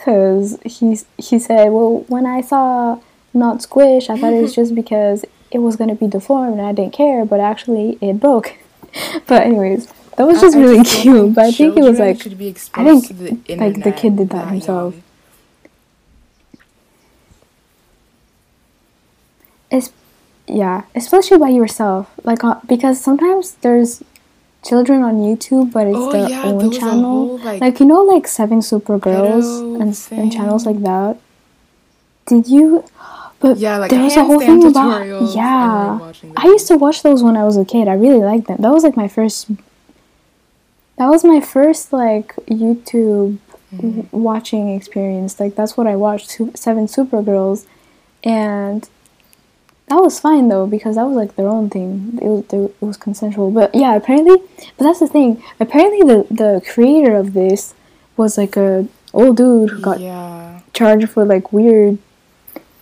because 0.00 0.58
he's 0.64 1.04
he 1.18 1.38
said, 1.38 1.68
well, 1.70 2.04
when 2.08 2.24
I 2.26 2.40
saw 2.40 3.00
not 3.34 3.62
squish, 3.62 4.08
I 4.08 4.18
thought 4.18 4.32
it 4.32 4.42
was 4.42 4.54
just 4.60 4.74
because 4.74 5.24
it 5.50 5.58
was 5.58 5.76
gonna 5.76 5.94
be 5.94 6.06
deformed 6.06 6.58
and 6.58 6.62
I 6.62 6.72
didn't 6.72 6.94
care, 6.94 7.24
but 7.24 7.40
actually 7.40 7.98
it 8.00 8.18
broke. 8.18 8.54
but 9.26 9.42
anyways, 9.42 9.86
that 10.16 10.26
was 10.26 10.40
just 10.40 10.56
I- 10.56 10.60
really 10.60 10.84
cute. 10.84 11.34
But 11.34 11.46
I 11.46 11.50
think 11.50 11.76
it 11.76 11.82
was 11.82 11.98
like 11.98 12.26
I 12.26 12.84
think, 12.84 13.08
the 13.08 13.56
like, 13.56 13.84
the 13.84 13.92
kid 13.92 14.16
did 14.16 14.30
that 14.30 14.48
himself. 14.48 14.94
it's 19.70 19.92
yeah, 20.48 20.82
especially 20.96 21.38
by 21.38 21.50
yourself, 21.50 22.10
like 22.24 22.42
uh, 22.42 22.58
because 22.66 23.00
sometimes 23.00 23.54
there's 23.62 24.02
children 24.62 25.02
on 25.02 25.16
YouTube, 25.16 25.72
but 25.72 25.86
it's 25.86 25.96
Oh, 25.98 26.12
their 26.12 26.28
yeah, 26.28 26.42
own 26.44 26.58
there 26.58 26.68
was 26.68 26.76
a 26.76 26.80
channel. 26.80 27.02
whole, 27.02 27.38
like, 27.38 27.60
like 27.60 27.80
you 27.80 27.86
know, 27.86 28.02
like 28.02 28.26
Seven 28.28 28.60
Supergirls 28.60 29.44
pedo 29.44 29.80
and 29.80 30.20
and 30.20 30.32
channels 30.32 30.66
like 30.66 30.80
that. 30.82 31.16
Did 32.26 32.46
you? 32.46 32.84
But 33.40 33.56
Yeah, 33.56 33.78
like 33.78 33.90
there 33.90 34.02
was 34.02 34.16
a 34.16 34.24
whole 34.24 34.38
thing 34.38 34.64
about. 34.66 35.00
I 35.02 35.06
yeah. 35.34 36.12
I 36.36 36.46
used 36.46 36.66
to 36.68 36.76
watch 36.76 37.02
those 37.02 37.22
when 37.22 37.36
I 37.36 37.44
was 37.44 37.56
a 37.56 37.64
kid. 37.64 37.88
I 37.88 37.94
really 37.94 38.20
liked 38.20 38.46
them. 38.48 38.58
That 38.60 38.70
was 38.70 38.84
like 38.84 38.96
my 38.96 39.08
first. 39.08 39.48
That 40.98 41.08
was 41.08 41.24
my 41.24 41.40
first 41.40 41.92
like 41.92 42.34
YouTube 42.46 43.38
Mm-hmm. 43.72 44.20
watching 44.20 44.74
experience. 44.74 45.38
Like 45.38 45.54
that's 45.54 45.76
what 45.76 45.86
I 45.86 45.94
watched. 45.94 46.30
Seven 46.58 46.86
Supergirls, 46.88 47.66
and 48.24 48.88
that 49.90 50.00
was 50.00 50.18
fine 50.20 50.48
though 50.48 50.66
because 50.66 50.94
that 50.96 51.04
was 51.04 51.16
like 51.16 51.36
their 51.36 51.48
own 51.48 51.68
thing. 51.68 52.18
It 52.22 52.30
was 52.34 52.44
it 52.52 52.74
was 52.80 52.96
consensual. 52.96 53.50
But 53.50 53.74
yeah, 53.74 53.94
apparently, 54.00 54.38
but 54.76 54.84
that's 54.86 55.00
the 55.00 55.08
thing. 55.08 55.42
Apparently, 55.58 56.00
the 56.10 56.18
the 56.42 56.62
creator 56.72 57.14
of 57.16 57.32
this 57.34 57.74
was 58.16 58.38
like 58.38 58.56
a 58.56 58.86
old 59.12 59.36
dude 59.36 59.70
who 59.70 59.80
got 59.82 59.98
Yeah. 60.00 60.60
charged 60.72 61.08
for 61.10 61.24
like 61.24 61.52
weird 61.52 61.98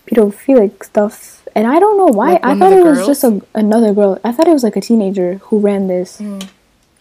pedophilic 0.07 0.83
stuff. 0.83 1.43
And 1.55 1.65
I 1.67 1.79
don't 1.79 1.97
know 1.97 2.11
why. 2.13 2.33
Like 2.33 2.45
I 2.45 2.57
thought 2.57 2.73
it 2.73 2.85
was 2.85 3.05
just 3.05 3.23
a, 3.23 3.41
another 3.55 3.93
girl. 3.93 4.19
I 4.23 4.31
thought 4.31 4.47
it 4.47 4.53
was 4.53 4.63
like 4.63 4.75
a 4.75 4.81
teenager 4.81 5.35
who 5.49 5.59
ran 5.59 5.87
this. 5.87 6.19
Mm, 6.21 6.47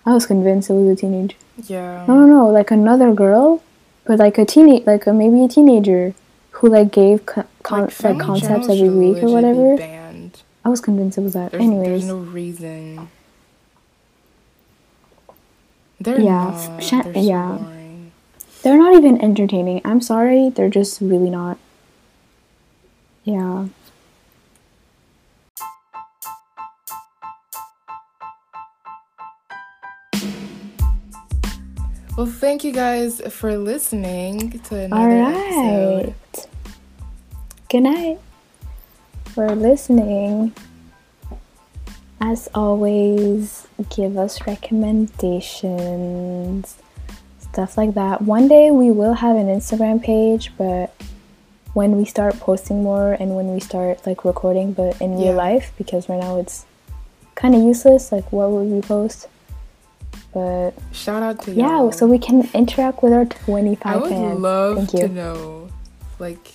I 0.07 0.15
was 0.15 0.27
convinced 0.27 0.71
it 0.71 0.75
was 0.75 0.97
a 0.97 1.01
teenager. 1.01 1.37
yeah. 1.67 2.05
No, 2.09 2.15
no, 2.17 2.27
no, 2.27 2.49
like 2.49 2.71
another 2.71 3.13
girl, 3.13 3.63
but 4.07 4.19
like 4.19 4.39
a 4.39 4.45
teenage, 4.47 4.87
like 4.87 5.07
a, 5.07 5.13
maybe 5.13 5.45
a 5.45 5.49
teenager 5.49 6.15
who 6.59 6.69
like 6.69 6.91
gave 6.93 7.25
co- 7.25 7.47
con- 7.63 7.83
like, 7.83 7.91
family 7.93 8.25
concepts 8.25 8.69
every 8.69 8.91
week 8.91 9.23
or 9.23 9.29
whatever. 9.31 9.77
Banned. 9.77 10.43
I 10.65 10.69
was 10.69 10.81
convinced 10.81 11.17
it 11.17 11.21
was 11.23 11.35
that. 11.35 11.53
There's, 11.53 11.63
Anyways, 11.63 11.87
there's 11.89 12.05
no 12.07 12.17
reason. 12.19 13.09
They're 16.01 16.21
Yeah, 16.21 16.79
not. 16.81 17.05
They're 17.05 17.23
yeah. 17.23 17.59
boring. 17.61 18.13
they're 18.63 18.79
not 18.79 18.95
even 18.95 19.21
entertaining. 19.23 19.81
I'm 19.85 20.01
sorry, 20.01 20.51
they're 20.51 20.69
just 20.69 21.01
really 21.01 21.31
not. 21.31 21.59
Yeah. 23.25 23.69
Well, 32.17 32.27
thank 32.27 32.65
you 32.65 32.73
guys 32.73 33.21
for 33.31 33.57
listening 33.57 34.59
to 34.59 34.75
another 34.77 35.09
right. 35.09 35.35
episode. 35.37 36.15
Good 37.71 37.83
night 37.83 38.19
for 39.35 39.55
listening. 39.55 40.55
As 42.21 42.49
always, 42.55 43.67
give 43.95 44.17
us 44.17 44.45
recommendations, 44.47 46.77
stuff 47.39 47.77
like 47.77 47.95
that. 47.95 48.23
One 48.23 48.49
day 48.49 48.71
we 48.73 48.91
will 48.91 49.13
have 49.15 49.37
an 49.37 49.47
Instagram 49.47 50.03
page, 50.03 50.53
but 50.59 50.93
when 51.75 51.97
we 51.97 52.05
start 52.05 52.41
posting 52.41 52.83
more 52.83 53.13
and 53.13 53.37
when 53.37 53.53
we 53.53 53.61
start 53.61 54.05
like 54.07 54.25
recording, 54.25 54.73
but 54.73 55.01
in 55.01 55.17
Yeah. 55.19 55.27
real 55.29 55.35
life, 55.37 55.73
because 55.79 56.09
right 56.09 56.19
now 56.19 56.39
it's 56.39 56.65
kind 57.37 57.55
of 57.55 57.63
useless. 57.63 58.11
Like, 58.11 58.33
what 58.33 58.51
would 58.51 58.69
we 58.71 58.81
post? 58.81 59.29
But 60.35 60.73
Shout 60.93 61.23
out 61.23 61.41
to 61.43 61.53
yeah, 61.53 61.69
y'all. 61.79 61.93
so 61.93 62.07
we 62.07 62.19
can 62.19 62.49
interact 62.53 63.01
with 63.03 63.13
our 63.13 63.27
twenty 63.27 63.77
five. 63.77 63.97
I 63.97 63.99
25 64.01 64.01
would 64.01 64.11
fans. 64.29 64.41
love 64.41 64.77
Thank 64.79 64.91
to 64.91 64.99
you. 65.03 65.09
know, 65.09 65.69
like, 66.19 66.53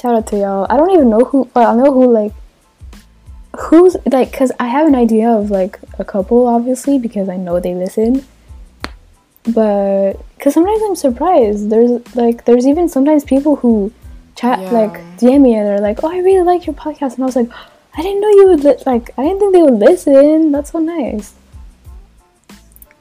Shout 0.00 0.14
out 0.16 0.26
to 0.28 0.36
y'all. 0.36 0.66
I 0.68 0.76
don't 0.76 0.90
even 0.90 1.08
know 1.10 1.20
who. 1.20 1.48
Well, 1.54 1.70
I 1.70 1.74
know 1.82 1.92
who 1.92 2.12
like 2.12 2.32
who's 3.56 3.96
like 4.06 4.32
because 4.32 4.50
I 4.58 4.66
have 4.68 4.86
an 4.88 4.94
idea 4.94 5.28
of 5.30 5.50
like 5.50 5.78
a 5.98 6.04
couple, 6.04 6.46
obviously, 6.46 6.98
because 6.98 7.28
I 7.28 7.36
know 7.36 7.60
they 7.60 7.74
listen. 7.74 8.24
But 9.44 10.14
because 10.36 10.54
sometimes 10.54 10.80
I'm 10.84 10.96
surprised. 10.96 11.70
There's 11.70 11.92
like 12.16 12.44
there's 12.44 12.66
even 12.66 12.88
sometimes 12.88 13.24
people 13.24 13.56
who 13.56 13.92
chat 14.36 14.58
Yeah. 14.60 14.70
like 14.72 14.92
DM 15.18 15.42
me 15.42 15.54
and 15.54 15.66
they're 15.68 15.80
like, 15.80 16.02
"Oh, 16.02 16.08
I 16.10 16.18
really 16.18 16.44
like 16.44 16.66
your 16.66 16.74
podcast," 16.74 17.14
and 17.14 17.22
I 17.22 17.26
was 17.26 17.36
like, 17.36 17.50
"I 17.96 18.02
didn't 18.02 18.20
know 18.20 18.30
you 18.30 18.46
would 18.48 18.64
li- 18.64 18.82
like. 18.86 19.10
I 19.18 19.22
didn't 19.22 19.38
think 19.38 19.52
they 19.52 19.62
would 19.62 19.78
listen. 19.78 20.50
That's 20.50 20.72
so 20.72 20.78
nice." 20.80 21.34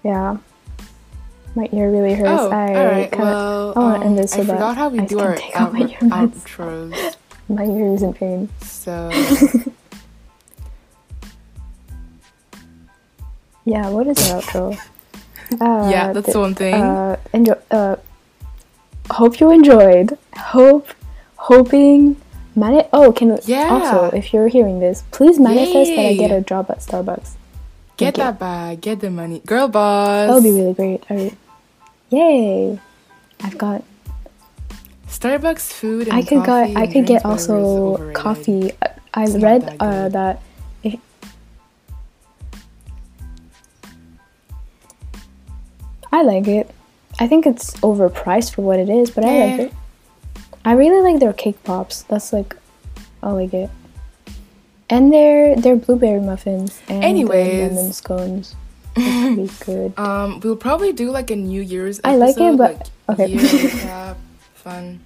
Yeah. 0.03 0.37
My 1.55 1.69
ear 1.71 1.91
really 1.91 2.13
hurts. 2.15 2.29
oh, 2.29 2.49
I 2.51 2.67
all 2.75 2.85
right. 2.85 3.11
kinda- 3.11 3.25
Well, 3.25 3.73
I 3.75 3.79
wanna 3.79 3.95
um, 3.97 4.03
end 4.03 4.17
this 4.17 4.31
so 4.31 4.41
I 4.41 4.45
forgot 4.45 4.75
how 4.77 4.89
we 4.89 4.99
I 4.99 5.05
do 5.05 5.19
our 5.19 5.35
take 5.35 5.55
out 5.55 5.71
my 5.73 5.81
outros. 5.81 7.15
my 7.47 7.63
ear 7.65 7.93
is 7.93 8.01
in 8.01 8.13
pain. 8.13 8.49
So 8.61 9.11
Yeah, 13.65 13.89
what 13.89 14.07
is 14.07 14.17
the 14.17 14.23
outro? 14.41 14.77
Uh, 15.61 15.87
yeah, 15.91 16.11
that's 16.13 16.25
th- 16.25 16.33
the 16.33 16.39
one 16.39 16.55
thing. 16.55 16.73
Uh, 16.73 17.15
enjoy. 17.31 17.53
Uh, 17.69 17.95
hope 19.11 19.39
you 19.39 19.51
enjoyed. 19.51 20.17
Hope, 20.35 20.87
hoping. 21.35 22.15
Mani- 22.55 22.87
oh, 22.91 23.11
can 23.11 23.37
Yeah. 23.45 23.67
also 23.69 24.15
if 24.15 24.33
you're 24.33 24.47
hearing 24.47 24.79
this, 24.79 25.03
please 25.11 25.37
manifest 25.39 25.91
that 25.95 26.05
I 26.07 26.15
get 26.15 26.31
a 26.31 26.41
job 26.41 26.71
at 26.71 26.79
Starbucks. 26.79 27.35
get 27.97 28.15
thank 28.15 28.17
you. 28.17 28.23
that 28.23 28.39
bag. 28.39 28.81
Get 28.81 29.01
the 29.01 29.11
money, 29.11 29.41
girl 29.45 29.67
boss. 29.67 30.27
That 30.27 30.33
would 30.33 30.43
be 30.43 30.51
really 30.51 30.73
great. 30.73 31.03
Yay! 32.13 32.79
I've 33.41 33.57
got. 33.57 33.83
Starbucks 35.07 35.71
food. 35.73 36.07
And 36.07 36.17
I 36.17 36.21
could. 36.21 36.47
I 36.47 36.85
could 36.85 37.07
get 37.07 37.23
drinks, 37.23 37.47
whatever, 37.47 37.59
is 37.59 38.07
also 38.07 38.11
coffee. 38.13 38.71
I, 38.81 38.89
I 39.15 39.23
It's 39.23 39.33
read 39.35 39.61
that 39.63 39.77
uh, 39.79 40.09
that. 40.09 40.41
If, 40.83 40.99
I 46.11 46.21
like 46.21 46.47
it. 46.47 46.69
I 47.19 47.27
think 47.27 47.47
it's 47.47 47.73
overpriced 47.77 48.53
for 48.53 48.61
what 48.61 48.79
it 48.79 48.89
is, 48.89 49.09
but 49.09 49.25
I 49.25 49.45
like 49.45 49.59
it. 49.61 49.73
I 50.65 50.73
really 50.73 51.01
like 51.01 51.19
their 51.19 51.33
cake 51.33 51.63
pops. 51.63 52.03
That's 52.03 52.31
like, 52.31 52.55
all 53.23 53.37
I 53.37 53.43
like 53.43 53.53
it. 53.55 53.71
And 54.89 55.11
their 55.11 55.55
their 55.55 55.75
blueberry 55.75 56.19
muffins 56.19 56.79
and 56.87 57.03
Anyways. 57.03 57.71
lemon 57.71 57.93
scones. 57.93 58.55
Really 58.97 59.49
good. 59.65 59.97
Um, 59.97 60.39
we'll 60.41 60.55
probably 60.55 60.93
do 60.93 61.09
like 61.11 61.31
a 61.31 61.35
New 61.35 61.61
Year's. 61.61 61.99
I 62.03 62.15
like 62.15 62.37
it, 62.37 62.57
but- 62.57 62.89
like, 63.07 63.19
okay. 63.19 63.27
Year 63.33 63.39
recap, 63.41 64.15
fun. 64.55 64.99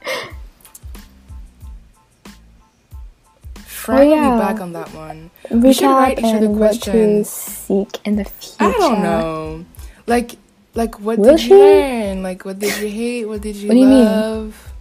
Frank 3.65 4.01
Oh, 4.01 4.13
yeah. 4.15 4.35
be 4.35 4.39
back 4.39 4.59
on 4.61 4.73
that 4.73 4.93
one. 4.93 5.31
We 5.49 5.71
should 5.73 5.85
Recap 5.85 5.95
write 5.95 6.19
each 6.19 6.25
other 6.35 6.53
questions. 6.55 7.29
seek 7.29 7.99
in 8.05 8.17
the 8.17 8.25
future. 8.25 8.55
I 8.59 8.71
don't 8.73 9.01
know. 9.01 9.65
Like, 10.07 10.35
like 10.75 10.99
what 10.99 11.19
Will 11.19 11.31
did 11.31 11.39
she? 11.39 11.49
you 11.49 11.57
learn? 11.59 12.23
Like, 12.23 12.43
what 12.43 12.59
did 12.59 12.77
you 12.81 12.89
hate? 12.89 13.25
What 13.25 13.41
did 13.41 13.55
you 13.55 13.69
What 13.69 13.73
do 13.75 13.79
you 13.79 13.85
love? 13.88 14.73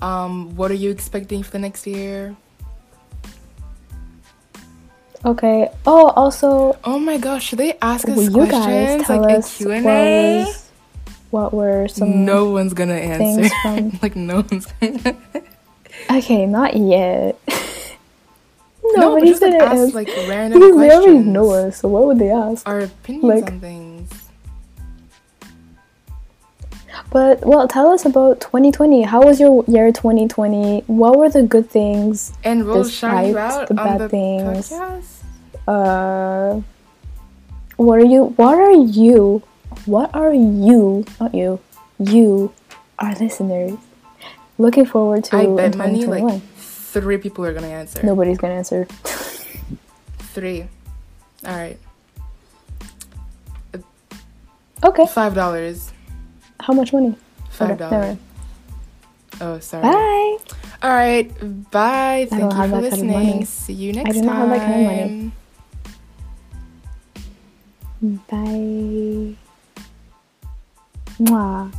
Um, 0.00 0.56
what 0.56 0.70
are 0.70 0.74
you 0.78 0.90
expecting 0.90 1.42
for 1.42 1.50
the 1.50 1.58
next 1.58 1.86
year? 1.86 2.36
Okay. 5.24 5.68
Oh, 5.86 6.08
also, 6.16 6.78
Oh 6.84 6.98
my 6.98 7.18
gosh, 7.18 7.44
should 7.48 7.58
they 7.58 7.74
ask 7.82 8.08
us 8.08 8.16
you 8.16 8.30
guys 8.46 8.50
questions 8.50 9.06
tell 9.06 9.20
like 9.20 9.38
us 9.38 9.60
a 9.60 9.64
what 9.68 9.82
Q&A? 9.82 10.46
what 11.30 11.52
were 11.54 11.86
some 11.88 12.24
no 12.24 12.50
one's 12.50 12.74
gonna 12.74 12.94
answer. 12.94 13.48
from- 13.62 13.98
like 14.02 14.16
no 14.16 14.44
one's 14.50 14.66
gonna. 14.80 15.16
Okay, 16.10 16.46
not 16.46 16.74
yet. 16.76 17.38
no, 18.82 19.00
Nobody's 19.12 19.38
just 19.38 19.42
gonna 19.42 19.62
ask 19.62 19.76
ask 19.88 19.94
like 19.94 20.08
random 20.28 20.58
because 20.60 20.76
they 20.78 20.90
already 20.90 21.18
know 21.18 21.50
us. 21.50 21.78
So 21.80 21.88
what 21.88 22.06
would 22.06 22.18
they 22.18 22.30
ask? 22.30 22.66
Our 22.66 22.80
opinions 22.80 23.24
Like- 23.24 23.52
on 23.52 23.60
things. 23.60 23.89
But 27.10 27.44
well, 27.44 27.66
tell 27.66 27.90
us 27.90 28.04
about 28.04 28.40
2020. 28.40 29.02
How 29.02 29.22
was 29.22 29.40
your 29.40 29.64
year 29.66 29.90
2020? 29.90 30.84
What 30.86 31.18
were 31.18 31.28
the 31.28 31.42
good 31.42 31.68
things? 31.68 32.32
And 32.44 32.66
we'll 32.66 32.84
shout 32.84 33.26
you 33.26 33.36
out 33.36 33.68
the 33.68 33.80
on 33.80 33.86
bad 33.86 34.00
the 34.00 34.08
things. 34.08 34.70
podcast. 34.70 35.22
Uh, 35.66 36.60
what 37.76 37.98
are 37.98 38.04
you? 38.04 38.24
What 38.36 38.54
are 38.58 38.72
you? 38.72 39.42
What 39.86 40.14
are 40.14 40.32
you? 40.32 41.04
Not 41.18 41.34
you. 41.34 41.58
You, 41.98 42.52
our 42.98 43.14
listeners, 43.16 43.78
looking 44.58 44.86
forward 44.86 45.24
to 45.24 45.36
I 45.36 45.46
bet 45.46 45.76
money 45.76 46.00
2021. 46.00 46.32
like 46.32 46.42
three 46.56 47.18
people 47.18 47.44
are 47.44 47.52
gonna 47.52 47.66
answer. 47.68 48.02
Nobody's 48.04 48.38
gonna 48.38 48.54
answer. 48.54 48.84
Three. 50.34 50.68
All 51.44 51.56
right. 51.56 51.78
Okay. 54.84 55.06
Five 55.06 55.34
dollars. 55.34 55.92
How 56.60 56.72
much 56.74 56.92
money? 56.92 57.14
Five 57.50 57.70
Okay, 57.70 57.78
dollars. 57.78 58.06
mind. 58.06 58.18
Oh, 59.40 59.58
sorry. 59.60 59.82
Bye. 59.82 60.36
All 60.82 60.90
right. 60.92 61.70
Bye. 61.70 62.26
Thank 62.30 62.42
you 62.42 62.48
for 62.50 62.54
that 62.54 62.54
kind 62.54 62.72
of 62.74 62.80
money. 62.82 62.90
listening. 62.90 63.44
See 63.46 63.72
you 63.72 63.92
next 63.92 64.10
I 64.10 64.12
do 64.12 64.18
time. 64.20 64.26
not 64.26 64.36
have 64.36 64.50
that 64.50 64.66
kind 64.66 64.80
of 64.80 64.86
money. 64.86 65.32
Bye. 68.30 69.36
Mwah. 71.20 71.72